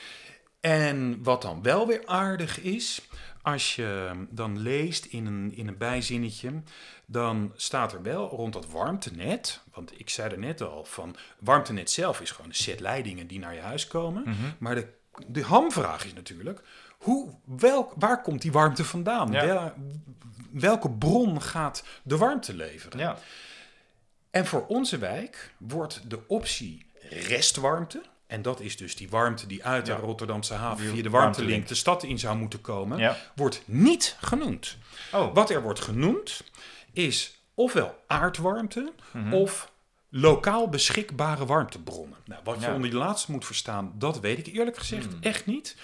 En 0.60 1.18
wat 1.22 1.42
dan 1.42 1.62
wel 1.62 1.86
weer 1.86 2.02
aardig 2.06 2.60
is, 2.60 3.00
als 3.44 3.76
je 3.76 4.10
dan 4.30 4.58
leest 4.58 5.04
in 5.04 5.26
een, 5.26 5.52
in 5.54 5.68
een 5.68 5.78
bijzinnetje, 5.78 6.62
dan 7.06 7.52
staat 7.56 7.92
er 7.92 8.02
wel 8.02 8.28
rond 8.28 8.52
dat 8.52 8.66
warmtenet, 8.66 9.60
want 9.72 10.00
ik 10.00 10.10
zei 10.10 10.30
er 10.30 10.38
net 10.38 10.60
al 10.60 10.84
van, 10.84 11.16
warmtenet 11.38 11.90
zelf 11.90 12.20
is 12.20 12.30
gewoon 12.30 12.50
een 12.50 12.56
set 12.56 12.80
leidingen 12.80 13.26
die 13.26 13.38
naar 13.38 13.54
je 13.54 13.60
huis 13.60 13.86
komen. 13.86 14.22
Mhm. 14.22 14.34
Maar 14.58 14.74
de, 14.74 14.86
de 15.26 15.42
hamvraag 15.42 16.04
is 16.04 16.12
natuurlijk, 16.12 16.60
hoe, 16.98 17.34
welk, 17.44 17.92
waar 17.96 18.22
komt 18.22 18.42
die 18.42 18.52
warmte 18.52 18.84
vandaan? 18.84 19.32
Ja. 19.32 19.46
Wel- 19.46 19.72
welke 20.50 20.90
bron 20.90 21.42
gaat 21.42 21.84
de 22.02 22.16
warmte 22.16 22.54
leveren? 22.54 22.98
Ja. 22.98 23.18
En 24.30 24.46
voor 24.46 24.66
onze 24.66 24.98
wijk 24.98 25.54
wordt 25.58 26.10
de 26.10 26.18
optie 26.26 26.86
restwarmte, 27.08 28.02
en 28.26 28.42
dat 28.42 28.60
is 28.60 28.76
dus 28.76 28.96
die 28.96 29.08
warmte 29.08 29.46
die 29.46 29.64
uit 29.64 29.86
de. 29.86 29.92
Rotterdamse 29.92 30.54
haven 30.54 30.86
via 30.86 31.02
de 31.02 31.10
warmtelink. 31.10 31.68
de 31.68 31.74
stad 31.74 32.02
in 32.02 32.18
zou 32.18 32.36
moeten 32.36 32.60
komen, 32.60 32.98
ja. 32.98 33.16
wordt 33.34 33.62
niet 33.64 34.16
genoemd. 34.20 34.76
Oh. 35.12 35.34
Wat 35.34 35.50
er 35.50 35.62
wordt 35.62 35.80
genoemd 35.80 36.42
is 36.92 37.38
ofwel 37.54 38.02
aardwarmte 38.06 38.92
Mhm. 39.12 39.32
of 39.32 39.72
lokaal 40.08 40.68
beschikbare 40.68 41.46
warmtebronnen. 41.46 42.18
Nou, 42.24 42.40
wat 42.44 42.60
je 42.60 42.66
Ja. 42.66 42.74
onder 42.74 42.90
die 42.90 42.98
laatste 42.98 43.32
moet 43.32 43.44
verstaan, 43.44 43.92
dat 43.94 44.20
weet 44.20 44.38
ik 44.46 44.54
eerlijk 44.54 44.76
gezegd 44.78 45.04
Hmm. 45.06 45.18
echt 45.22 45.46
niet. 45.46 45.76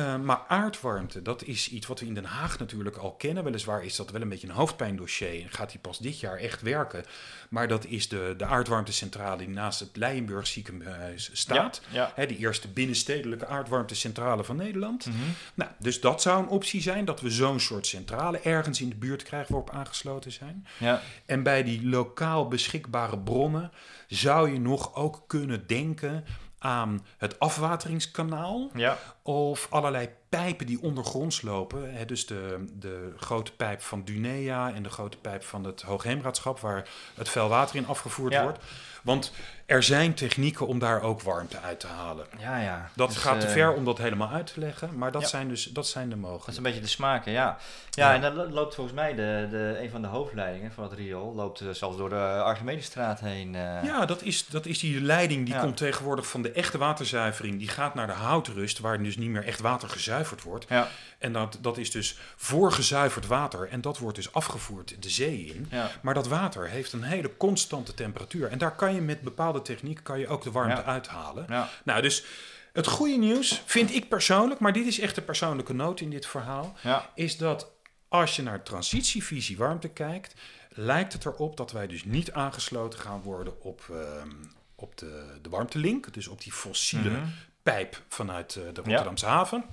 Eh, 0.00 0.16
maar 0.16 0.40
aardwarmte, 0.48 1.22
dat 1.22 1.44
is 1.44 1.70
iets 1.70 1.86
wat 1.86 2.00
we 2.00 2.06
in 2.06 2.14
Den 2.14 2.24
Haag 2.24 2.58
natuurlijk 2.58 2.96
al 2.96 3.12
kennen. 3.12 3.44
Weliswaar 3.44 3.84
is 3.84 3.96
dat 3.96 4.10
wel 4.10 4.20
een 4.20 4.28
beetje 4.28 4.48
een 4.48 4.54
hoofdpijndossier 4.54 5.42
en 5.42 5.50
gaat 5.50 5.70
die 5.70 5.80
pas 5.80 5.98
dit 5.98 6.20
jaar 6.20 6.36
echt 6.36 6.62
werken. 6.62 7.04
Maar 7.48 7.68
dat 7.68 7.84
is 7.84 8.08
de, 8.08 8.34
de 8.36 8.44
aardwarmtecentrale 8.44 9.38
die 9.38 9.48
naast 9.48 9.80
het 9.80 9.96
Leijenburg 9.96 10.46
ziekenhuis 10.46 11.30
staat. 11.32 11.82
Ja. 11.90 12.12
Hè, 12.14 12.26
de 12.26 12.36
eerste 12.36 12.68
binnenstedelijke 12.68 13.46
aardwarmtecentrale 13.46 14.44
van 14.44 14.56
Nederland. 14.56 15.06
Mhm. 15.06 15.16
Nou, 15.54 15.70
dus 15.78 16.00
dat 16.00 16.22
zou 16.22 16.42
een 16.42 16.48
optie 16.48 16.82
zijn, 16.82 17.04
dat 17.04 17.20
we 17.20 17.30
zo'n 17.30 17.60
soort 17.60 17.86
centrale 17.86 18.38
ergens 18.38 18.80
in 18.80 18.88
de 18.88 18.96
buurt 18.96 19.22
krijgen 19.22 19.52
waarop 19.52 19.74
aangesloten 19.74 20.32
zijn. 20.32 20.66
Ja. 20.78 21.02
En 21.26 21.42
bij 21.42 21.62
die 21.62 21.88
lokaal 21.88 22.48
beschikbare 22.48 23.18
bronnen 23.18 23.70
zou 24.08 24.52
je 24.52 24.60
nog 24.60 24.94
ook 24.94 25.24
kunnen 25.26 25.66
denken 25.66 26.24
aan 26.60 27.06
het 27.18 27.38
afwateringskanaal 27.38 28.70
Ja. 28.74 28.98
of 29.22 29.66
allerlei 29.70 30.08
pijpen 30.30 30.66
die 30.66 30.82
ondergronds 30.82 31.42
lopen. 31.42 31.94
Hè, 31.94 32.04
dus 32.04 32.26
de, 32.26 32.64
de 32.72 33.12
grote 33.16 33.52
pijp 33.52 33.80
van 33.82 34.04
Dunea 34.04 34.72
en 34.74 34.82
de 34.82 34.90
grote 34.90 35.16
pijp 35.16 35.42
van 35.44 35.64
het 35.64 35.82
Hoogheemraadschap 35.82 36.58
waar 36.60 36.88
het 37.14 37.28
vuil 37.28 37.48
water 37.48 37.76
in 37.76 37.86
afgevoerd 37.86 38.32
Ja. 38.32 38.42
wordt. 38.42 38.58
Want 39.02 39.32
er 39.66 39.82
zijn 39.82 40.14
technieken 40.14 40.66
om 40.66 40.78
daar 40.78 41.02
ook 41.02 41.22
warmte 41.22 41.60
uit 41.60 41.80
te 41.80 41.86
halen. 41.86 42.26
Ja, 42.38 42.58
ja. 42.60 42.90
Dat 42.94 43.08
Dus, 43.08 43.16
gaat 43.18 43.40
te 43.40 43.46
eh, 43.46 43.52
ver 43.52 43.72
om 43.72 43.84
dat 43.84 43.98
helemaal 43.98 44.28
uit 44.28 44.52
te 44.54 44.60
leggen, 44.60 44.98
maar 44.98 45.12
dat, 45.12 45.22
Ja. 45.22 45.28
zijn, 45.28 45.48
dus, 45.48 45.64
dat 45.64 45.86
zijn 45.86 46.04
de 46.04 46.10
Dat 46.10 46.18
is 46.18 46.24
mogelijkheden. 46.24 46.56
een 46.58 46.70
beetje 46.72 46.80
de 46.86 46.92
smaken, 46.94 47.32
ja. 47.32 47.56
Ja, 47.90 48.08
Ja. 48.08 48.14
en 48.14 48.20
dan 48.20 48.34
lo- 48.34 48.48
loopt 48.50 48.74
volgens 48.74 48.96
mij 48.96 49.14
de, 49.14 49.46
de, 49.50 49.76
een 49.82 49.90
van 49.90 50.02
de 50.02 50.08
hoofdleidingen 50.08 50.72
van 50.72 50.84
het 50.84 50.92
riool, 50.92 51.34
loopt 51.34 51.60
eh, 51.60 51.68
zelfs 51.70 51.96
door 51.96 52.08
de 52.08 52.42
Archimedesstraat 52.42 53.20
heen. 53.20 53.54
eh. 53.54 53.84
Ja, 53.84 54.06
dat 54.06 54.22
is, 54.22 54.46
dat 54.46 54.66
is 54.66 54.78
die 54.78 55.00
leiding 55.00 55.44
die 55.46 55.54
Ja. 55.54 55.60
komt 55.60 55.76
tegenwoordig 55.76 56.26
van 56.26 56.42
de 56.42 56.52
echte 56.52 56.78
waterzuivering. 56.78 57.58
Die 57.58 57.68
gaat 57.68 57.94
naar 57.94 58.06
de 58.06 58.12
houtrust, 58.12 58.78
waar 58.78 59.02
dus 59.02 59.16
niet 59.16 59.30
meer 59.30 59.44
echt 59.44 59.60
water 59.60 59.88
gezuiverd 59.88 60.18
wordt. 60.42 60.66
Ja, 60.68 60.88
En 61.18 61.32
dat, 61.32 61.58
dat 61.60 61.78
is 61.78 61.90
dus 61.90 62.18
voorgezuiverd 62.36 63.26
water. 63.26 63.68
En 63.68 63.80
dat 63.80 63.98
wordt 63.98 64.16
dus 64.16 64.32
afgevoerd 64.32 65.02
de 65.02 65.10
zee 65.10 65.44
in. 65.44 65.66
ja. 65.70 65.90
Maar 66.02 66.14
dat 66.14 66.28
water 66.28 66.68
heeft 66.68 66.92
een 66.92 67.02
hele 67.02 67.36
constante 67.36 67.94
temperatuur. 67.94 68.48
En 68.50 68.58
daar 68.58 68.74
kan 68.76 68.94
je 68.94 69.00
met 69.00 69.20
bepaalde 69.20 69.62
techniek 69.62 70.00
kan 70.02 70.18
je 70.18 70.28
ook 70.28 70.42
de 70.42 70.50
warmte 70.50 70.80
Ja. 70.80 70.86
uithalen. 70.86 71.44
ja. 71.48 71.68
Nou, 71.84 72.02
dus 72.02 72.24
het 72.72 72.86
goede 72.86 73.16
nieuws 73.16 73.62
vind 73.66 73.94
ik 73.94 74.08
persoonlijk, 74.08 74.60
maar 74.60 74.72
dit 74.72 74.86
is 74.86 75.00
echt 75.00 75.16
een 75.16 75.24
persoonlijke 75.24 75.72
noot 75.72 76.00
in 76.00 76.10
dit 76.10 76.26
verhaal, 76.26 76.74
ja. 76.82 77.10
is 77.14 77.36
dat 77.36 77.70
als 78.08 78.36
je 78.36 78.42
naar 78.42 78.62
transitievisie 78.62 79.56
warmte 79.56 79.88
kijkt, 79.88 80.34
lijkt 80.68 81.12
het 81.12 81.24
erop 81.24 81.56
dat 81.56 81.72
wij 81.72 81.86
dus 81.86 82.04
niet 82.04 82.32
aangesloten 82.32 82.98
gaan 82.98 83.22
worden 83.22 83.62
op, 83.62 83.82
ehm, 83.90 84.28
op 84.74 84.96
de, 84.98 85.38
de 85.42 85.48
warmtelink, 85.48 86.12
dus 86.14 86.28
op 86.28 86.42
die 86.42 86.52
fossiele 86.52 87.10
Mhm. 87.10 87.24
pijp 87.62 88.02
vanuit 88.08 88.56
eh, 88.56 88.62
de 88.62 88.80
Rotterdamse 88.80 89.26
haven. 89.26 89.64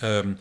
Ehm, 0.00 0.34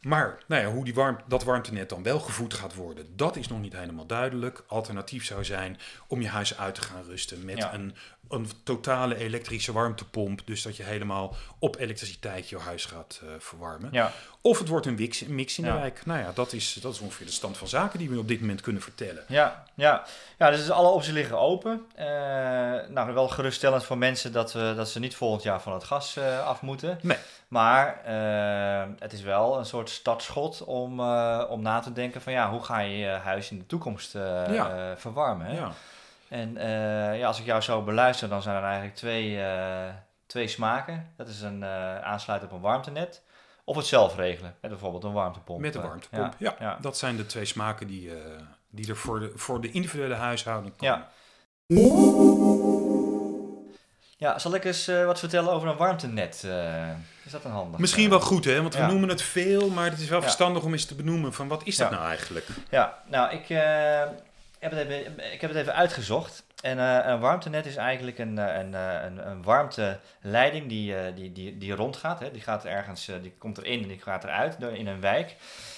maar 0.00 0.38
nou 0.46 0.62
ja, 0.62 0.70
hoe 0.70 0.84
die 0.84 0.94
warm, 0.94 1.18
dat 1.28 1.44
warmtenet 1.44 1.88
dan 1.88 2.02
wel 2.02 2.20
gevoed 2.20 2.54
gaat 2.54 2.74
worden, 2.74 3.16
dat 3.16 3.36
is 3.36 3.48
nog 3.48 3.60
niet 3.60 3.72
helemaal 3.76 4.06
duidelijk. 4.06 4.64
Alternatief 4.66 5.24
zou 5.24 5.44
zijn 5.44 5.78
om 6.06 6.20
je 6.20 6.28
huis 6.28 6.58
uit 6.58 6.74
te 6.74 6.82
gaan 6.82 7.02
rusten 7.04 7.44
met 7.44 7.58
Ja. 7.58 7.74
een, 7.74 7.94
een 8.28 8.48
totale 8.64 9.16
elektrische 9.16 9.72
warmtepomp. 9.72 10.40
Dus 10.44 10.62
dat 10.62 10.76
je 10.76 10.82
helemaal 10.82 11.34
op 11.58 11.76
elektriciteit 11.76 12.48
je 12.48 12.58
huis 12.58 12.84
gaat 12.84 13.20
eh, 13.22 13.28
verwarmen. 13.38 13.88
ja. 13.92 14.12
Of 14.40 14.58
het 14.58 14.68
wordt 14.68 14.86
een 14.86 14.94
mix, 14.94 15.20
een 15.20 15.34
mix 15.34 15.58
in 15.58 15.64
Ja. 15.64 15.72
de 15.72 15.78
wijk. 15.78 16.02
Nou 16.06 16.18
ja, 16.20 16.30
dat 16.34 16.52
is, 16.52 16.72
dat 16.72 16.92
is 16.94 17.00
ongeveer 17.00 17.26
de 17.26 17.32
stand 17.32 17.56
van 17.58 17.68
zaken 17.68 17.98
die 17.98 18.10
we 18.10 18.18
op 18.18 18.28
dit 18.28 18.40
moment 18.40 18.60
kunnen 18.60 18.82
vertellen. 18.82 19.24
Ja, 19.28 19.64
ja. 19.74 20.04
ja, 20.38 20.50
dus 20.50 20.70
alle 20.70 20.88
opties 20.88 21.12
liggen 21.12 21.38
open. 21.38 21.86
Eh, 21.94 22.06
nou, 22.88 23.12
wel 23.14 23.28
geruststellend 23.28 23.84
voor 23.84 23.98
mensen 23.98 24.32
dat, 24.32 24.52
we, 24.52 24.72
dat 24.76 24.88
ze 24.88 24.98
niet 24.98 25.16
volgend 25.16 25.42
jaar 25.42 25.60
van 25.62 25.72
het 25.72 25.84
gas 25.84 26.16
eh, 26.16 26.46
af 26.46 26.62
moeten. 26.62 26.98
Nee. 27.02 27.16
Maar 27.48 28.00
het 28.98 29.12
is 29.12 29.22
wel 29.22 29.58
een 29.58 29.66
soort 29.66 29.90
startschot 29.90 30.64
om, 30.64 31.00
om 31.48 31.62
na 31.62 31.80
te 31.80 31.92
denken 31.92 32.20
van 32.20 32.32
ja, 32.32 32.50
hoe 32.50 32.62
ga 32.62 32.78
je 32.78 32.96
je 32.96 33.06
huis 33.08 33.50
in 33.50 33.58
de 33.58 33.66
toekomst 33.66 34.12
Ja. 34.12 34.94
verwarmen. 34.96 35.46
Hè? 35.46 35.56
Ja. 35.56 35.72
En 36.28 36.56
eh, 36.56 37.18
ja, 37.18 37.26
als 37.26 37.38
ik 37.38 37.44
jou 37.44 37.60
zo 37.60 37.82
beluister, 37.82 38.28
dan 38.28 38.42
zijn 38.42 38.56
er 38.56 38.62
eigenlijk 38.62 38.94
twee, 38.94 39.42
eh, 39.42 39.88
twee 40.26 40.48
smaken. 40.48 41.12
Dat 41.16 41.28
is 41.28 41.40
een 41.40 41.62
eh, 41.62 41.98
aansluiten 42.00 42.48
op 42.48 42.54
een 42.54 42.60
warmtenet. 42.60 43.22
Of 43.64 43.76
het 43.76 43.86
zelf 43.86 44.16
regelen, 44.16 44.54
met 44.60 44.70
bijvoorbeeld 44.70 45.04
een 45.04 45.12
warmtepomp. 45.12 45.60
Met 45.60 45.72
de 45.72 45.78
Eh, 45.78 45.84
warmtepomp. 45.84 46.34
Ja, 46.38 46.54
ja. 46.58 46.78
dat 46.80 46.98
zijn 46.98 47.16
de 47.16 47.26
twee 47.26 47.44
smaken 47.44 47.86
die, 47.86 48.10
die 48.70 48.88
er 48.88 48.96
voor 48.96 49.20
de, 49.20 49.32
voor 49.34 49.60
de 49.60 49.70
individuele 49.70 50.14
huishouden 50.14 50.76
komen. 50.76 50.96
Ja. 50.96 51.08
Ja, 54.18 54.38
zal 54.38 54.54
ik 54.54 54.64
eens 54.64 54.86
wat 54.86 55.18
vertellen 55.18 55.52
over 55.52 55.68
een 55.68 55.76
warmtenet? 55.76 56.34
is 57.24 57.32
dat 57.32 57.44
een 57.44 57.50
handig? 57.50 57.80
Misschien 57.80 58.10
wel 58.10 58.20
goed, 58.20 58.44
hè? 58.44 58.62
Want 58.62 58.74
we 58.74 58.82
noemen 58.82 59.08
het 59.08 59.22
veel, 59.22 59.68
maar 59.68 59.90
het 59.90 60.00
is 60.00 60.08
wel 60.08 60.22
verstandig 60.22 60.62
om 60.62 60.72
eens 60.72 60.84
te 60.84 60.94
benoemen 60.94 61.32
van 61.32 61.48
wat 61.48 61.62
is 61.64 61.76
dat 61.76 61.90
nou 61.90 62.04
eigenlijk? 62.04 62.46
Ja, 62.70 63.02
nou, 63.06 63.32
ik, 63.34 63.48
ik 64.58 65.40
heb 65.40 65.50
het 65.50 65.56
even 65.56 65.74
uitgezocht. 65.74 66.44
En 66.62 66.78
eh, 66.78 67.10
een 67.10 67.20
warmtenet 67.20 67.66
is 67.66 67.76
eigenlijk 67.76 68.18
een, 68.18 68.38
eh, 68.38 68.58
een, 68.58 68.74
eh, 68.74 69.02
een, 69.04 69.28
een 69.28 69.42
warmteleiding 69.42 70.68
die, 70.68 71.14
die, 71.14 71.32
die, 71.32 71.58
die 71.58 71.72
rondgaat. 71.74 72.20
Hè. 72.20 72.30
Die 72.30 72.42
gaat 72.42 72.64
ergens, 72.64 73.10
die 73.22 73.34
komt 73.38 73.58
erin 73.58 73.82
en 73.82 73.88
die 73.88 74.00
gaat 74.00 74.24
eruit 74.24 74.56
in 74.72 74.86
een 74.86 75.00
wijk. 75.00 75.36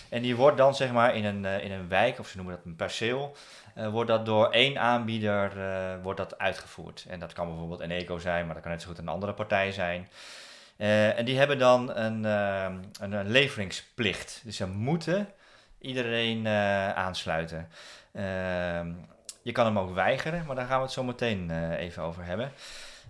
En 0.09 0.23
die 0.23 0.37
wordt 0.37 0.57
dan 0.57 0.75
zeg 0.75 0.93
maar 0.93 1.17
in 1.17 1.25
een, 1.25 1.45
in 1.45 1.73
een 1.73 1.89
wijk, 1.89 2.19
of 2.19 2.29
ze 2.29 2.37
noemen 2.37 2.55
dat 2.55 2.65
een 2.65 2.77
perceel, 2.77 3.37
wordt 3.75 4.11
dat 4.11 4.27
door 4.27 4.51
één 4.51 4.79
aanbieder 4.79 5.53
wordt 6.03 6.19
dat 6.19 6.39
uitgevoerd. 6.39 7.05
En 7.09 7.21
dat 7.21 7.33
kan 7.33 7.47
bijvoorbeeld 7.47 7.81
Eneco 7.81 8.19
zijn, 8.19 8.45
maar 8.45 8.55
dat 8.55 8.63
kan 8.63 8.73
net 8.73 8.83
zo 8.83 8.89
goed 8.89 8.99
een 8.99 9.09
andere 9.09 9.33
partij 9.33 9.73
zijn. 9.73 10.09
En 11.17 11.25
die 11.25 11.39
hebben 11.39 11.59
dan 11.59 11.97
een, 11.97 12.25
een, 12.25 13.13
een 13.13 13.31
leveringsplicht. 13.31 14.41
Dus 14.45 14.57
ze 14.57 14.67
moeten 14.67 15.29
iedereen 15.79 16.49
aansluiten. 16.95 17.69
Ehm, 18.19 18.93
je 19.43 19.53
kan 19.53 19.67
hem 19.67 19.79
ook 19.79 19.95
weigeren, 19.95 20.45
maar 20.47 20.57
daar 20.57 20.67
gaan 20.67 20.79
we 20.79 20.85
het 20.85 20.93
zo 20.93 21.05
meteen 21.05 21.51
eh, 21.51 21.79
even 21.79 22.03
over 22.03 22.25
hebben. 22.25 22.53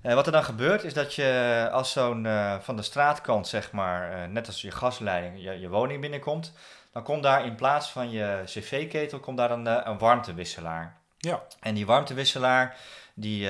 Eh, 0.03 0.15
wat 0.15 0.27
er 0.27 0.33
dan 0.33 0.45
gebeurt 0.45 0.85
is 0.85 0.95
dat 0.95 1.15
je 1.15 1.69
als 1.73 1.93
zo'n 1.93 2.27
eh, 2.27 2.59
van 2.61 2.77
de 2.77 2.83
straatkant, 2.83 3.49
zeg 3.49 3.73
maar, 3.73 4.29
net 4.29 4.47
als 4.47 4.61
je 4.61 4.71
gasleiding, 4.71 5.43
je, 5.43 5.61
je 5.61 5.69
woning 5.69 6.01
binnenkomt, 6.01 6.53
dan 6.93 7.03
komt 7.03 7.23
daar 7.23 7.47
in 7.47 7.55
plaats 7.55 7.91
van 7.91 8.11
je 8.11 8.43
cv-ketel 8.45 9.21
komt 9.21 9.37
daar 9.37 9.51
een, 9.51 9.89
een 9.89 9.99
warmtewisselaar. 9.99 10.97
Ja. 11.19 11.43
En 11.61 11.75
die 11.75 11.87
warmtewisselaar, 11.87 12.77
die, 13.15 13.49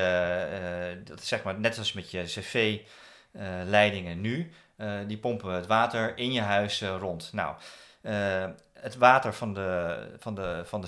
dat 1.05 1.21
is 1.21 1.29
zeg 1.29 1.43
maar 1.43 1.59
net 1.59 1.79
als 1.79 1.93
met 1.93 2.11
je 2.11 2.23
cv-leidingen 2.23 4.21
nu, 4.21 4.53
die 5.07 5.19
pompen 5.19 5.53
het 5.53 5.67
water 5.67 6.19
in 6.19 6.33
je 6.33 6.41
huis 6.41 6.83
rond. 6.83 7.31
Nou, 7.33 7.55
het 8.81 8.97
water 8.97 9.35
van 9.35 9.55
de, 9.55 9.97
van 10.19 10.35
de, 10.35 10.63
van 10.65 10.81
de 10.81 10.87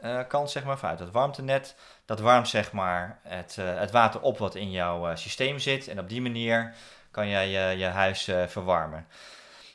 straatkant, 0.00 0.50
zeg 0.50 0.64
maar, 0.64 0.78
vanuit 0.78 0.98
het 0.98 1.10
warmtenet, 1.10 1.74
dat 2.04 2.20
warmt 2.20 2.48
zeg 2.48 2.72
maar 2.72 3.18
het, 3.22 3.56
eh, 3.58 3.78
het 3.78 3.90
water 3.90 4.20
op 4.20 4.38
wat 4.38 4.54
in 4.54 4.70
jouw 4.70 5.08
eh, 5.08 5.16
systeem 5.16 5.58
zit. 5.58 5.88
En 5.88 5.98
op 5.98 6.08
die 6.08 6.22
manier 6.22 6.74
kan 7.10 7.28
jij 7.28 7.48
je, 7.48 7.78
je 7.78 7.84
huis 7.84 8.28
eh, 8.28 8.46
verwarmen. 8.46 9.06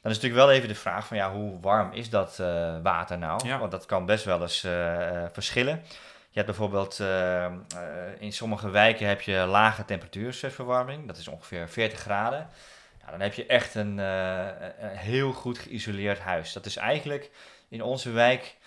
Dan 0.02 0.14
is 0.14 0.20
natuurlijk 0.22 0.48
wel 0.48 0.56
even 0.56 0.68
de 0.68 0.76
vraag 0.76 1.08
van 1.08 1.18
ja, 1.18 1.32
hoe 1.32 1.60
warm 1.60 1.92
is 1.92 2.10
dat 2.10 2.40
eh, 2.40 2.76
water 2.84 3.18
nou? 3.18 3.48
Ja. 3.48 3.60
Want 3.60 3.72
dat 3.72 3.86
kan 3.86 4.06
best 4.06 4.26
wel 4.26 4.42
eens 4.42 4.64
eh, 4.64 5.24
eh, 5.24 5.30
verschillen. 5.32 5.84
Je 6.30 6.42
hebt 6.42 6.46
bijvoorbeeld 6.46 7.00
eh, 7.00 7.46
eh, 7.46 7.52
in 8.20 8.34
sommige 8.34 8.70
wijken 8.70 9.08
heb 9.08 9.22
je 9.22 9.38
lage 9.38 9.86
temperatuursverwarming. 9.86 11.08
Dat 11.08 11.18
is 11.18 11.28
ongeveer 11.28 11.70
40 11.70 12.00
graden. 12.00 12.50
Nou, 13.00 13.12
dan 13.12 13.20
heb 13.20 13.34
je 13.34 13.46
echt 13.46 13.76
een, 13.76 14.00
eh, 14.00 14.46
een 14.80 14.98
heel 14.98 15.32
goed 15.32 15.60
geïsoleerd 15.60 16.20
huis. 16.20 16.54
Dat 16.54 16.66
is 16.66 16.76
eigenlijk 16.76 17.32
in 17.70 17.82
onze 17.82 18.12
wijk 18.12 18.44
eh, 18.44 18.65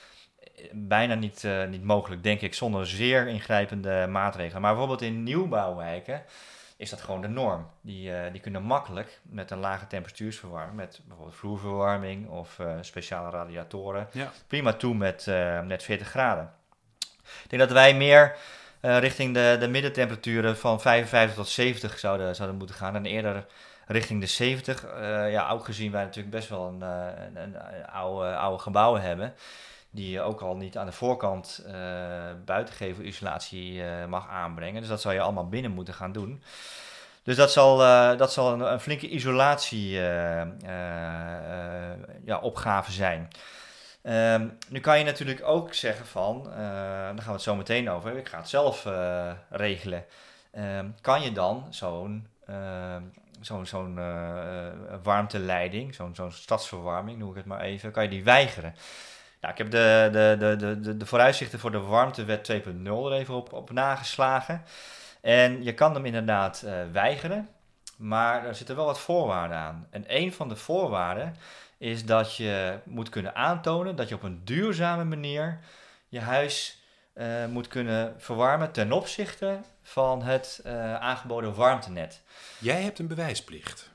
bijna 0.72 1.14
niet, 1.14 1.44
eh, 1.44 1.66
niet 1.66 1.84
mogelijk, 1.84 2.22
denk 2.22 2.40
ik, 2.40 2.54
zonder 2.54 2.86
zeer 2.86 3.26
ingrijpende 3.26 4.06
maatregelen. 4.11 4.61
Maar 4.61 4.70
bijvoorbeeld 4.70 5.02
in 5.02 5.22
nieuwbouwwijken 5.22 6.22
is 6.76 6.90
dat 6.90 7.00
gewoon 7.00 7.20
de 7.20 7.28
norm. 7.28 7.70
Die, 7.80 8.14
eh, 8.14 8.32
die 8.32 8.40
kunnen 8.40 8.62
makkelijk 8.62 9.20
met 9.22 9.50
een 9.50 9.59
lage 9.59 9.86
temperatuursverwarming, 9.86 10.76
met 10.76 11.00
bijvoorbeeld 11.04 11.36
vloerverwarming 11.36 12.28
of 12.28 12.59
eh, 12.59 12.72
speciale 12.80 13.30
radiatoren, 13.30 14.09
Ja. 14.12 14.32
prima 14.46 14.72
toe 14.72 14.94
met, 14.94 15.26
met 15.64 15.82
40 15.82 16.09
graden. 16.09 16.52
Ik 17.18 17.50
denk 17.50 17.62
dat 17.62 17.72
wij 17.72 17.94
meer 17.94 18.36
richting 18.80 19.34
de, 19.34 19.56
de 19.61 19.68
middentemperaturen 19.68 20.56
van 20.56 20.80
55 20.80 21.36
tot 21.36 21.48
70 21.48 21.98
zouden, 21.98 22.34
zouden 22.34 22.59
moeten 22.59 22.76
gaan 22.76 22.94
en 22.94 23.06
eerder 23.06 23.46
richting 23.88 24.20
de 24.20 24.26
70. 24.26 24.84
Eh, 24.84 25.32
ja, 25.32 25.48
ook 25.50 25.64
gezien 25.64 25.92
wij 25.92 26.02
natuurlijk 26.02 26.34
best 26.34 26.48
wel 26.48 26.66
een, 26.66 26.80
een, 26.80 27.36
een 27.36 27.86
oude, 27.86 28.36
oude 28.36 28.62
gebouwen 28.62 29.00
hebben. 29.00 29.34
Die 29.91 30.11
je 30.11 30.20
ook 30.20 30.41
al 30.41 30.57
niet 30.57 30.78
aan 30.78 30.86
de 30.86 30.93
voorkant 30.93 31.62
eh 31.66 31.74
buitengevelisolatie 32.45 33.82
eh 33.82 34.07
mag 34.07 34.28
aanbrengen. 34.28 34.80
Dus 34.80 34.91
dat 34.91 35.01
zal 35.01 35.12
je 35.12 35.20
allemaal 35.20 35.49
binnen 35.49 35.70
moeten 35.70 35.95
gaan 35.95 36.12
doen. 36.12 36.43
Dus 37.28 37.36
dat 37.36 37.53
zal, 37.53 37.82
eh, 37.82 38.18
dat 38.18 38.32
zal 38.32 38.61
een, 38.61 38.80
flinke 38.80 39.09
isolatie 39.09 40.01
eh, 40.01 40.47
ja, 42.24 42.41
zijn. 42.89 43.28
Ehm, 44.03 44.49
nu 44.68 44.80
kan 44.80 44.99
je 44.99 45.05
natuurlijk 45.05 45.45
ook 45.45 45.74
zeggen 45.74 46.07
van, 46.07 46.43
daar 46.45 47.18
gaan 47.18 47.26
we 47.26 47.32
het 47.32 47.43
zo 47.43 47.55
meteen 47.57 47.91
over, 47.91 48.16
ik 48.16 48.28
ga 48.28 48.39
het 48.39 48.49
zelf 48.49 48.86
regelen. 49.51 50.05
Ehm, 50.51 50.86
kan 51.01 51.22
je 51.22 51.32
dan 51.32 51.66
zo'n 51.70 52.26
ehm, 52.47 53.03
zo'n 53.41 53.66
zo'n 53.66 54.01
warmteleiding, 55.03 55.95
zo'n 55.95 56.14
zo'n 56.14 56.32
stadsverwarming, 56.32 57.18
noem 57.18 57.30
ik 57.30 57.36
het 57.36 57.47
maar 57.47 57.61
even, 57.61 57.91
kan 57.91 58.03
je 58.03 58.09
die 58.09 58.24
weigeren? 58.24 58.74
Nou, 59.41 59.53
ik 59.53 59.59
heb 59.59 59.70
de, 59.70 60.09
de, 60.12 60.36
de, 60.57 60.80
de, 60.80 60.97
de, 60.97 61.07
vooruitzichten 61.07 61.59
voor 61.59 61.70
de 61.70 61.78
warmtewet 61.80 62.53
2.0 62.53 62.57
er 62.86 63.12
even 63.12 63.34
op, 63.34 63.53
op 63.53 63.70
nageslagen. 63.70 64.62
En 65.20 65.62
je 65.64 65.74
kan 65.74 65.95
hem 65.95 66.07
inderdaad 66.07 66.62
eh, 66.62 66.72
weigeren, 66.93 67.49
maar 67.97 68.47
er 68.47 68.55
zitten 68.55 68.76
wel 68.76 68.84
wat 68.84 69.01
voorwaarden 69.01 69.57
aan. 69.57 69.86
En 69.91 70.05
een 70.07 70.32
van 70.32 70.49
de 70.49 70.57
voorwaarden 70.57 71.36
is 71.78 72.05
dat 72.05 72.36
je 72.36 72.78
moet 72.84 73.09
kunnen 73.09 73.34
aantonen 73.34 73.97
dat 73.97 74.09
je 74.09 74.14
op 74.14 74.22
een 74.22 74.41
duurzame 74.45 75.05
manier 75.05 75.59
je 76.09 76.20
huis 76.20 76.82
eh, 77.12 77.26
moet 77.51 77.68
kunnen 77.68 78.14
verwarmen 78.18 78.72
ten 78.72 78.93
opzichte 78.93 79.59
van 79.82 80.22
het 80.22 80.61
eh, 80.64 80.95
aangeboden 80.95 81.55
warmtenet. 81.55 82.22
Jij 82.59 82.82
hebt 82.82 82.99
een 82.99 83.07
bewijsplicht. 83.07 83.91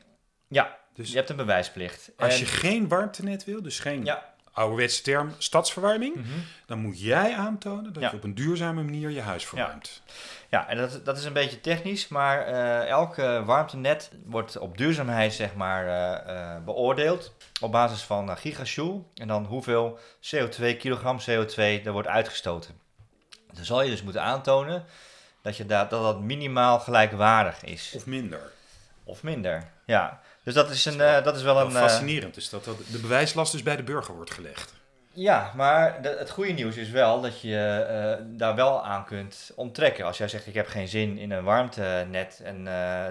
Ja, 0.47 0.77
Dus 0.93 1.09
je 1.09 1.15
hebt 1.15 1.29
een 1.29 1.35
bewijsplicht. 1.35 2.11
als 2.17 2.33
En- 2.33 2.39
je 2.39 2.45
geen 2.45 2.87
warmtenet 2.87 3.43
wil, 3.43 3.61
dus 3.61 3.79
geen 3.79 4.05
Ja. 4.05 4.32
Ouderwetse 4.53 5.01
term 5.01 5.33
stadsverwarming, 5.37 6.15
Mhm. 6.15 6.27
dan 6.65 6.79
moet 6.79 7.01
jij 7.01 7.35
aantonen 7.35 7.93
dat 7.93 8.03
Ja. 8.03 8.09
je 8.09 8.15
op 8.15 8.23
een 8.23 8.33
duurzame 8.35 8.83
manier 8.83 9.09
je 9.09 9.21
huis 9.21 9.45
verwarmt. 9.45 10.01
Ja, 10.49 10.67
en 10.67 10.77
dat, 10.77 11.05
dat 11.05 11.17
is 11.17 11.25
een 11.25 11.33
beetje 11.33 11.61
technisch, 11.61 12.07
maar 12.07 12.47
eh 12.47 12.87
elk 12.87 13.17
eh, 13.17 13.45
warmtenet 13.45 14.11
wordt 14.25 14.57
op 14.57 14.77
duurzaamheid 14.77 15.33
zeg 15.33 15.55
maar 15.55 15.87
eh, 15.87 16.55
eh, 16.55 16.63
beoordeeld 16.63 17.33
op 17.61 17.71
basis 17.71 18.01
van 18.01 18.37
gigajoule 18.37 19.01
en 19.15 19.27
dan 19.27 19.45
hoeveel 19.45 19.99
CO2, 20.19 20.75
kilogram 20.77 21.19
CO2 21.19 21.81
er 21.85 21.91
wordt 21.91 22.07
uitgestoten. 22.07 22.79
Dan 23.53 23.65
zal 23.65 23.81
je 23.81 23.89
dus 23.89 24.03
moeten 24.03 24.21
aantonen 24.21 24.85
dat 25.41 25.57
je 25.57 25.65
daar, 25.65 25.89
dat, 25.89 26.01
dat 26.03 26.19
minimaal 26.21 26.79
gelijkwaardig 26.79 27.63
is, 27.63 27.93
Of 27.95 28.05
minder. 28.05 28.51
of 29.03 29.23
minder. 29.23 29.69
Ja, 29.85 30.21
dus 30.43 30.53
dat 30.53 30.69
is, 30.69 30.85
een, 30.85 30.97
wel- 30.97 31.17
eh, 31.17 31.23
dat 31.23 31.35
is 31.35 31.41
wel 31.41 31.55
Wel 31.55 31.65
een... 31.65 31.75
eh, 31.75 31.81
fascinerend 31.81 32.37
is 32.37 32.49
dat, 32.49 32.65
dat 32.65 32.77
de 32.91 32.99
bewijslast 32.99 33.51
dus 33.51 33.63
bij 33.63 33.75
de 33.75 33.83
burger 33.83 34.15
wordt 34.15 34.31
gelegd. 34.31 34.73
Ja, 35.15 35.51
maar 35.55 36.01
de- 36.01 36.15
het 36.19 36.29
goede 36.29 36.51
nieuws 36.51 36.75
is 36.75 36.89
wel 36.89 37.21
dat 37.21 37.41
je 37.41 37.57
eh, 37.89 38.25
daar 38.37 38.55
wel 38.55 38.85
aan 38.85 39.05
kunt 39.05 39.51
onttrekken. 39.55 40.05
Als 40.05 40.17
jij 40.17 40.27
zegt 40.27 40.47
ik 40.47 40.53
heb 40.53 40.67
geen 40.67 40.87
zin 40.87 41.17
in 41.17 41.31
een 41.31 41.43
warmtenet, 41.43 42.41
en, 42.43 42.63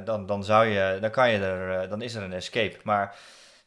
dan, 0.04 0.26
dan, 0.26 0.44
zou 0.44 0.66
je, 0.66 0.98
dan, 1.00 1.10
kan 1.10 1.30
je 1.30 1.38
er, 1.38 1.88
dan 1.88 2.02
is 2.02 2.14
er 2.14 2.22
een 2.22 2.32
escape. 2.32 2.76
Maar 2.82 3.16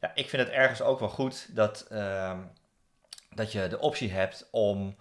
ja, 0.02 0.12
ik 0.16 0.30
vind 0.30 0.42
het 0.42 0.52
ergens 0.52 0.82
ook 0.82 1.00
wel 1.00 1.10
goed 1.10 1.48
dat, 1.56 1.86
ehm, 1.90 2.38
dat 3.36 3.52
je 3.52 3.68
de 3.68 3.80
optie 3.80 4.12
hebt 4.12 4.48
om 4.52 4.96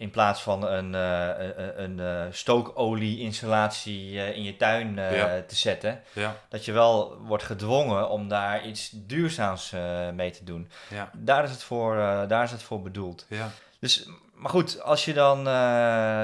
in 0.00 0.10
plaats 0.10 0.42
van 0.42 0.66
een, 0.66 0.94
eh, 0.94 1.28
een, 1.56 1.82
een 1.82 2.00
eh, 2.00 2.26
stookolie-installatie 2.30 4.20
eh, 4.20 4.36
in 4.36 4.42
je 4.42 4.56
tuin 4.56 4.94
Ja. 4.94 5.42
te 5.46 5.54
zetten, 5.56 6.00
Ja, 6.12 6.36
dat 6.48 6.64
je 6.64 6.72
wel 6.72 7.16
wordt 7.20 7.42
gedwongen 7.44 8.08
om 8.10 8.28
daar 8.28 8.66
iets 8.66 8.90
duurzaams 8.94 9.72
mee 10.14 10.30
te 10.30 10.44
doen. 10.44 10.70
ja, 10.90 11.10
Daar 11.14 11.44
is 11.44 11.50
het 11.50 11.62
voor, 11.62 11.94
daar 12.28 12.44
is 12.44 12.50
het 12.50 12.62
voor 12.62 12.82
bedoeld. 12.82 13.26
ja. 13.28 13.50
Dus, 13.80 14.08
maar 14.34 14.50
goed, 14.50 14.82
als 14.82 15.04
je 15.04 15.12
dan 15.12 15.44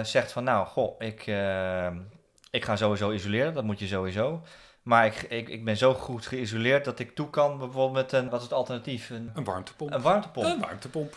zegt 0.06 0.32
van 0.32 0.44
nou, 0.44 0.66
goh, 0.66 0.94
ik, 1.00 1.20
ik 2.50 2.64
ga 2.64 2.76
sowieso 2.76 3.10
isoleren, 3.10 3.54
dat 3.54 3.64
moet 3.64 3.78
je 3.78 3.86
sowieso. 3.86 4.42
Maar 4.82 5.06
ik, 5.06 5.22
ik, 5.22 5.48
ik 5.48 5.64
ben 5.64 5.76
zo 5.76 5.94
goed 5.94 6.26
geïsoleerd 6.26 6.84
dat 6.84 6.98
ik 6.98 7.14
toe 7.14 7.30
kan 7.30 7.58
bijvoorbeeld 7.58 7.92
met 7.92 8.12
een, 8.12 8.28
wat 8.28 8.38
is 8.38 8.44
het 8.44 8.52
alternatief? 8.54 9.10
Een, 9.10 9.30
Een 9.34 9.44
warmtepomp. 9.44 9.92
een 9.94 10.02
warmtepomp. 10.02 10.46
Een 10.46 10.60
warmtepomp. 10.60 11.14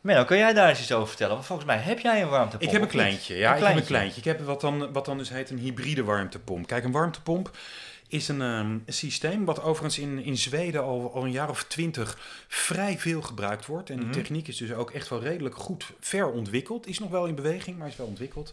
Menno, 0.00 0.24
kun 0.24 0.36
jij 0.36 0.52
daar 0.52 0.68
eens 0.68 0.80
iets 0.80 0.92
over 0.92 1.08
vertellen? 1.08 1.34
Want 1.34 1.46
volgens 1.46 1.66
mij 1.68 1.78
heb 1.78 1.98
jij 1.98 2.22
een 2.22 2.28
warmtepomp. 2.28 2.62
Ik 2.62 2.70
heb 2.70 2.82
een 2.82 2.88
kleintje. 2.88 3.36
Ja, 3.36 3.50
Een 3.50 3.58
ik 3.58 3.64
heb 3.66 3.76
een 3.76 3.84
kleintje. 3.84 4.18
Ik 4.18 4.24
heb 4.24 4.40
wat 4.40 4.60
dan, 4.60 4.92
wat 4.92 5.04
dan 5.04 5.18
dus 5.18 5.28
heet 5.28 5.50
een 5.50 5.58
hybride 5.58 6.04
warmtepomp. 6.04 6.66
Kijk, 6.66 6.84
een 6.84 6.92
warmtepomp 6.92 7.50
is 8.08 8.28
een, 8.28 8.40
ehm, 8.42 8.70
een 8.70 8.82
systeem 8.86 9.44
wat 9.44 9.62
overigens 9.62 9.98
in, 9.98 10.24
in 10.24 10.36
Zweden 10.36 10.82
al, 10.82 11.12
al 11.14 11.24
een 11.24 11.30
jaar 11.30 11.48
of 11.50 11.64
twintig 11.64 12.18
vrij 12.48 12.98
veel 12.98 13.22
gebruikt 13.22 13.66
wordt. 13.66 13.90
En 13.90 13.96
Mhm. 13.98 14.06
de 14.06 14.12
techniek 14.12 14.48
is 14.48 14.56
dus 14.56 14.72
ook 14.72 14.90
echt 14.90 15.08
wel 15.08 15.20
redelijk 15.22 15.54
goed 15.56 15.84
ver 16.00 16.30
ontwikkeld. 16.30 16.86
Is 16.86 16.98
nog 16.98 17.10
wel 17.10 17.26
in 17.26 17.34
beweging, 17.34 17.78
maar 17.78 17.88
is 17.88 17.96
wel 17.96 18.06
ontwikkeld. 18.06 18.52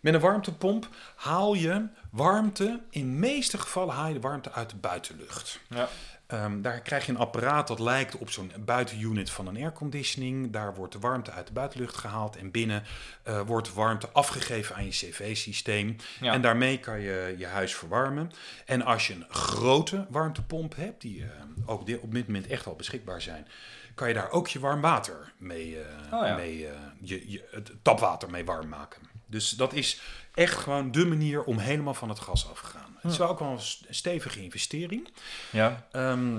Met 0.00 0.14
een 0.14 0.20
warmtepomp 0.20 0.88
haal 1.14 1.54
je 1.54 1.86
warmte, 2.10 2.80
in 2.90 3.00
de 3.00 3.18
meeste 3.18 3.58
gevallen 3.58 3.94
haal 3.94 4.08
je 4.08 4.14
de 4.14 4.20
warmte 4.20 4.52
uit 4.52 4.70
de 4.70 4.76
buitenlucht. 4.76 5.60
Ja. 5.68 5.88
Ehm, 6.28 6.60
daar 6.60 6.80
krijg 6.80 7.06
je 7.06 7.12
een 7.12 7.18
apparaat 7.18 7.68
dat 7.68 7.78
lijkt 7.78 8.16
op 8.16 8.30
zo'n 8.30 8.52
buitenunit 8.58 9.30
van 9.30 9.46
een 9.46 9.56
airconditioning. 9.56 10.52
Daar 10.52 10.74
wordt 10.74 10.92
de 10.92 10.98
warmte 10.98 11.30
uit 11.30 11.46
de 11.46 11.52
buitenlucht 11.52 11.96
gehaald 11.96 12.36
en 12.36 12.50
binnen 12.50 12.82
uh, 13.28 13.40
wordt 13.40 13.74
warmte 13.74 14.08
afgegeven 14.12 14.74
aan 14.74 14.84
je 14.84 14.90
cv-systeem. 14.90 15.96
Ja. 16.20 16.32
En 16.32 16.42
daarmee 16.42 16.78
kan 16.78 17.00
je 17.00 17.34
je 17.38 17.46
huis 17.46 17.74
verwarmen. 17.74 18.32
En 18.66 18.82
als 18.82 19.06
je 19.06 19.14
een 19.14 19.26
grote 19.28 20.06
warmtepomp 20.08 20.76
hebt, 20.76 21.00
die 21.00 21.18
uh, 21.18 21.26
ook 21.66 21.80
op 21.80 22.14
dit 22.14 22.26
moment 22.26 22.46
echt 22.46 22.66
al 22.66 22.76
beschikbaar 22.76 23.22
zijn, 23.22 23.46
kan 23.94 24.08
je 24.08 24.14
daar 24.14 24.30
ook 24.30 24.48
je 24.48 24.58
warm 24.58 24.80
water 24.80 25.32
mee, 25.38 25.70
uh, 25.70 25.80
Oh 26.12 26.26
ja. 26.26 26.34
mee 26.34 26.58
je, 27.00 27.30
je, 27.30 27.48
het 27.50 27.72
tapwater 27.82 28.30
mee 28.30 28.44
warm 28.44 28.68
maken. 28.68 29.07
Dus 29.30 29.50
dat 29.50 29.72
is 29.72 30.00
echt 30.34 30.54
gewoon 30.56 30.90
de 30.92 31.06
manier 31.06 31.44
om 31.44 31.58
helemaal 31.58 31.94
van 31.94 32.08
het 32.08 32.18
gas 32.20 32.48
af 32.50 32.60
te 32.60 32.66
gaan. 32.66 32.96
Het 33.00 33.12
is 33.12 33.18
wel 33.18 33.28
ook 33.28 33.38
wel 33.38 33.48
een 33.50 33.60
st- 33.60 33.84
stevige 33.88 34.42
investering. 34.42 35.08
Ja. 35.50 35.86
Ehm, 35.92 36.38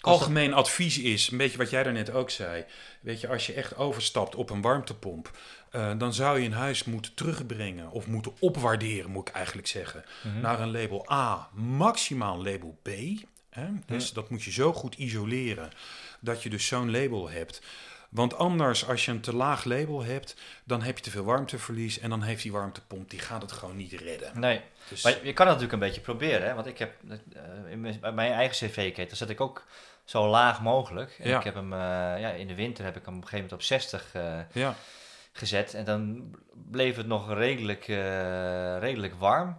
algemeen 0.00 0.52
advies 0.54 0.98
is, 0.98 1.30
een 1.30 1.36
beetje 1.36 1.58
wat 1.58 1.70
jij 1.70 1.82
daarnet 1.82 2.10
ook 2.10 2.30
zei. 2.30 2.64
Weet 3.00 3.20
je, 3.20 3.28
als 3.28 3.46
je 3.46 3.52
echt 3.52 3.76
overstapt 3.76 4.34
op 4.34 4.50
een 4.50 4.60
warmtepomp, 4.60 5.38
uh, 5.72 5.92
dan 5.98 6.14
zou 6.14 6.38
je 6.40 6.46
een 6.46 6.52
huis 6.52 6.84
moeten 6.84 7.14
terugbrengen 7.14 7.90
of 7.90 8.06
moeten 8.06 8.32
opwaarderen, 8.38 9.10
moet 9.10 9.28
ik 9.28 9.34
eigenlijk 9.34 9.66
zeggen, 9.68 10.04
Mhm. 10.22 10.40
naar 10.40 10.60
een 10.60 10.70
label 10.70 11.12
A, 11.12 11.48
maximaal 11.54 12.42
label 12.42 12.78
B. 12.82 12.88
Hè? 13.50 13.66
Dus 13.86 14.12
dat 14.12 14.30
moet 14.30 14.42
je 14.42 14.52
zo 14.52 14.72
goed 14.72 14.94
isoleren 14.94 15.70
dat 16.20 16.42
je 16.42 16.48
dus 16.50 16.66
zo'n 16.66 16.90
label 16.90 17.28
hebt. 17.30 17.60
Want 18.16 18.38
anders, 18.38 18.88
als 18.88 19.04
je 19.04 19.10
een 19.10 19.20
te 19.20 19.36
laag 19.36 19.64
label 19.64 20.04
hebt, 20.04 20.36
dan 20.64 20.82
heb 20.82 20.96
je 20.96 21.02
te 21.02 21.10
veel 21.10 21.24
warmteverlies 21.24 21.98
en 21.98 22.10
dan 22.10 22.22
heeft 22.22 22.42
die 22.42 22.52
warmtepomp, 22.52 23.10
die 23.10 23.18
gaat 23.18 23.42
het 23.42 23.52
gewoon 23.52 23.76
niet 23.76 23.92
redden. 23.92 24.40
Nee, 24.40 24.60
Dus, 24.88 25.02
maar 25.02 25.12
je, 25.12 25.18
kan 25.18 25.46
het 25.46 25.56
natuurlijk 25.56 25.72
een 25.72 25.78
beetje 25.78 26.00
proberen. 26.00 26.46
Hè? 26.46 26.54
Want 26.54 26.66
ik 26.66 26.78
heb 26.78 26.94
uh, 27.08 27.12
in 27.70 27.80
mijn, 27.80 28.14
mijn 28.14 28.32
eigen 28.32 28.68
cv-ketel 28.68 29.16
zet 29.16 29.30
ik 29.30 29.40
ook 29.40 29.64
zo 30.04 30.28
laag 30.28 30.62
mogelijk. 30.62 31.16
En 31.18 31.28
Ja. 31.28 31.38
ik 31.38 31.44
heb 31.44 31.54
hem, 31.54 31.72
uh, 31.72 31.78
ja, 31.78 32.30
in 32.30 32.46
de 32.46 32.54
winter 32.54 32.84
heb 32.84 32.96
ik 32.96 33.04
hem 33.04 33.16
op 33.16 33.22
een 33.22 33.28
gegeven 33.28 33.44
moment 33.44 33.52
op 33.52 33.62
60 33.62 34.12
uh, 34.16 34.38
ja. 34.52 34.74
gezet. 35.32 35.74
En 35.74 35.84
dan 35.84 36.30
bleef 36.70 36.96
het 36.96 37.06
nog 37.06 37.32
redelijk, 37.32 37.86
redelijk 38.80 39.14
warm. 39.14 39.54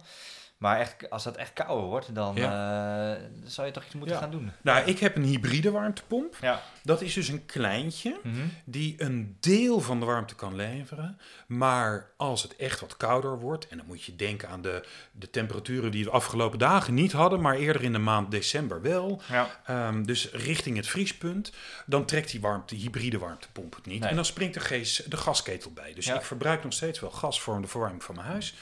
Maar 0.58 0.78
echt, 0.80 1.10
als 1.10 1.24
dat 1.24 1.36
echt 1.36 1.52
kouder 1.52 1.86
wordt, 1.86 2.14
dan 2.14 2.34
ja. 2.36 3.16
uh, 3.16 3.22
zou 3.44 3.66
je 3.66 3.72
toch 3.72 3.84
iets 3.84 3.94
moeten 3.94 4.14
Ja. 4.14 4.20
gaan 4.20 4.30
doen. 4.30 4.52
Nou, 4.62 4.86
ik 4.86 4.98
heb 4.98 5.16
een 5.16 5.22
hybride 5.24 5.70
warmtepomp. 5.70 6.36
Ja. 6.40 6.62
Dat 6.82 7.00
is 7.02 7.14
dus 7.14 7.28
een 7.28 7.46
kleintje 7.46 8.18
Mhm. 8.22 8.34
die 8.64 8.94
een 9.02 9.36
deel 9.40 9.80
van 9.80 10.00
de 10.00 10.06
warmte 10.06 10.34
kan 10.34 10.56
leveren. 10.56 11.18
Maar 11.46 12.10
als 12.16 12.42
het 12.42 12.56
echt 12.56 12.80
wat 12.80 12.96
kouder 12.96 13.38
wordt, 13.38 13.68
en 13.68 13.76
dan 13.76 13.86
moet 13.86 14.02
je 14.04 14.16
denken 14.16 14.48
aan 14.48 14.62
de, 14.62 14.84
de 15.12 15.30
temperaturen 15.30 15.90
die 15.90 16.04
we 16.04 16.10
de 16.10 16.16
afgelopen 16.16 16.58
dagen 16.58 16.94
niet 16.94 17.12
hadden, 17.12 17.40
maar 17.40 17.54
eerder 17.56 17.82
in 17.82 17.92
de 17.92 17.98
maand 17.98 18.30
december 18.30 18.82
wel. 18.82 19.22
Ehm, 19.64 20.02
dus 20.02 20.30
richting 20.32 20.76
het 20.76 20.86
vriespunt, 20.88 21.52
dan 21.86 22.04
trekt 22.04 22.30
die 22.30 22.40
warmte, 22.40 22.74
hybride 22.74 23.18
warmtepomp 23.18 23.74
het 23.74 23.86
niet. 23.86 24.00
Nee. 24.00 24.08
En 24.08 24.14
dan 24.16 24.24
springt 24.24 24.56
er 24.56 24.62
gees, 24.62 25.02
de 25.08 25.16
gasketel 25.16 25.70
bij. 25.72 25.92
Dus 25.94 26.06
ik 26.06 26.22
verbruik 26.22 26.64
nog 26.64 26.72
steeds 26.72 27.00
wel 27.00 27.10
gas 27.10 27.40
voor 27.40 27.60
de 27.60 27.68
verwarming 27.68 28.02
van 28.04 28.14
mijn 28.14 28.26
huis. 28.26 28.54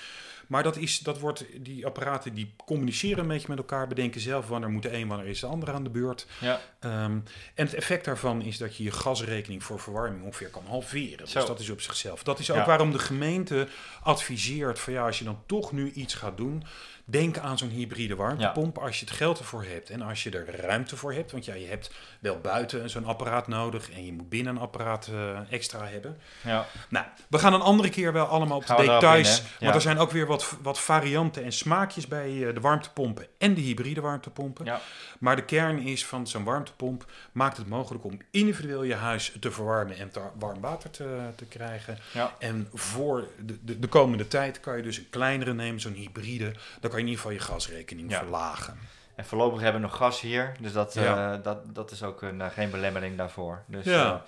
Maar 0.46 0.62
dat 0.62 0.76
is, 0.76 0.98
dat 0.98 1.18
wordt, 1.18 1.44
die 1.60 1.86
apparaten 1.86 2.34
die 2.34 2.54
communiceren 2.64 3.18
een 3.18 3.28
beetje 3.28 3.48
met 3.48 3.58
elkaar, 3.58 3.86
bedenken 3.86 4.20
zelf 4.20 4.48
wanneer 4.48 4.70
moet 4.70 4.82
de 4.82 4.92
een, 4.92 5.08
wanneer 5.08 5.26
is 5.26 5.40
de 5.40 5.46
ander 5.46 5.72
aan 5.72 5.84
de 5.84 5.90
beurt. 5.90 6.26
Ja. 6.40 6.60
Um, 6.80 7.24
en 7.54 7.64
het 7.64 7.74
effect 7.74 8.04
daarvan 8.04 8.42
is 8.42 8.58
dat 8.58 8.76
je 8.76 8.82
je 8.82 8.90
gasrekening 8.90 9.64
voor 9.64 9.80
verwarming 9.80 10.24
ongeveer 10.24 10.48
kan 10.48 10.64
halveren. 10.66 11.28
Zo. 11.28 11.38
Dus 11.38 11.48
dat 11.48 11.60
is 11.60 11.70
op 11.70 11.80
zichzelf. 11.80 12.22
Dat 12.22 12.38
is 12.38 12.50
ook 12.50 12.56
Ja. 12.56 12.66
waarom 12.66 12.92
de 12.92 12.98
gemeente 12.98 13.68
adviseert 14.02 14.78
van 14.78 14.92
ja, 14.92 15.06
als 15.06 15.18
je 15.18 15.24
dan 15.24 15.42
toch 15.46 15.72
nu 15.72 15.90
iets 15.90 16.14
gaat 16.14 16.36
doen, 16.36 16.64
denk 17.08 17.38
aan 17.38 17.58
zo'n 17.58 17.68
hybride 17.68 18.16
warmtepomp 18.16 18.78
als 18.78 19.00
je 19.00 19.04
het 19.06 19.14
geld 19.14 19.38
ervoor 19.38 19.64
hebt 19.64 19.90
en 19.90 20.02
als 20.02 20.22
je 20.22 20.30
er 20.30 20.60
ruimte 20.60 20.96
voor 20.96 21.12
hebt. 21.12 21.32
Want 21.32 21.44
ja, 21.44 21.54
je 21.54 21.66
hebt 21.66 21.90
wel 22.20 22.38
buiten 22.40 22.90
zo'n 22.90 23.04
apparaat 23.04 23.48
nodig 23.48 23.90
en 23.90 24.04
je 24.04 24.12
moet 24.12 24.28
binnen 24.28 24.54
een 24.54 24.60
apparaat 24.60 25.08
uh, 25.12 25.38
extra 25.52 25.86
hebben. 25.86 26.18
Ja. 26.44 26.66
Nou, 26.88 27.06
we 27.28 27.38
gaan 27.38 27.52
een 27.54 27.60
andere 27.60 27.88
keer 27.88 28.12
wel 28.12 28.26
allemaal 28.26 28.56
op 28.56 28.66
de 28.66 28.74
details. 28.76 29.38
in, 29.38 29.44
hè? 29.44 29.50
Want 29.50 29.60
Ja. 29.60 29.72
er 29.74 29.80
zijn 29.80 29.98
ook 29.98 30.10
weer 30.10 30.26
wat, 30.26 30.56
wat 30.62 30.80
varianten 30.80 31.44
en 31.44 31.52
smaakjes 31.52 32.06
bij 32.06 32.32
uh, 32.32 32.54
de 32.54 32.60
warmtepompen 32.60 33.26
en 33.38 33.54
de 33.54 33.60
hybride 33.60 34.00
warmtepompen. 34.00 34.64
Ja. 34.64 34.80
Maar 35.18 35.36
de 35.36 35.44
kern 35.44 35.78
is 35.78 36.06
van 36.06 36.26
zo'n 36.26 36.44
warmtepomp 36.44 37.10
maakt 37.32 37.56
het 37.56 37.68
mogelijk 37.68 38.04
om 38.04 38.18
individueel 38.30 38.82
je 38.82 38.94
huis 38.94 39.32
te 39.40 39.50
verwarmen 39.50 39.96
en 39.96 40.10
te 40.10 40.20
warm 40.38 40.60
water 40.60 40.90
te, 40.90 41.18
te 41.36 41.44
krijgen. 41.44 41.98
Ja. 42.12 42.34
En 42.38 42.68
voor 42.72 43.28
de, 43.46 43.58
de, 43.64 43.78
de 43.78 43.88
komende 43.88 44.28
tijd 44.28 44.60
kan 44.60 44.76
je 44.76 44.82
dus 44.82 44.98
een 44.98 45.10
kleinere 45.10 45.54
nemen, 45.54 45.80
zo'n 45.80 45.92
hybride. 45.92 46.52
Dan 46.80 46.90
kan 46.96 47.04
je 47.06 47.12
in 47.12 47.16
ieder 47.18 47.38
geval 47.40 47.54
je 47.56 47.60
gasrekening 47.60 48.10
Ja. 48.10 48.18
verlagen. 48.18 48.78
En 49.14 49.24
voorlopig 49.24 49.60
hebben 49.60 49.80
we 49.80 49.86
nog 49.86 49.96
gas 49.96 50.20
hier, 50.20 50.52
dus 50.60 50.72
dat, 50.72 50.94
Ja. 50.94 51.34
eh, 51.34 51.42
dat, 51.42 51.74
dat 51.74 51.90
is 51.90 52.02
ook 52.02 52.22
een, 52.22 52.40
eh, 52.40 52.50
geen 52.50 52.70
belemmering 52.70 53.16
daarvoor. 53.16 53.62
Dus, 53.66 53.84
Ja. 53.84 54.12
eh, 54.14 54.20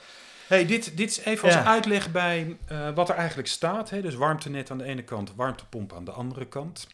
Hey, 0.46 0.66
dit, 0.66 0.96
dit 0.96 1.10
is 1.10 1.18
even 1.18 1.44
als 1.44 1.56
uitleg 1.64 2.10
bij 2.12 2.56
wat 2.94 3.08
er 3.08 3.14
eigenlijk 3.14 3.48
staat. 3.48 3.90
Hè? 3.90 4.02
Dus 4.02 4.14
warmtenet 4.14 4.70
aan 4.70 4.78
de 4.78 4.84
ene 4.84 5.02
kant, 5.02 5.32
warmtepomp 5.36 5.92
aan 5.92 6.04
de 6.04 6.10
andere 6.10 6.46
kant. 6.46 6.86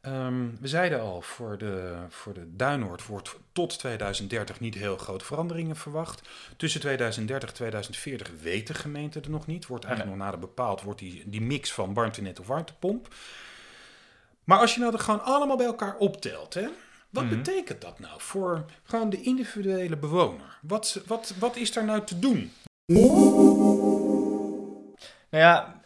Ehm, 0.00 0.44
we 0.60 0.68
zeiden 0.68 1.00
al, 1.00 1.20
voor 1.22 1.58
de, 1.58 1.94
voor 2.08 2.34
de 2.34 2.56
Duinoord 2.56 3.06
wordt 3.06 3.36
tot 3.52 3.78
2030 3.78 4.60
niet 4.60 4.74
heel 4.74 4.96
grote 4.96 5.24
veranderingen 5.24 5.76
verwacht. 5.76 6.28
Tussen 6.56 6.80
2030 6.80 7.48
en 7.48 7.54
2040 7.54 8.30
weet 8.42 8.66
de 8.66 8.74
gemeente 8.74 9.20
er 9.20 9.30
nog 9.30 9.46
niet. 9.46 9.66
Wordt 9.66 9.84
eigenlijk 9.84 10.16
nog 10.16 10.24
nader 10.26 10.40
bepaald, 10.40 10.82
wordt 10.82 10.98
die, 11.00 11.22
die 11.26 11.40
mix 11.42 11.72
van 11.72 11.94
warmtenet 11.94 12.40
of 12.40 12.46
warmtepomp. 12.46 13.08
Maar 14.50 14.58
als 14.58 14.74
je 14.74 14.80
nou 14.80 14.92
er 14.92 14.98
gewoon 14.98 15.22
allemaal 15.24 15.56
bij 15.56 15.66
elkaar 15.66 15.96
optelt, 15.96 16.54
hè? 16.54 16.68
wat 17.10 17.24
Mhm. 17.24 17.36
betekent 17.36 17.80
dat 17.80 17.98
nou 17.98 18.12
voor 18.16 18.64
gewoon 18.84 19.10
de 19.10 19.20
individuele 19.20 19.96
bewoner? 19.96 20.58
Wat, 20.62 21.00
wat, 21.06 21.34
wat 21.38 21.56
is 21.56 21.72
daar 21.72 21.84
nou 21.84 22.04
te 22.04 22.18
doen? 22.18 22.52
Nou 25.30 25.44
ja, 25.44 25.80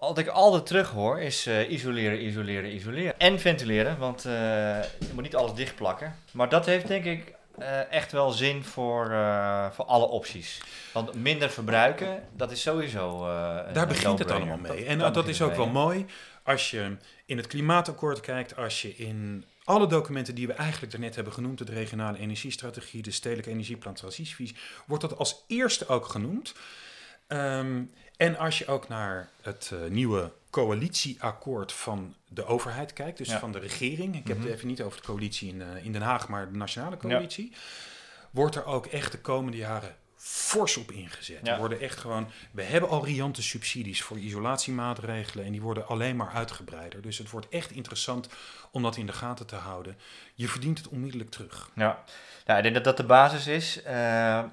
wat 0.00 0.18
ik 0.18 0.28
altijd 0.28 0.66
terug 0.66 0.90
hoor 0.90 1.20
is 1.20 1.46
eh, 1.46 1.70
isoleren, 1.70 2.24
isoleren, 2.24 2.74
isoleren. 2.74 3.18
En 3.18 3.40
ventileren, 3.40 3.98
want 3.98 4.24
eh, 4.24 4.32
je 4.82 5.10
moet 5.14 5.22
niet 5.22 5.36
alles 5.36 5.54
dichtplakken. 5.54 6.14
Maar 6.32 6.48
dat 6.48 6.66
heeft 6.66 6.86
denk 6.86 7.04
ik 7.04 7.34
eh, 7.58 7.92
echt 7.92 8.12
wel 8.12 8.30
zin 8.30 8.64
voor, 8.64 9.10
eh, 9.10 9.70
voor 9.70 9.84
alle 9.84 10.06
opties. 10.06 10.60
Want 10.92 11.14
minder 11.14 11.50
verbruiken, 11.50 12.22
dat 12.36 12.50
is 12.50 12.62
sowieso 12.62 13.28
eh, 13.28 13.74
Daar 13.74 13.86
begint 13.86 14.18
het 14.18 14.30
allemaal 14.30 14.56
mee. 14.56 14.84
En 14.84 14.98
dat, 14.98 15.28
is 15.28 15.42
ook 15.42 15.54
wel 15.54 15.66
mooi 15.66 16.06
als 16.42 16.70
je 16.70 16.96
in 17.26 17.36
het 17.36 17.46
klimaatakkoord 17.46 18.20
kijkt, 18.20 18.56
als 18.56 18.82
je 18.82 18.96
in 18.96 19.44
alle 19.64 19.86
documenten 19.86 20.34
die 20.34 20.46
we 20.46 20.52
eigenlijk 20.52 20.92
daarnet 20.92 21.14
hebben 21.14 21.32
genoemd, 21.32 21.66
de 21.66 21.72
regionale 21.72 22.18
energiestrategie, 22.18 23.02
de 23.02 23.10
stedelijke 23.10 23.50
energieplan 23.50 23.94
transitievisie, 23.94 24.56
wordt 24.86 25.02
dat 25.02 25.18
als 25.18 25.44
eerste 25.46 25.88
ook 25.88 26.06
genoemd. 26.06 26.54
Ehm, 27.26 27.82
en 28.16 28.36
als 28.38 28.58
je 28.58 28.66
ook 28.66 28.88
naar 28.88 29.28
het 29.42 29.70
eh, 29.72 29.90
nieuwe 29.90 30.32
coalitieakkoord 30.50 31.72
van 31.72 32.14
de 32.28 32.44
overheid 32.44 32.92
kijkt, 32.92 33.18
dus 33.18 33.28
Ja. 33.28 33.38
van 33.38 33.52
de 33.52 33.58
regering, 33.58 34.16
ik 34.16 34.26
heb 34.28 34.36
Mhm. 34.36 34.46
het 34.46 34.54
even 34.56 34.68
niet 34.68 34.82
over 34.82 35.00
de 35.00 35.06
coalitie 35.06 35.48
in, 35.48 35.62
eh, 35.62 35.84
in 35.84 35.92
Den 35.92 36.02
Haag, 36.02 36.28
maar 36.28 36.50
de 36.52 36.56
nationale 36.58 36.96
coalitie, 36.96 37.52
wordt 38.30 38.54
er 38.56 38.64
ook 38.64 38.86
echt 38.86 39.12
de 39.12 39.20
komende 39.20 39.56
jaren 39.56 39.96
fors 40.26 40.76
op 40.76 40.90
ingezet. 40.90 41.40
Ja. 41.42 41.52
Er 41.52 41.58
worden 41.58 41.80
echt 41.80 41.98
gewoon, 41.98 42.30
we 42.50 42.62
hebben 42.62 42.90
al 42.90 43.04
riante 43.04 43.42
subsidies 43.42 44.02
voor 44.02 44.18
isolatiemaatregelen 44.18 45.44
en 45.44 45.52
die 45.52 45.60
worden 45.60 45.86
alleen 45.86 46.16
maar 46.16 46.30
uitgebreider. 46.34 47.02
Dus 47.02 47.18
het 47.18 47.30
wordt 47.30 47.48
echt 47.48 47.70
interessant 47.70 48.28
om 48.70 48.82
dat 48.82 48.96
in 48.96 49.06
de 49.06 49.12
gaten 49.12 49.46
te 49.46 49.56
houden. 49.56 49.98
Je 50.34 50.48
verdient 50.48 50.78
het 50.78 50.88
onmiddellijk 50.88 51.30
terug. 51.30 51.70
Ja, 51.74 52.04
nou, 52.44 52.56
ik 52.58 52.62
denk 52.62 52.74
dat 52.74 52.84
dat 52.84 52.96
de 52.96 53.04
basis 53.04 53.46
is. 53.46 53.82
Eh, 53.82 53.94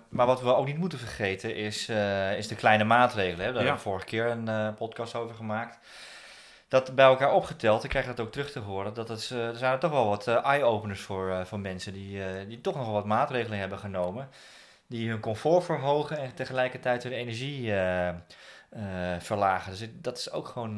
maar 0.10 0.26
wat 0.26 0.42
we 0.42 0.56
ook 0.56 0.66
niet 0.66 0.78
moeten 0.78 1.00
vergeten 1.00 1.56
is, 1.56 1.90
eh, 1.90 2.38
is 2.38 2.48
de 2.48 2.56
kleine 2.56 2.84
maatregelen. 2.84 3.46
Hè? 3.46 3.52
Daar 3.54 3.62
Ja. 3.62 3.68
hebben 3.68 3.76
we 3.84 3.90
vorige 3.90 4.06
keer 4.06 4.26
een 4.26 4.48
eh, 4.48 4.68
podcast 4.78 5.16
over 5.16 5.36
gemaakt. 5.36 5.78
Dat 6.68 6.96
bij 6.96 7.06
elkaar 7.06 7.34
opgeteld, 7.34 7.84
ik 7.84 7.90
krijg 7.90 8.06
dat 8.06 8.20
ook 8.20 8.32
terug 8.32 8.52
te 8.52 8.60
horen, 8.60 8.94
dat 8.94 9.08
het, 9.10 9.30
er 9.30 9.56
zijn 9.56 9.74
er 9.74 9.80
toch 9.80 9.92
wel 9.92 10.08
wat 10.08 10.28
eye-openers 10.28 11.02
voor, 11.02 11.46
voor 11.46 11.60
mensen 11.60 11.94
die, 11.94 12.48
die 12.48 12.62
toch 12.62 12.76
nog 12.76 12.86
wel 12.86 12.94
wat 12.94 13.06
maatregelen 13.06 13.60
hebben 13.60 13.80
genomen. 13.80 14.30
Die 14.92 15.10
hun 15.10 15.20
comfort 15.20 15.64
verhogen 15.64 16.18
en 16.18 16.34
tegelijkertijd 16.34 17.04
hun 17.04 17.12
energie 17.12 17.72
eh, 17.74 18.08
eh, 18.10 18.16
verlagen. 19.20 19.72
Dus 19.72 19.90
dat 19.94 20.18
is 20.18 20.32
ook 20.32 20.48
gewoon, 20.48 20.78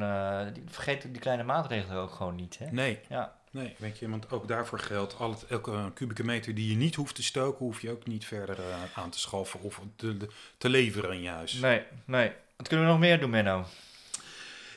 die, 0.54 0.64
vergeet 0.68 1.02
die 1.02 1.20
kleine 1.22 1.44
maatregelen 1.44 2.02
ook 2.02 2.12
gewoon 2.12 2.36
niet. 2.36 2.58
Hè? 2.60 2.66
Nee, 2.72 3.00
Ja. 3.10 3.36
nee, 3.52 3.76
weet 3.78 4.00
je, 4.00 4.10
want 4.10 4.32
ook 4.32 4.48
daarvoor 4.48 4.80
geldt, 4.80 5.18
al 5.20 5.30
het, 5.30 5.46
elke 5.46 5.92
kubieke 5.94 6.24
meter 6.24 6.56
die 6.56 6.70
je 6.70 6.76
niet 6.76 6.96
hoeft 6.96 7.16
te 7.16 7.24
stoken, 7.24 7.66
hoef 7.66 7.82
je 7.82 7.92
ook 7.92 8.08
niet 8.08 8.26
verder 8.26 8.58
aan 8.96 9.10
te 9.10 9.20
schaffen 9.20 9.62
of 9.62 9.82
te, 9.96 10.18
te 10.58 10.70
leveren 10.70 11.14
in 11.14 11.22
je 11.22 11.30
huis. 11.30 11.54
Nee, 11.54 11.84
nee. 12.06 12.32
Wat 12.58 12.68
kunnen 12.68 12.86
we 12.86 12.92
nog 12.92 13.02
meer 13.02 13.20
doen, 13.20 13.30
Menno? 13.30 13.66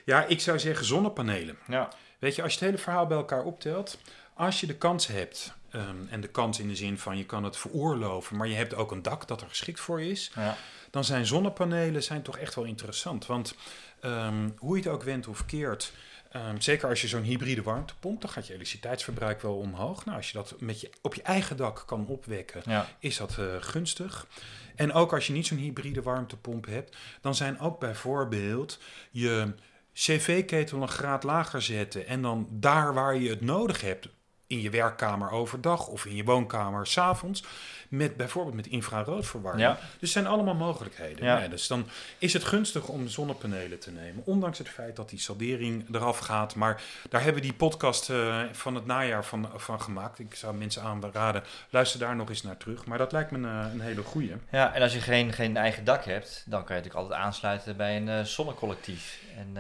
Ja, 0.05 0.25
ik 0.25 0.41
zou 0.41 0.59
zeggen 0.59 0.87
zonnepanelen. 0.87 1.59
Ja. 1.69 1.89
Weet 2.19 2.35
je, 2.35 2.43
als 2.43 2.53
je 2.53 2.59
het 2.59 2.69
hele 2.69 2.83
verhaal 2.83 3.07
bij 3.07 3.17
elkaar 3.17 3.45
optelt, 3.45 3.99
als 4.35 4.61
je 4.61 4.67
de 4.67 4.77
kans 4.77 5.07
hebt, 5.07 5.55
ehm, 5.77 5.97
en 6.11 6.21
de 6.21 6.29
kans 6.29 6.61
in 6.61 6.69
de 6.69 6.77
zin 6.77 6.99
van 6.99 7.17
je 7.19 7.25
kan 7.25 7.45
het 7.45 7.57
veroorloven, 7.57 8.37
maar 8.37 8.49
je 8.49 8.55
hebt 8.55 8.75
ook 8.75 8.91
een 8.93 9.03
dak 9.03 9.29
dat 9.29 9.41
er 9.41 9.49
geschikt 9.49 9.81
voor 9.81 10.03
is, 10.03 10.31
Ja. 10.35 10.57
dan 10.91 11.05
zijn 11.05 11.27
zonnepanelen 11.27 12.03
zijn 12.03 12.23
toch 12.23 12.39
echt 12.39 12.55
wel 12.55 12.65
interessant. 12.65 13.27
Want 13.27 13.55
ehm, 14.01 14.49
hoe 14.57 14.77
je 14.77 14.83
het 14.83 14.93
ook 14.93 15.03
went 15.03 15.27
of 15.29 15.47
keert, 15.47 15.93
Ehm, 16.31 16.61
zeker 16.61 16.89
als 16.89 17.01
je 17.01 17.09
zo'n 17.09 17.23
hybride 17.23 17.63
warmtepomp, 17.63 18.21
dan 18.21 18.31
gaat 18.31 18.47
je 18.47 18.53
elektriciteitsverbruik 18.53 19.41
wel 19.43 19.57
omhoog. 19.57 20.05
Nou, 20.05 20.17
als 20.17 20.27
je 20.31 20.33
dat 20.37 20.55
met 20.59 20.81
je, 20.81 20.91
op 21.03 21.15
je 21.15 21.23
eigen 21.23 21.57
dak 21.57 21.83
kan 21.87 22.07
opwekken, 22.07 22.63
Ja. 22.67 22.89
is 22.99 23.17
dat 23.17 23.39
eh, 23.39 23.45
gunstig. 23.61 24.27
En 24.75 24.93
ook 24.93 25.13
als 25.13 25.27
je 25.27 25.33
niet 25.33 25.47
zo'n 25.47 25.59
hybride 25.59 26.03
warmtepomp 26.03 26.67
hebt, 26.67 26.97
dan 27.21 27.35
zijn 27.35 27.59
ook 27.61 27.79
bijvoorbeeld 27.81 28.79
je 29.11 29.55
cv-ketel 29.93 30.83
een 30.83 30.89
graad 30.89 31.23
lager 31.23 31.63
zetten 31.63 32.07
en 32.07 32.23
dan 32.23 32.49
daar 32.51 32.95
waar 32.95 33.17
je 33.17 33.29
het 33.31 33.41
nodig 33.41 33.81
hebt, 33.81 34.09
in 34.47 34.61
je 34.61 34.71
werkkamer 34.71 35.31
overdag 35.31 35.87
of 35.87 36.05
in 36.05 36.17
je 36.17 36.25
woonkamer 36.25 36.87
s'avonds, 36.87 37.45
met 37.89 38.17
bijvoorbeeld 38.17 38.55
met 38.55 38.67
infraroodverwarming. 38.67 39.69
Ja. 39.69 39.79
Dus 39.99 40.13
zijn 40.13 40.27
allemaal 40.27 40.55
mogelijkheden. 40.55 41.25
Ja. 41.25 41.49
Dus 41.49 41.67
dan 41.67 41.89
is 42.19 42.33
het 42.33 42.45
gunstig 42.45 42.89
om 42.89 43.09
zonnepanelen 43.09 43.79
te 43.79 43.91
nemen, 43.91 44.23
ondanks 44.27 44.59
het 44.59 44.69
feit 44.69 44.97
dat 44.97 45.09
die 45.09 45.19
saldering 45.19 45.95
eraf 45.95 46.19
gaat. 46.19 46.55
Maar 46.55 46.83
daar 47.09 47.23
hebben 47.23 47.43
we 47.43 47.49
die 47.49 47.57
podcast 47.57 48.11
eh, 48.11 48.43
van 48.53 48.75
het 48.75 48.87
najaar 48.87 49.25
van, 49.25 49.49
van 49.57 49.81
gemaakt. 49.81 50.19
Ik 50.19 50.35
zou 50.35 50.55
mensen 50.55 50.83
aanraden, 50.83 51.43
luister 51.71 52.01
daar 52.01 52.17
nog 52.17 52.29
eens 52.29 52.43
naar 52.43 52.57
terug. 52.57 52.87
Maar 52.87 52.99
dat 52.99 53.13
lijkt 53.13 53.31
me 53.31 53.39
een, 53.39 53.67
eh, 53.67 53.73
een 53.73 53.81
hele 53.81 54.03
goeie. 54.03 54.33
Ja, 54.51 54.75
en 54.75 54.83
als 54.83 54.93
je 54.93 55.01
geen, 55.01 55.33
geen 55.33 55.57
eigen 55.57 55.85
dak 55.85 56.05
hebt, 56.05 56.45
dan 56.47 56.65
kan 56.65 56.77
je 56.77 56.83
natuurlijk 56.83 57.11
altijd 57.11 57.27
aansluiten 57.27 57.77
bij 57.77 57.97
een 57.97 58.09
eh, 58.09 58.23
zonnecollectief. 58.23 59.21
En 59.37 59.57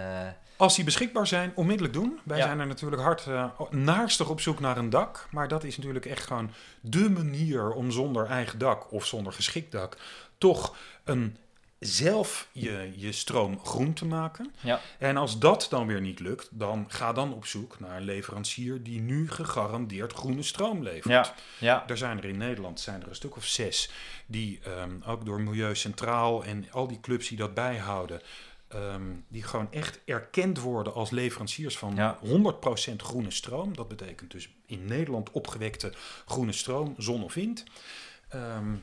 Als 0.57 0.74
die 0.74 0.84
beschikbaar 0.84 1.26
zijn, 1.26 1.52
onmiddellijk 1.54 1.94
doen. 1.94 2.18
Wij 2.24 2.38
Ja. 2.38 2.44
zijn 2.44 2.61
er 2.61 2.66
natuurlijk 2.66 3.02
hard 3.02 3.26
uh, 3.28 3.50
naarstig 3.70 4.28
op 4.28 4.40
zoek 4.40 4.61
naar 4.61 4.76
een 4.76 4.90
dak. 4.90 5.28
Maar 5.30 5.48
dat 5.48 5.64
is 5.64 5.76
natuurlijk 5.76 6.07
echt 6.07 6.26
gewoon 6.26 6.50
de 6.80 7.11
manier 7.11 7.72
om 7.72 7.90
zonder 7.90 8.26
eigen 8.26 8.59
dak 8.59 8.92
of 8.92 9.07
zonder 9.07 9.32
geschikt 9.32 9.72
dak 9.72 9.96
toch 10.38 10.76
een 11.04 11.36
zelf 11.78 12.48
je, 12.52 12.92
je 12.96 13.12
stroom 13.12 13.61
groen 13.64 13.92
te 13.92 14.04
maken. 14.07 14.52
Ja. 14.61 14.80
En 14.98 15.16
als 15.16 15.38
dat 15.38 15.66
dan 15.70 15.86
weer 15.86 16.00
niet 16.00 16.20
lukt, 16.20 16.48
dan 16.50 16.84
ga 16.88 17.12
dan 17.12 17.32
op 17.34 17.46
zoek 17.46 17.80
naar 17.80 17.96
een 17.96 18.04
leverancier 18.04 18.82
die 18.82 19.00
nu 19.00 19.30
gegarandeerd 19.30 20.12
groene 20.12 20.42
stroom 20.42 20.82
levert. 20.82 21.12
ja, 21.14 21.34
ja, 21.59 21.84
Er 21.88 21.96
zijn 21.96 22.18
er 22.18 22.24
in 22.24 22.36
Nederland 22.38 22.80
zijn 22.80 23.02
er 23.02 23.09
een 23.09 23.14
stuk 23.14 23.36
of 23.36 23.44
zes 23.44 23.90
die 24.26 24.61
ehm, 24.64 24.90
ook 25.07 25.24
door 25.24 25.40
Milieu 25.40 25.74
Centraal 25.74 26.44
en 26.44 26.66
al 26.70 26.86
die 26.88 27.00
clubs 27.00 27.28
die 27.28 27.38
dat 27.38 27.54
bijhouden, 27.54 28.20
ehm, 28.68 29.02
die 29.28 29.42
gewoon 29.42 29.68
echt 29.72 30.00
erkend 30.04 30.60
worden 30.60 30.94
als 30.94 31.10
leveranciers 31.10 31.78
van 31.78 31.94
Ja. 31.94 32.18
100% 32.24 33.02
groene 33.02 33.30
stroom. 33.30 33.76
Dat 33.76 33.88
betekent 33.88 34.30
dus 34.30 34.48
in 34.66 34.84
Nederland 34.84 35.30
opgewekte 35.30 35.92
groene 36.26 36.52
stroom, 36.52 36.94
zon 36.98 37.24
of 37.24 37.34
wind. 37.34 37.64
Ehm, 38.28 38.74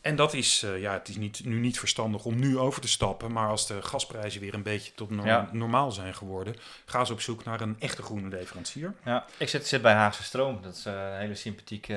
en 0.00 0.16
dat 0.16 0.34
is, 0.34 0.62
eh, 0.62 0.80
ja, 0.80 0.92
het 0.92 1.08
is 1.08 1.16
niet, 1.16 1.44
nu 1.44 1.58
niet 1.58 1.78
verstandig 1.78 2.24
om 2.24 2.38
nu 2.38 2.58
over 2.58 2.80
te 2.80 2.88
stappen, 2.88 3.32
maar 3.32 3.48
als 3.48 3.66
de 3.66 3.82
gasprijzen 3.82 4.40
weer 4.40 4.54
een 4.54 4.62
beetje 4.62 4.92
tot 4.94 5.10
no- 5.10 5.24
Ja. 5.24 5.48
normaal 5.52 5.92
zijn 5.92 6.14
geworden, 6.14 6.56
ga 6.84 7.04
ze 7.04 7.12
op 7.12 7.20
zoek 7.20 7.44
naar 7.44 7.60
een 7.60 7.76
echte 7.78 8.02
groene 8.02 8.28
leverancier. 8.28 8.94
ja. 9.04 9.24
Ik 9.38 9.48
zit, 9.48 9.66
zit 9.66 9.82
bij 9.82 9.94
Haagse 9.94 10.22
Stroom. 10.22 10.62
Dat 10.62 10.76
is 10.76 10.86
eh, 10.86 10.92
een 11.12 11.18
hele 11.18 11.34
sympathieke 11.34 11.92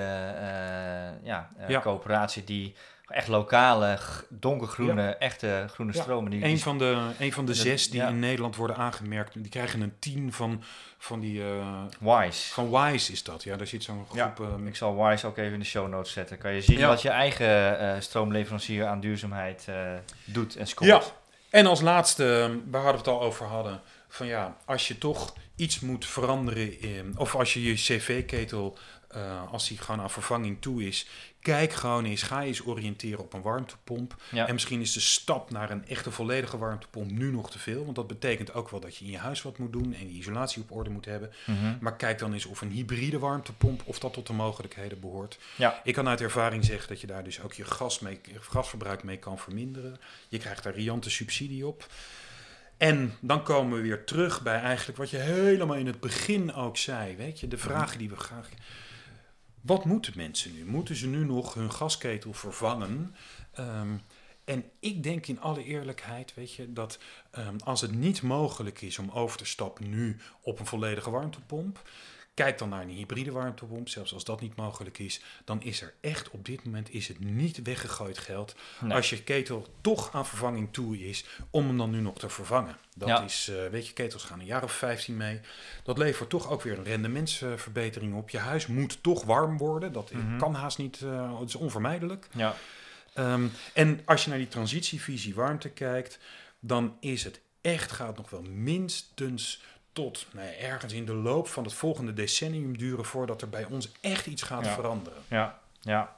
ja, 1.24 1.52
eh, 1.58 1.70
Ja. 1.70 1.82
coöperatie 1.82 2.44
die 2.44 2.76
echt 3.08 3.28
lokale, 3.28 3.98
donkergroene, 4.30 5.16
echte 5.16 5.66
groene 5.74 5.94
Ja. 5.94 6.02
stromen. 6.02 6.32
Die, 6.32 6.44
Een 6.44 6.48
die- 6.48 6.62
van 6.64 6.78
de, 6.78 6.98
een 7.20 7.34
van 7.34 7.46
de 7.46 7.54
zes 7.54 7.90
die 7.90 8.00
ja. 8.02 8.08
in 8.08 8.20
Nederland 8.20 8.56
worden 8.56 8.76
aangemerkt, 8.76 9.34
die 9.34 9.50
krijgen 9.50 9.82
een 9.82 9.94
tien 10.00 10.34
van, 10.34 10.64
van 10.98 11.20
die. 11.20 11.42
eh, 11.44 11.84
Wise. 12.00 12.54
van 12.54 12.70
Wise 12.72 13.12
is 13.12 13.24
dat, 13.24 13.44
ja. 13.44 13.56
Daar 13.56 13.68
zit 13.68 13.84
zo'n 13.84 14.06
Ja, 14.14 14.34
groep. 14.36 14.50
ehm, 14.50 14.68
Ik 14.68 14.76
zal 14.76 15.04
Wise 15.06 15.28
ook 15.28 15.38
even 15.38 15.54
in 15.54 15.60
de 15.60 15.66
show 15.66 15.90
notes 15.90 16.12
zetten. 16.12 16.38
Kan 16.38 16.54
je 16.54 16.62
zien 16.62 16.78
Ja. 16.78 16.88
wat 16.88 17.02
je 17.02 17.10
eigen 17.10 17.80
eh, 17.80 18.00
stroomleverancier 18.00 18.86
aan 18.86 19.00
duurzaamheid 19.00 19.66
eh, 19.68 19.76
doet 20.26 20.56
en 20.56 20.68
scoort. 20.68 20.90
Ja. 20.90 21.02
En 21.50 21.66
als 21.66 21.82
laatste, 21.82 22.24
ehm, 22.40 22.58
waar 22.72 22.82
hadden 22.84 23.04
we 23.04 23.10
het 23.10 23.20
al 23.20 23.26
over 23.28 23.46
hadden, 23.46 23.82
van 24.08 24.28
ja, 24.28 24.58
als 24.66 24.88
je 24.88 24.98
toch 24.98 25.34
iets 25.56 25.80
moet 25.80 26.06
veranderen, 26.06 26.82
in, 26.82 27.14
of 27.18 27.36
als 27.36 27.54
je 27.54 27.64
je 27.64 27.74
cv-ketel, 27.74 28.78
eh, 29.08 29.52
als 29.52 29.68
die 29.68 29.78
gewoon 29.78 30.02
aan 30.02 30.10
vervanging 30.10 30.62
toe 30.62 30.84
is, 30.84 31.08
kijk 31.42 31.74
gewoon 31.74 32.06
eens, 32.06 32.22
ga 32.22 32.44
eens 32.44 32.66
oriënteren 32.66 33.20
op 33.20 33.34
een 33.34 33.42
warmtepomp. 33.42 34.16
Ja. 34.32 34.48
En 34.48 34.54
misschien 34.54 34.82
is 34.82 34.94
de 34.94 35.00
stap 35.00 35.52
naar 35.52 35.72
een 35.72 35.88
echte 35.88 36.12
volledige 36.12 36.58
warmtepomp 36.58 37.12
nu 37.12 37.32
nog 37.32 37.52
te 37.52 37.60
veel, 37.60 37.84
want 37.84 37.96
dat 37.96 38.08
betekent 38.08 38.54
ook 38.54 38.70
wel 38.70 38.80
dat 38.80 38.98
je 38.98 39.06
in 39.06 39.12
je 39.12 39.18
huis 39.18 39.42
wat 39.42 39.58
moet 39.58 39.72
doen 39.72 39.94
en 39.94 40.08
je 40.08 40.18
isolatie 40.18 40.62
op 40.62 40.72
orde 40.72 40.90
moet 40.90 41.06
hebben. 41.06 41.32
Mhm. 41.46 41.78
Maar 41.80 41.96
kijk 41.96 42.20
dan 42.20 42.34
eens 42.34 42.46
of 42.46 42.62
een 42.62 42.72
hybride 42.72 43.20
warmtepomp, 43.20 43.82
of 43.86 44.00
dat 44.00 44.14
tot 44.14 44.28
de 44.28 44.34
mogelijkheden 44.34 45.00
behoort. 45.00 45.38
Ja. 45.56 45.82
Ik 45.84 45.94
kan 45.94 46.08
uit 46.08 46.22
ervaring 46.22 46.66
zeggen 46.66 46.88
dat 46.88 47.02
je 47.02 47.08
daar 47.08 47.24
dus 47.24 47.42
ook 47.42 47.54
je 47.54 47.66
gas 47.66 48.00
mee, 48.00 48.22
gasverbruik 48.40 49.04
mee 49.04 49.18
kan 49.18 49.40
verminderen. 49.40 50.00
Je 50.28 50.38
krijgt 50.38 50.64
daar 50.64 50.74
riante 50.74 51.10
subsidie 51.10 51.68
op. 51.68 51.88
En 52.78 53.14
dan 53.20 53.44
komen 53.44 53.78
we 53.78 53.84
weer 53.84 54.04
terug 54.04 54.42
bij 54.42 54.60
eigenlijk 54.60 54.98
wat 54.98 55.10
je 55.10 55.18
helemaal 55.18 55.76
in 55.76 55.88
het 55.88 56.00
begin 56.00 56.54
ook 56.54 56.78
zei. 56.78 57.16
Weet 57.16 57.40
je, 57.40 57.48
de 57.48 57.58
vragen 57.58 57.98
die 57.98 58.10
we 58.10 58.16
graag. 58.16 58.50
Wat 59.62 59.86
moeten 59.86 60.14
mensen 60.16 60.54
nu? 60.54 60.66
Moeten 60.66 60.96
ze 60.96 61.08
nu 61.08 61.26
nog 61.26 61.54
hun 61.54 61.72
gasketel 61.72 62.34
vervangen? 62.34 63.16
Ehm, 63.52 63.98
en 64.44 64.64
ik 64.80 65.04
denk 65.04 65.28
in 65.28 65.40
alle 65.40 65.64
eerlijkheid, 65.64 66.34
weet 66.34 66.54
je, 66.54 66.74
dat 66.74 67.00
ehm, 67.32 67.56
als 67.64 67.82
het 67.82 67.92
niet 67.92 68.22
mogelijk 68.22 68.82
is 68.82 69.00
om 69.00 69.10
over 69.10 69.38
te 69.38 69.46
stappen 69.46 69.90
nu 69.90 70.18
op 70.42 70.60
een 70.60 70.66
volledige 70.66 71.10
warmtepomp, 71.10 71.90
kijk 72.38 72.58
dan 72.58 72.70
naar 72.70 72.82
een 72.82 72.90
hybride 72.90 73.32
warmtepomp. 73.32 73.90
Zelfs 73.90 74.14
als 74.14 74.24
dat 74.24 74.42
niet 74.42 74.56
mogelijk 74.56 75.00
is, 75.00 75.22
dan 75.46 75.62
is 75.62 75.82
er 75.82 75.94
echt 76.02 76.30
op 76.30 76.46
dit 76.46 76.64
moment 76.66 76.94
is 76.94 77.08
het 77.08 77.20
niet 77.20 77.62
weggegooid 77.62 78.18
geld 78.18 78.56
Nee. 78.80 78.94
als 78.94 79.10
je 79.10 79.24
ketel 79.24 79.68
toch 79.82 80.14
aan 80.14 80.26
vervanging 80.26 80.74
toe 80.74 81.00
is, 81.10 81.26
om 81.50 81.68
hem 81.68 81.78
dan 81.78 81.90
nu 81.90 82.00
nog 82.02 82.18
te 82.20 82.30
vervangen. 82.30 82.78
Dat 82.96 83.08
Ja. 83.08 83.24
is, 83.24 83.48
eh, 83.50 83.68
weet 83.72 83.88
je, 83.88 83.94
ketels 83.94 84.24
gaan 84.24 84.40
een 84.40 84.46
jaar 84.46 84.64
of 84.64 84.72
15 84.72 85.18
mee. 85.18 85.40
Dat 85.84 85.98
levert 85.98 86.30
toch 86.30 86.50
ook 86.50 86.62
weer 86.62 86.78
een 86.78 86.84
rendementsverbetering 86.84 88.14
op. 88.16 88.30
Je 88.30 88.38
huis 88.40 88.68
moet 88.68 89.04
toch 89.04 89.24
warm 89.24 89.58
worden. 89.58 89.92
Dat 89.92 90.12
Mhm. 90.12 90.38
kan 90.38 90.54
haast 90.54 90.78
niet, 90.78 91.02
eh, 91.02 91.40
het 91.40 91.48
is 91.50 91.56
onvermijdelijk. 91.56 92.28
Ja. 92.36 92.56
Ehm, 93.14 93.48
en 93.74 94.02
als 94.06 94.24
je 94.24 94.30
naar 94.30 94.40
die 94.40 94.48
transitievisie 94.48 95.36
warmte 95.36 95.70
kijkt, 95.70 96.20
dan 96.60 96.98
is 97.00 97.24
het 97.24 97.42
echt, 97.62 97.92
gaat 97.92 98.18
nog 98.18 98.30
wel 98.30 98.42
minstens 98.42 99.62
tot 99.98 100.26
nou 100.32 100.48
ergens 100.62 100.94
in 100.94 101.06
de 101.06 101.14
loop 101.14 101.48
van 101.48 101.64
het 101.64 101.74
volgende 101.74 102.14
decennium 102.14 102.78
duren 102.78 103.06
voordat 103.06 103.42
er 103.42 103.50
bij 103.50 103.66
ons 103.72 103.92
echt 104.02 104.26
iets 104.28 104.42
gaat 104.42 104.66
Ja. 104.66 104.74
veranderen. 104.74 105.20
Ja, 105.28 105.60
ja. 105.82 106.16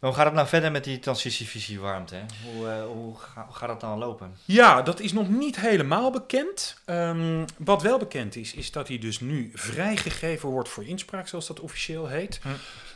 Maar 0.00 0.10
hoe 0.10 0.18
gaat 0.20 0.24
het 0.26 0.34
nou 0.34 0.48
verder 0.48 0.70
met 0.72 0.84
die 0.84 0.98
transitievisie 0.98 1.80
warmte? 1.80 2.14
hè? 2.14 2.22
Hoe, 2.52 2.68
eh, 2.68 2.84
hoe, 2.84 3.18
ga- 3.18 3.44
hoe 3.46 3.54
gaat 3.54 3.68
dat 3.68 3.80
dan 3.80 3.98
lopen? 3.98 4.36
Ja, 4.44 4.82
dat 4.82 5.00
is 5.00 5.12
nog 5.12 5.28
niet 5.28 5.56
helemaal 5.60 6.10
bekend. 6.10 6.80
Ehm, 6.84 7.44
wat 7.58 7.82
wel 7.82 7.98
bekend 7.98 8.36
is, 8.36 8.54
is 8.54 8.70
dat 8.70 8.88
hij 8.88 8.98
dus 8.98 9.20
nu 9.20 9.50
vrijgegeven 9.54 10.48
wordt 10.48 10.68
voor 10.68 10.84
inspraak, 10.84 11.28
zoals 11.28 11.46
dat 11.46 11.60
officieel 11.60 12.06
heet. 12.08 12.40
Hm. 12.42 12.48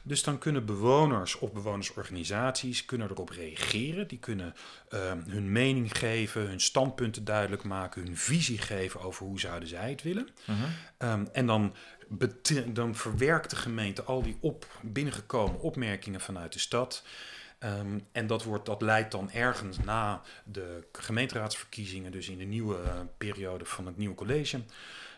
Dus 0.07 0.23
dan 0.23 0.39
kunnen 0.39 0.67
bewoners 0.67 1.39
of 1.39 1.53
bewonersorganisaties 1.53 2.85
kunnen 2.85 3.11
erop 3.11 3.29
reageren. 3.29 4.09
Die 4.09 4.19
kunnen 4.19 4.55
ehm, 4.89 5.21
hun 5.29 5.53
mening 5.53 5.99
geven, 5.99 6.47
hun 6.47 6.61
standpunten 6.61 7.25
duidelijk 7.25 7.65
maken, 7.65 8.03
hun 8.03 8.17
visie 8.17 8.59
geven 8.59 9.01
over 9.01 9.27
hoe 9.27 9.41
zouden 9.41 9.69
zij 9.69 9.91
het 9.91 10.03
willen. 10.03 10.29
Mhm. 10.45 10.59
Ehm, 10.99 11.25
en 11.33 11.47
dan, 11.47 11.75
dan 12.67 12.95
verwerkt 12.95 13.51
de 13.51 13.57
gemeente 13.57 14.03
al 14.03 14.23
die 14.23 14.37
op, 14.41 14.67
binnengekomen 14.83 15.61
opmerkingen 15.61 16.21
vanuit 16.21 16.53
de 16.53 16.59
stad. 16.59 17.03
Ehm, 17.59 17.99
en 18.13 18.27
dat, 18.27 18.45
wordt, 18.45 18.67
dat 18.67 18.83
leidt 18.83 19.11
dan 19.11 19.31
ergens 19.31 19.79
na 19.79 20.23
de 20.45 20.87
gemeenteraadsverkiezingen, 20.93 22.13
dus 22.13 22.29
in 22.29 22.39
de 22.39 22.45
nieuwe 22.45 22.83
eh, 22.83 23.01
periode 23.19 23.65
van 23.65 23.87
het 23.87 23.97
nieuwe 23.97 24.15
college, 24.15 24.61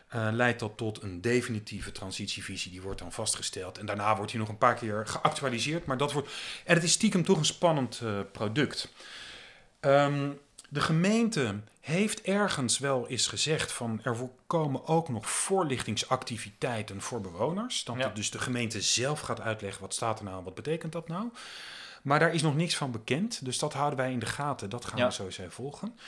eh, 0.09 0.27
leidt 0.31 0.59
dat 0.59 0.77
tot 0.77 1.01
een 1.01 1.21
definitieve 1.21 1.91
transitievisie. 1.91 2.71
Die 2.71 2.81
wordt 2.81 2.99
dan 2.99 3.11
vastgesteld. 3.11 3.77
En 3.77 3.85
daarna 3.85 4.15
wordt 4.15 4.31
hij 4.31 4.39
nog 4.39 4.49
een 4.49 4.57
paar 4.57 4.75
keer 4.75 5.07
geactualiseerd. 5.07 5.85
Maar 5.85 5.97
dat 5.97 6.11
wordt. 6.11 6.29
En 6.65 6.73
het 6.75 6.83
is 6.83 6.91
stiekem 6.91 7.23
toch 7.23 7.37
een 7.37 7.45
spannend 7.45 7.99
eh, 8.03 8.19
product. 8.31 8.91
Ehm, 9.79 10.31
de 10.69 10.81
gemeente 10.81 11.55
heeft 11.79 12.21
ergens 12.21 12.77
wel 12.79 13.07
eens 13.07 13.27
gezegd 13.27 13.71
van 13.71 13.99
er 14.03 14.15
komen 14.47 14.85
ook 14.87 15.09
nog 15.09 15.29
voorlichtingsactiviteiten 15.29 17.01
voor 17.01 17.21
bewoners. 17.21 17.83
Dat 17.83 17.95
Ja. 17.97 18.09
dus 18.09 18.31
de 18.31 18.39
gemeente 18.39 18.81
zelf 18.81 19.19
gaat 19.19 19.41
uitleggen 19.41 19.81
wat 19.81 19.93
staat 19.93 20.19
er 20.19 20.25
nou 20.25 20.37
en 20.37 20.43
wat 20.43 20.55
betekent 20.55 20.91
dat 20.91 21.07
nou. 21.07 21.29
Maar 22.01 22.19
daar 22.19 22.33
is 22.33 22.41
nog 22.41 22.55
niks 22.55 22.75
van 22.75 22.91
bekend, 22.91 23.45
dus 23.45 23.59
dat 23.59 23.73
houden 23.73 23.97
wij 23.99 24.11
in 24.11 24.19
de 24.19 24.25
gaten. 24.25 24.69
Dat 24.69 24.85
gaan 24.85 24.97
Ja. 24.97 25.05
we 25.07 25.11
sowieso 25.13 25.43
volgen. 25.49 25.99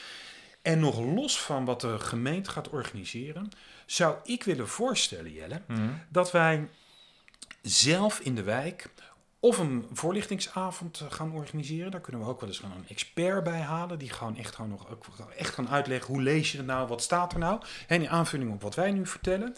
En 0.62 0.80
nog 0.80 0.98
los 1.00 1.40
van 1.40 1.64
wat 1.64 1.80
de 1.80 1.98
gemeente 1.98 2.50
gaat 2.50 2.68
organiseren, 2.70 3.50
zou 3.86 4.16
ik 4.24 4.44
willen 4.44 4.68
voorstellen, 4.68 5.32
Jelle, 5.32 5.60
Mhm. 5.66 5.88
dat 6.08 6.30
wij 6.32 6.68
zelf 7.62 8.18
in 8.20 8.34
de 8.34 8.42
wijk 8.42 8.88
of 9.40 9.58
een 9.58 9.86
voorlichtingsavond 9.92 11.00
eh, 11.00 11.06
gaan 11.10 11.32
organiseren. 11.32 11.90
Daar 11.90 12.00
kunnen 12.00 12.20
we 12.22 12.28
ook 12.28 12.40
wel 12.40 12.48
eens 12.48 12.58
gewoon 12.58 12.76
een 12.76 12.88
expert 12.88 13.44
bij 13.44 13.60
halen. 13.60 13.98
Die 13.98 14.10
gewoon 14.10 14.36
echt, 14.36 14.54
gewoon 14.54 14.70
nog, 14.70 14.90
ook 14.90 15.04
echt 15.36 15.54
gaan 15.54 15.68
uitleggen 15.68 16.14
hoe 16.14 16.22
lees 16.22 16.50
je 16.52 16.56
het 16.56 16.66
nou, 16.66 16.88
wat 16.88 17.02
staat 17.02 17.32
er 17.32 17.38
nou. 17.38 17.60
En 17.88 18.02
in 18.02 18.08
aanvulling 18.08 18.52
op 18.52 18.62
wat 18.62 18.74
wij 18.74 18.90
nu 18.90 19.06
vertellen. 19.06 19.56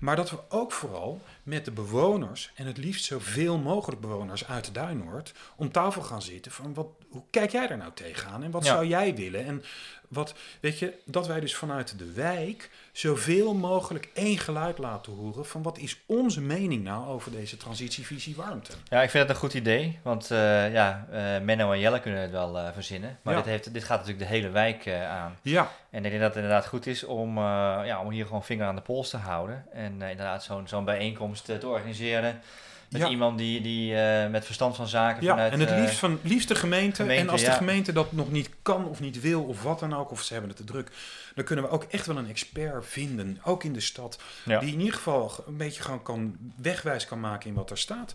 Maar 0.00 0.16
dat 0.16 0.30
we 0.30 0.38
ook 0.48 0.72
vooral 0.72 1.20
met 1.42 1.64
de 1.64 1.70
bewoners, 1.70 2.50
en 2.54 2.66
het 2.66 2.76
liefst 2.76 3.04
zoveel 3.04 3.58
mogelijk 3.58 4.00
bewoners 4.00 4.46
uit 4.46 4.64
de 4.64 4.72
Duinoord, 4.72 5.32
om 5.56 5.72
tafel 5.72 6.02
gaan 6.02 6.22
zitten 6.22 6.52
van 6.52 6.74
wat, 6.74 6.86
hoe 7.08 7.22
kijk 7.30 7.50
jij 7.50 7.66
daar 7.66 7.78
nou 7.78 7.92
tegenaan 7.94 8.42
en 8.42 8.50
wat 8.50 8.64
Ja. 8.64 8.72
zou 8.72 8.86
jij 8.86 9.14
willen? 9.14 9.44
En 9.44 9.64
Wat, 10.08 10.34
weet 10.60 10.78
je, 10.78 10.92
dat 11.04 11.26
wij 11.26 11.40
dus 11.40 11.54
vanuit 11.56 11.98
de 11.98 12.12
wijk 12.12 12.70
zoveel 12.92 13.54
mogelijk 13.54 14.08
één 14.14 14.38
geluid 14.38 14.78
laten 14.78 15.12
horen 15.12 15.46
van 15.46 15.62
wat 15.62 15.78
is 15.78 16.00
onze 16.06 16.40
mening 16.40 16.84
nou 16.84 17.06
over 17.06 17.30
deze 17.30 17.56
transitievisie 17.56 18.36
warmte. 18.36 18.72
Ja, 18.88 19.02
ik 19.02 19.10
vind 19.10 19.22
het 19.22 19.32
een 19.32 19.40
goed 19.42 19.54
idee, 19.54 19.98
want 20.02 20.30
uh, 20.30 20.72
ja, 20.72 21.06
uh, 21.12 21.44
Menno 21.44 21.72
en 21.72 21.78
Jelle 21.78 22.00
kunnen 22.00 22.20
het 22.20 22.30
wel 22.30 22.56
uh, 22.58 22.68
verzinnen. 22.72 23.18
Maar 23.22 23.34
Ja. 23.34 23.40
dit, 23.40 23.50
heeft, 23.50 23.72
dit 23.72 23.84
gaat 23.84 23.98
natuurlijk 23.98 24.28
de 24.30 24.34
hele 24.34 24.48
wijk 24.50 24.88
aan. 24.88 25.36
Ja, 25.42 25.70
En 25.90 26.04
ik 26.04 26.10
denk 26.10 26.22
dat 26.22 26.34
het 26.34 26.42
inderdaad 26.42 26.66
goed 26.66 26.86
is 26.86 27.04
om, 27.04 27.36
eh, 27.38 27.42
ja, 27.84 28.00
om 28.04 28.10
hier 28.10 28.26
gewoon 28.26 28.44
vinger 28.44 28.66
aan 28.66 28.74
de 28.76 28.80
pols 28.82 29.10
te 29.10 29.16
houden. 29.16 29.64
En 29.72 30.02
eh, 30.02 30.10
inderdaad 30.10 30.42
zo'n 30.44 30.68
zo'n 30.68 30.84
bijeenkomst 30.84 31.48
eh, 31.48 31.56
te 31.56 31.66
organiseren 31.68 32.40
met 32.88 33.00
Ja. 33.00 33.08
iemand 33.08 33.38
die, 33.38 33.60
die 33.60 33.94
eh, 33.94 34.30
met 34.30 34.44
verstand 34.44 34.76
van 34.76 34.88
zaken 34.88 35.22
ja. 35.22 35.30
vanuit... 35.30 35.52
en 35.52 35.60
het 35.60 35.70
eh, 35.70 35.80
liefst 35.80 35.98
van 35.98 36.18
liefst 36.22 36.48
de 36.48 36.54
gemeente. 36.54 36.96
gemeente, 37.02 37.22
En 37.22 37.28
als 37.28 37.44
de 37.44 37.50
gemeente 37.50 37.92
dat 37.92 38.12
nog 38.12 38.30
niet 38.30 38.50
kan 38.62 38.84
of 38.84 39.00
niet 39.00 39.20
wil 39.20 39.42
of 39.42 39.62
wat 39.62 39.78
dan 39.78 39.94
ook, 39.94 40.10
of 40.10 40.22
ze 40.22 40.32
hebben 40.32 40.50
het 40.50 40.58
te 40.58 40.64
druk, 40.64 40.90
dan 41.34 41.44
kunnen 41.44 41.64
we 41.64 41.70
ook 41.70 41.84
echt 41.84 42.06
wel 42.06 42.16
een 42.16 42.28
expert 42.28 42.86
vinden, 42.86 43.40
ook 43.44 43.64
in 43.64 43.72
de 43.72 43.80
stad, 43.80 44.18
Ja. 44.44 44.58
die 44.58 44.72
in 44.72 44.78
ieder 44.78 44.94
geval 44.94 45.44
een 45.46 45.56
beetje 45.56 45.82
gewoon 45.82 46.02
kan, 46.02 46.36
wegwijs 46.56 47.06
kan 47.06 47.20
maken 47.20 47.48
in 47.48 47.54
wat 47.54 47.70
er 47.70 47.78
staat. 47.78 48.14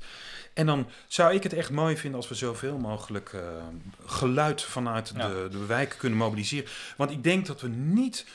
En 0.54 0.66
dan 0.66 0.90
zou 1.08 1.34
ik 1.34 1.44
het 1.44 1.54
echt 1.54 1.70
mooi 1.70 1.98
vinden 1.98 2.20
als 2.20 2.30
we 2.30 2.36
zoveel 2.36 2.78
mogelijk 2.78 3.34
eh, 3.34 3.42
geluid 4.06 4.62
vanuit 4.62 5.16
de, 5.16 5.48
de 5.52 5.66
wijk 5.66 5.96
kunnen 5.98 6.18
mobiliseren. 6.18 6.70
Want 6.98 7.12
ik 7.12 7.24
denk 7.24 7.46
dat 7.46 7.62
we 7.62 7.68
niet 7.68 8.26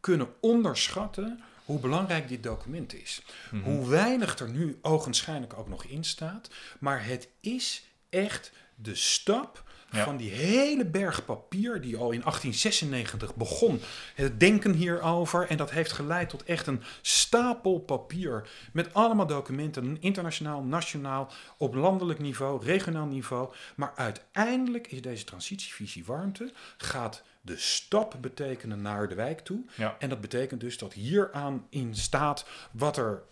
kunnen 0.00 0.28
onderschatten 0.40 1.42
hoe 1.66 1.78
belangrijk 1.80 2.28
dit 2.28 2.42
document 2.42 2.94
is. 2.94 3.22
mhm. 3.50 3.62
Hoe 3.64 3.88
weinig 3.88 4.38
er 4.38 4.50
nu 4.50 4.78
ogenschijnlijk 4.82 5.58
ook 5.58 5.68
nog 5.68 5.84
in 5.84 6.04
staat. 6.04 6.48
Maar 6.80 7.04
het 7.04 7.28
is 7.40 7.84
echt 8.10 8.52
de 8.74 8.94
stap 8.94 9.64
Ja. 9.90 10.04
van 10.04 10.16
die 10.16 10.30
hele 10.30 10.84
berg 10.86 11.24
papier 11.24 11.80
die 11.80 11.96
al 11.96 12.10
in 12.10 12.20
1896 12.22 13.34
begon. 13.34 13.80
Het 14.14 14.40
denken 14.40 14.72
hierover. 14.72 15.46
En 15.48 15.56
dat 15.56 15.70
heeft 15.70 15.92
geleid 15.92 16.28
tot 16.28 16.44
echt 16.44 16.66
een 16.66 16.82
stapel 17.02 17.78
papier. 17.78 18.48
Met 18.72 18.94
allemaal 18.94 19.26
documenten, 19.26 19.96
internationaal, 20.00 20.62
nationaal, 20.62 21.32
op 21.58 21.74
landelijk 21.74 22.18
niveau, 22.18 22.64
regionaal 22.64 23.06
niveau. 23.06 23.52
Maar 23.76 23.92
uiteindelijk 23.96 24.86
is 24.86 25.02
deze 25.02 25.24
transitievisie 25.24 26.04
warmte 26.04 26.52
gaat 26.76 27.22
de 27.46 27.56
stap 27.56 28.14
betekenen 28.20 28.82
naar 28.82 29.08
de 29.08 29.14
wijk 29.14 29.40
toe. 29.40 29.60
Ja. 29.74 29.96
En 29.98 30.08
dat 30.08 30.20
betekent 30.20 30.60
dus 30.60 30.78
dat 30.78 30.92
hieraan 30.92 31.66
in 31.70 31.94
staat 31.94 32.46
wat 32.70 32.96
er 32.96 33.22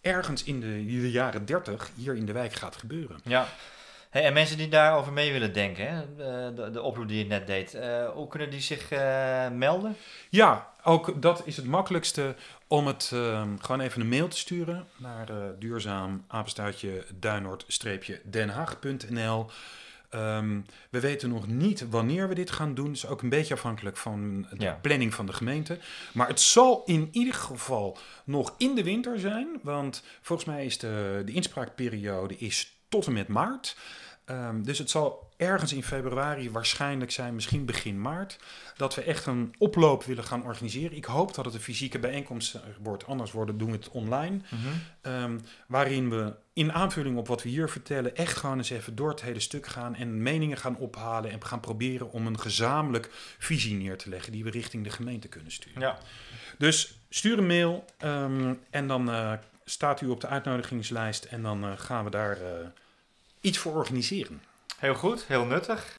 ergens 0.00 0.44
in 0.44 0.60
de, 0.60 0.78
in 0.78 1.00
de 1.00 1.10
jaren 1.10 1.46
30 1.46 1.90
hier 1.96 2.16
in 2.16 2.26
de 2.26 2.32
wijk 2.32 2.52
gaat 2.52 2.76
gebeuren. 2.76 3.20
Ja. 3.24 3.48
Hey, 4.10 4.24
en 4.24 4.32
mensen 4.32 4.56
die 4.56 4.68
daarover 4.68 5.12
mee 5.12 5.32
willen 5.32 5.52
denken, 5.52 5.88
hè? 5.88 6.14
De, 6.16 6.52
de, 6.54 6.70
de 6.70 6.82
oproep 6.82 7.08
die 7.08 7.18
je 7.18 7.24
net 7.24 7.46
deed, 7.46 7.74
eh, 7.74 8.08
hoe 8.08 8.28
kunnen 8.28 8.50
die 8.50 8.60
zich 8.60 8.90
eh, 8.90 9.50
melden? 9.50 9.96
Ja, 10.30 10.70
ook 10.82 11.22
dat 11.22 11.42
is 11.44 11.56
het 11.56 11.66
makkelijkste 11.66 12.34
om 12.66 12.86
het 12.86 13.10
ehm, 13.12 13.56
gewoon 13.58 13.80
even 13.80 14.00
een 14.00 14.08
mail 14.08 14.28
te 14.28 14.36
sturen 14.36 14.86
naar 14.96 15.28
duurzaam 15.58 16.24
apenstuitje 16.28 17.04
duinoord-denhaag.nl. 17.14 19.46
Ehm, 20.10 20.60
we 20.90 21.00
weten 21.00 21.28
nog 21.28 21.46
niet 21.46 21.88
wanneer 21.88 22.28
we 22.28 22.34
dit 22.34 22.50
gaan 22.50 22.74
doen. 22.74 22.86
Het 22.86 22.96
is 22.96 23.06
ook 23.06 23.22
een 23.22 23.28
beetje 23.28 23.54
afhankelijk 23.54 23.96
van 23.96 24.46
de 24.50 24.56
Ja. 24.64 24.78
planning 24.82 25.14
van 25.14 25.26
de 25.26 25.32
gemeente. 25.32 25.78
Maar 26.12 26.28
het 26.28 26.40
zal 26.40 26.82
in 26.86 27.08
ieder 27.12 27.34
geval 27.34 27.98
nog 28.24 28.54
in 28.58 28.74
de 28.74 28.82
winter 28.82 29.20
zijn. 29.20 29.48
Want 29.62 30.02
volgens 30.22 30.48
mij 30.48 30.64
is 30.64 30.78
de, 30.78 31.22
de 31.24 31.32
inspraakperiode 31.32 32.36
is 32.36 32.76
tot 32.88 33.06
en 33.06 33.12
met 33.12 33.28
maart. 33.28 33.76
Ehm, 34.26 34.62
dus 34.62 34.78
het 34.78 34.90
zal 34.90 35.28
ergens 35.36 35.72
in 35.72 35.82
februari 35.82 36.50
waarschijnlijk 36.50 37.10
zijn, 37.10 37.34
misschien 37.34 37.64
begin 37.64 38.00
maart, 38.00 38.38
dat 38.76 38.94
we 38.94 39.02
echt 39.02 39.26
een 39.26 39.54
oploop 39.58 40.04
willen 40.04 40.24
gaan 40.24 40.44
organiseren. 40.44 40.96
Ik 40.96 41.04
hoop 41.04 41.34
dat 41.34 41.44
het 41.44 41.54
een 41.54 41.60
fysieke 41.60 41.98
bijeenkomst 41.98 42.58
wordt, 42.82 43.06
anders 43.06 43.32
worden, 43.32 43.58
doen 43.58 43.70
we 43.70 43.76
het 43.76 43.88
online. 43.88 44.40
Ehm, 45.00 45.38
waarin 45.66 46.10
we 46.10 46.34
in 46.52 46.72
aanvulling 46.72 47.16
op 47.16 47.28
wat 47.28 47.42
we 47.42 47.48
hier 47.48 47.68
vertellen, 47.68 48.16
echt 48.16 48.36
gewoon 48.36 48.56
eens 48.56 48.70
even 48.70 48.94
door 48.94 49.08
het 49.08 49.22
hele 49.22 49.40
stuk 49.40 49.66
gaan 49.66 49.94
en 49.94 50.22
meningen 50.22 50.56
gaan 50.56 50.76
ophalen 50.76 51.30
en 51.30 51.44
gaan 51.44 51.60
proberen 51.60 52.12
om 52.12 52.26
een 52.26 52.40
gezamenlijk 52.40 53.10
visie 53.38 53.74
neer 53.74 53.98
te 53.98 54.08
leggen 54.08 54.32
die 54.32 54.44
we 54.44 54.50
richting 54.50 54.84
de 54.84 54.90
gemeente 54.90 55.28
kunnen 55.28 55.52
sturen. 55.52 55.80
Ja. 55.80 55.98
Dus 56.58 56.98
stuur 57.08 57.38
een 57.38 57.46
mail 57.46 57.84
ehm, 57.98 58.54
en 58.70 58.86
dan 58.86 59.10
eh, 59.10 59.32
staat 59.64 60.00
u 60.00 60.06
op 60.06 60.20
de 60.20 60.26
uitnodigingslijst 60.26 61.24
en 61.24 61.42
dan 61.42 61.64
eh, 61.64 61.70
gaan 61.76 62.04
we 62.04 62.10
daar 62.10 62.36
eh, 62.36 62.66
iets 63.46 63.58
voor 63.58 63.74
organiseren. 63.74 64.42
Heel 64.78 64.94
goed, 64.94 65.24
heel 65.26 65.44
nuttig. 65.44 65.94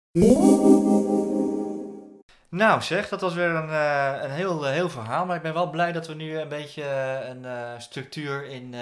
Nou 2.49 2.81
zeg, 2.81 3.09
dat 3.09 3.21
was 3.21 3.33
weer 3.33 3.49
een, 3.49 3.69
eh, 3.69 4.23
een 4.23 4.31
heel, 4.31 4.65
eh, 4.67 4.71
heel 4.71 4.89
verhaal. 4.89 5.25
Maar 5.25 5.35
ik 5.35 5.41
ben 5.41 5.53
wel 5.53 5.69
blij 5.69 5.91
dat 5.91 6.07
we 6.07 6.13
nu 6.13 6.37
een 6.39 6.47
beetje 6.47 6.83
eh, 6.83 7.27
een 7.27 7.81
structuur 7.81 8.45
in, 8.45 8.75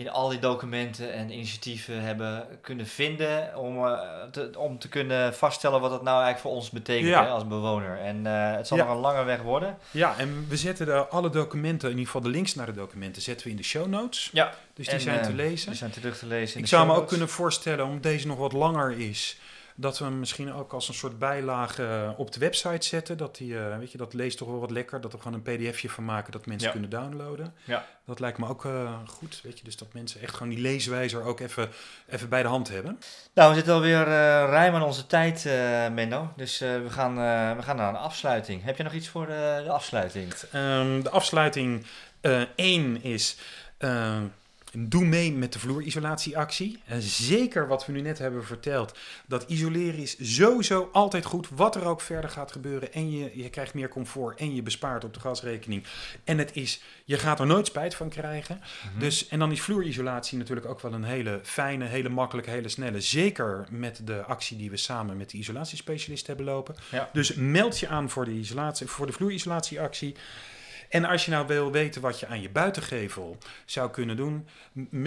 in 0.00 0.10
al 0.10 0.28
die 0.28 0.38
documenten 0.38 1.12
en 1.12 1.30
initiatieven 1.30 2.02
hebben 2.02 2.46
kunnen 2.60 2.86
vinden. 2.86 3.56
Om, 3.56 3.86
eh, 3.86 3.98
te, 4.32 4.50
om 4.58 4.78
te 4.78 4.88
kunnen 4.88 5.34
vaststellen 5.34 5.80
wat 5.80 5.90
het 5.90 6.02
nou 6.02 6.22
eigenlijk 6.22 6.40
voor 6.40 6.50
ons 6.50 6.70
betekent 6.70 7.08
Ja. 7.08 7.22
hè, 7.22 7.28
als 7.28 7.46
bewoner. 7.46 7.98
En 7.98 8.26
eh, 8.26 8.56
het 8.56 8.66
zal 8.66 8.76
Ja. 8.76 8.84
nog 8.84 8.92
een 8.94 9.00
lange 9.00 9.24
weg 9.24 9.42
worden. 9.42 9.78
Ja, 9.90 10.14
en 10.18 10.46
we 10.48 10.56
zetten 10.56 10.86
de, 10.86 11.06
alle 11.06 11.30
documenten, 11.30 11.86
in 11.88 11.94
ieder 11.98 12.06
geval 12.12 12.20
de 12.22 12.28
links 12.36 12.54
naar 12.54 12.66
de 12.66 12.72
documenten, 12.72 13.22
zetten 13.22 13.44
we 13.46 13.50
in 13.52 13.56
de 13.58 13.62
show 13.62 13.86
notes. 13.86 14.30
Ja, 14.32 14.54
Dus 14.74 14.84
die 14.86 14.94
En, 14.94 15.00
zijn 15.00 15.18
eh, 15.18 15.24
te 15.26 15.32
lezen. 15.34 15.68
die 15.68 15.76
zijn 15.78 15.90
terug 15.90 16.18
te 16.18 16.26
lezen 16.26 16.54
in 16.54 16.64
Ik 16.64 16.70
de 16.70 16.76
zou 16.76 16.86
me 16.86 16.94
ook 16.94 17.08
kunnen 17.08 17.28
voorstellen, 17.28 17.86
om 17.86 18.00
deze 18.00 18.26
nog 18.26 18.38
wat 18.38 18.52
langer 18.52 18.98
is, 18.98 19.38
dat 19.80 19.98
we 19.98 20.04
hem 20.04 20.18
misschien 20.18 20.52
ook 20.52 20.72
als 20.72 20.88
een 20.88 20.94
soort 20.94 21.18
bijlage 21.18 21.86
eh, 21.86 22.10
op 22.18 22.32
de 22.32 22.40
website 22.40 22.86
zetten. 22.86 23.16
Dat, 23.16 23.36
die, 23.36 23.58
eh, 23.58 23.78
weet 23.78 23.92
je, 23.92 23.98
dat 23.98 24.14
leest 24.14 24.38
toch 24.38 24.48
wel 24.48 24.60
wat 24.60 24.70
lekker. 24.70 25.00
Dat 25.00 25.12
we 25.12 25.18
gewoon 25.18 25.42
een 25.44 25.56
pdfje 25.70 25.88
van 25.90 26.04
maken 26.04 26.32
dat 26.32 26.46
mensen 26.46 26.66
Ja. 26.66 26.72
kunnen 26.72 26.90
downloaden. 26.90 27.54
Ja. 27.64 27.86
Dat 28.06 28.20
lijkt 28.20 28.38
me 28.38 28.48
ook 28.48 28.64
eh, 28.64 28.98
goed. 29.06 29.40
Weet 29.42 29.58
je, 29.58 29.64
dus 29.64 29.76
dat 29.76 29.92
mensen 29.92 30.20
echt 30.20 30.34
gewoon 30.34 30.48
die 30.52 30.60
leeswijzer 30.60 31.22
ook 31.22 31.40
even, 31.40 31.68
even 32.08 32.28
bij 32.28 32.42
de 32.42 32.48
hand 32.48 32.68
hebben. 32.68 32.98
Nou, 33.34 33.48
we 33.48 33.54
zitten 33.54 33.74
alweer 33.74 34.00
eh 34.02 34.08
ruim 34.50 34.74
aan 34.74 34.82
onze 34.82 35.06
tijd, 35.06 35.46
eh 35.46 35.52
Menno. 35.88 36.32
Dus 36.36 36.58
we, 36.58 36.86
gaan, 36.88 37.14
we 37.56 37.62
gaan 37.62 37.76
naar 37.76 37.88
een 37.88 37.96
afsluiting. 37.96 38.64
Heb 38.64 38.76
je 38.76 38.82
nog 38.82 38.92
iets 38.92 39.08
voor 39.08 39.26
de, 39.26 39.60
de 39.64 39.70
afsluiting? 39.70 40.32
Ehm, 40.52 41.02
de 41.02 41.10
afsluiting 41.10 41.86
1 42.54 43.02
is. 43.02 43.36
Eh, 44.72 44.80
Doe 44.88 45.04
mee 45.04 45.32
met 45.32 45.52
de 45.52 45.58
vloerisolatieactie. 45.58 46.78
En 46.84 47.02
zeker 47.02 47.66
wat 47.66 47.86
we 47.86 47.92
nu 47.92 48.00
net 48.00 48.18
hebben 48.18 48.44
verteld. 48.44 48.98
Dat 49.26 49.44
isoleren 49.48 49.98
is 49.98 50.36
sowieso 50.36 50.88
altijd 50.92 51.24
goed. 51.24 51.48
Wat 51.48 51.76
er 51.76 51.86
ook 51.86 52.00
verder 52.00 52.30
gaat 52.30 52.52
gebeuren. 52.52 52.92
En 52.92 53.10
je, 53.10 53.30
je 53.34 53.50
krijgt 53.50 53.74
meer 53.74 53.88
comfort. 53.88 54.38
En 54.38 54.54
je 54.54 54.62
bespaart 54.62 55.04
op 55.04 55.14
de 55.14 55.20
gasrekening. 55.20 55.84
En 56.24 56.38
het 56.38 56.50
is, 56.56 56.82
je 57.04 57.18
gaat 57.18 57.40
er 57.40 57.46
nooit 57.46 57.66
spijt 57.66 57.94
van 57.94 58.08
krijgen. 58.08 58.60
Dus, 58.98 59.28
en 59.28 59.38
dan 59.38 59.52
is 59.52 59.60
vloerisolatie 59.60 60.38
natuurlijk 60.38 60.66
ook 60.66 60.80
wel 60.80 60.92
een 60.92 61.04
hele 61.04 61.40
fijne, 61.42 61.84
hele 61.84 62.08
makkelijke, 62.08 62.50
hele 62.50 62.68
snelle. 62.68 63.00
Zeker 63.00 63.66
met 63.70 64.00
de 64.04 64.22
actie 64.22 64.56
die 64.56 64.70
we 64.70 64.76
samen 64.76 65.16
met 65.16 65.30
de 65.30 65.38
isolatiespecialist 65.38 66.26
hebben 66.26 66.44
lopen. 66.44 66.74
Ja. 66.90 67.10
Dus 67.12 67.34
meld 67.34 67.78
je 67.78 67.88
aan 67.88 68.10
voor 68.10 68.24
de, 68.24 68.30
isolatie, 68.30 68.86
voor 68.86 69.06
de 69.06 69.12
vloerisolatieactie. 69.12 70.14
En 70.90 71.04
als 71.04 71.24
je 71.24 71.30
nou 71.30 71.46
wil 71.46 71.72
weten 71.72 72.00
wat 72.00 72.20
je 72.20 72.26
aan 72.26 72.40
je 72.40 72.50
buitengevel 72.50 73.38
zou 73.64 73.90
kunnen 73.90 74.16
doen, 74.16 74.48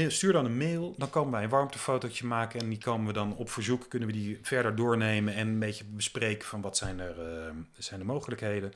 stuur 0.07 0.33
dan 0.33 0.45
een 0.45 0.57
mail. 0.57 0.93
Dan 0.97 1.09
komen 1.09 1.31
wij 1.31 1.43
een 1.43 1.49
warmtefotootje 1.49 2.25
maken 2.25 2.59
en 2.59 2.69
die 2.69 2.77
komen 2.77 3.07
we 3.07 3.13
dan 3.13 3.35
op 3.35 3.49
verzoek, 3.49 3.89
kunnen 3.89 4.07
we 4.07 4.13
die 4.13 4.39
verder 4.41 4.75
doornemen 4.75 5.33
en 5.33 5.47
een 5.47 5.59
beetje 5.59 5.83
bespreken 5.83 6.47
van 6.47 6.61
wat 6.61 6.77
zijn 6.77 6.99
er 6.99 7.21
eh, 7.21 7.49
zijn 7.77 7.99
de 7.99 8.05
mogelijkheden. 8.05 8.73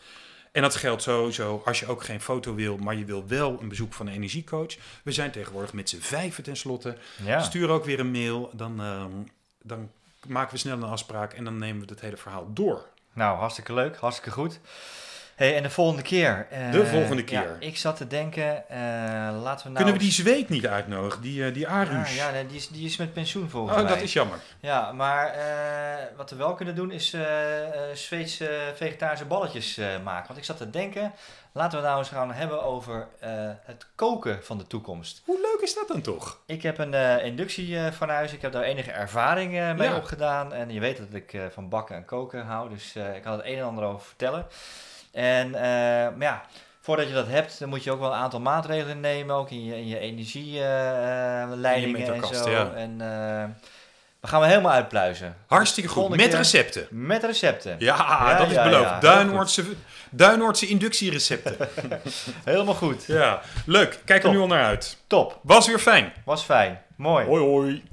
En 0.51 0.61
dat 0.61 0.75
geldt 0.75 1.01
sowieso 1.01 1.61
als 1.65 1.79
je 1.79 1.87
ook 1.87 2.03
geen 2.03 2.21
foto 2.21 2.55
wil, 2.55 2.77
maar 2.77 2.95
je 2.95 3.05
wil 3.05 3.27
wel 3.27 3.61
een 3.61 3.69
bezoek 3.69 3.93
van 3.93 4.07
een 4.07 4.13
energiecoach. 4.13 4.75
We 5.03 5.11
zijn 5.11 5.31
tegenwoordig 5.31 5.73
met 5.73 5.89
z'n 5.89 5.99
vijven 5.99 6.43
tenslotte. 6.43 6.97
Ja. 7.23 7.41
Stuur 7.41 7.69
ook 7.69 7.85
weer 7.85 7.99
een 7.99 8.11
mail, 8.11 8.51
dan, 8.53 8.81
ehm, 8.81 9.11
dan 9.61 9.91
maken 10.27 10.53
we 10.53 10.59
snel 10.59 10.77
een 10.77 10.83
afspraak 10.83 11.33
en 11.33 11.43
dan 11.43 11.57
nemen 11.57 11.81
we 11.81 11.93
het 11.93 12.01
hele 12.01 12.17
verhaal 12.17 12.53
door. 12.53 12.85
Nou, 13.13 13.37
hartstikke 13.37 13.73
leuk, 13.73 13.95
hartstikke 13.95 14.31
goed. 14.31 14.59
Hey, 15.37 15.55
en 15.55 15.63
de 15.63 15.69
volgende 15.69 16.01
keer? 16.01 16.47
eh, 16.49 16.71
De 16.71 16.85
volgende 16.85 17.23
ja, 17.25 17.41
keer. 17.41 17.55
ik 17.59 17.77
zat 17.77 17.95
te 17.97 18.07
denken, 18.07 18.69
eh, 18.69 18.77
laten 19.41 19.65
we 19.65 19.71
nou... 19.71 19.75
Kunnen 19.75 19.93
we 19.93 19.99
die 19.99 20.11
zweet 20.11 20.49
niet 20.49 20.67
uitnodigen, 20.67 21.21
die, 21.21 21.45
eh, 21.45 21.53
die 21.53 21.67
Ah, 21.67 21.73
Arus? 21.73 22.15
ja, 22.15 22.31
nee, 22.31 22.45
die, 22.47 22.57
is, 22.57 22.67
die 22.67 22.85
is 22.85 22.97
met 22.97 23.13
pensioen 23.13 23.49
volgens 23.49 23.77
oh, 23.77 23.83
mij. 23.83 23.93
dat 23.93 24.01
is 24.01 24.13
jammer. 24.13 24.37
Ja, 24.59 24.91
maar 24.91 25.35
wat 26.15 26.29
we 26.29 26.35
wel 26.35 26.53
kunnen 26.53 26.75
doen 26.75 26.91
is 26.91 27.15
Zweedse 27.93 28.71
vegetarische 28.75 29.25
balletjes 29.25 29.79
maken. 30.03 30.27
Want 30.27 30.39
ik 30.39 30.45
zat 30.45 30.57
te 30.57 30.69
denken, 30.69 31.13
laten 31.51 31.79
we 31.79 31.85
nou 31.85 31.99
eens 31.99 32.09
gaan 32.09 32.31
hebben 32.33 32.63
over 32.63 33.07
het 33.65 33.85
koken 33.95 34.43
van 34.43 34.57
de 34.57 34.67
toekomst. 34.67 35.21
Hoe 35.25 35.39
leuk 35.41 35.61
is 35.61 35.73
dat 35.75 35.87
dan 35.87 36.01
toch? 36.01 36.39
Ik 36.45 36.61
heb 36.63 36.77
een 36.77 36.93
inductie 37.23 37.77
van 37.91 38.09
huis. 38.09 38.33
Ik 38.33 38.41
heb 38.41 38.51
daar 38.51 38.63
enige 38.63 38.91
ervaring 38.91 39.51
mee 39.51 39.89
Ja. 39.89 39.95
opgedaan. 39.95 40.53
En 40.53 40.69
je 40.73 40.79
weet 40.79 40.97
dat 40.97 41.13
ik 41.13 41.37
van 41.53 41.69
bakken 41.69 41.95
en 41.95 42.05
koken 42.05 42.45
hou. 42.45 42.69
Dus 42.69 42.95
ik 42.95 43.23
had 43.23 43.37
het 43.37 43.45
een 43.45 43.57
en 43.57 43.63
ander 43.63 43.83
over 43.83 44.07
vertellen. 44.07 44.45
En 45.11 45.55
eh, 45.55 45.61
maar 45.61 46.15
ja, 46.19 46.41
voordat 46.81 47.07
je 47.07 47.13
dat 47.13 47.27
hebt, 47.27 47.59
dan 47.59 47.69
moet 47.69 47.83
je 47.83 47.91
ook 47.91 47.99
wel 47.99 48.11
een 48.11 48.17
aantal 48.19 48.39
maatregelen 48.39 48.99
nemen. 48.99 49.35
Ook 49.35 49.49
in 49.51 49.65
je, 49.65 49.75
in 49.75 49.87
je 49.87 49.99
energieleidingen 49.99 52.13
en 52.13 52.35
zo. 52.35 52.49
ja. 52.49 52.71
En 52.75 52.91
eh, 53.01 53.43
we 54.19 54.27
gaan 54.27 54.41
we 54.41 54.47
helemaal 54.47 54.71
uitpluizen. 54.71 55.35
Hartstikke 55.47 55.89
goed. 55.89 56.09
Met 56.09 56.19
keer- 56.27 56.37
recepten. 56.37 56.87
Met 56.89 57.23
recepten. 57.23 57.75
Ja, 57.79 58.37
dat 58.37 58.47
is 58.47 58.53
ja, 58.53 58.63
beloofd. 58.63 58.89
ja, 58.89 58.99
Duinoordse, 58.99 59.63
Duinoordse 60.09 60.67
inductierecepten. 60.67 61.55
Helemaal 62.45 62.73
goed. 62.75 63.05
ja, 63.05 63.41
leuk. 63.65 63.99
Kijk 64.05 64.23
er 64.23 64.29
nu 64.29 64.39
al 64.39 64.47
naar 64.47 64.65
uit. 64.65 64.97
Top. 65.07 65.39
Was 65.43 65.67
weer 65.67 65.79
fijn. 65.79 66.13
Was 66.25 66.43
fijn. 66.43 66.81
Mooi. 66.95 67.25
hoi. 67.25 67.83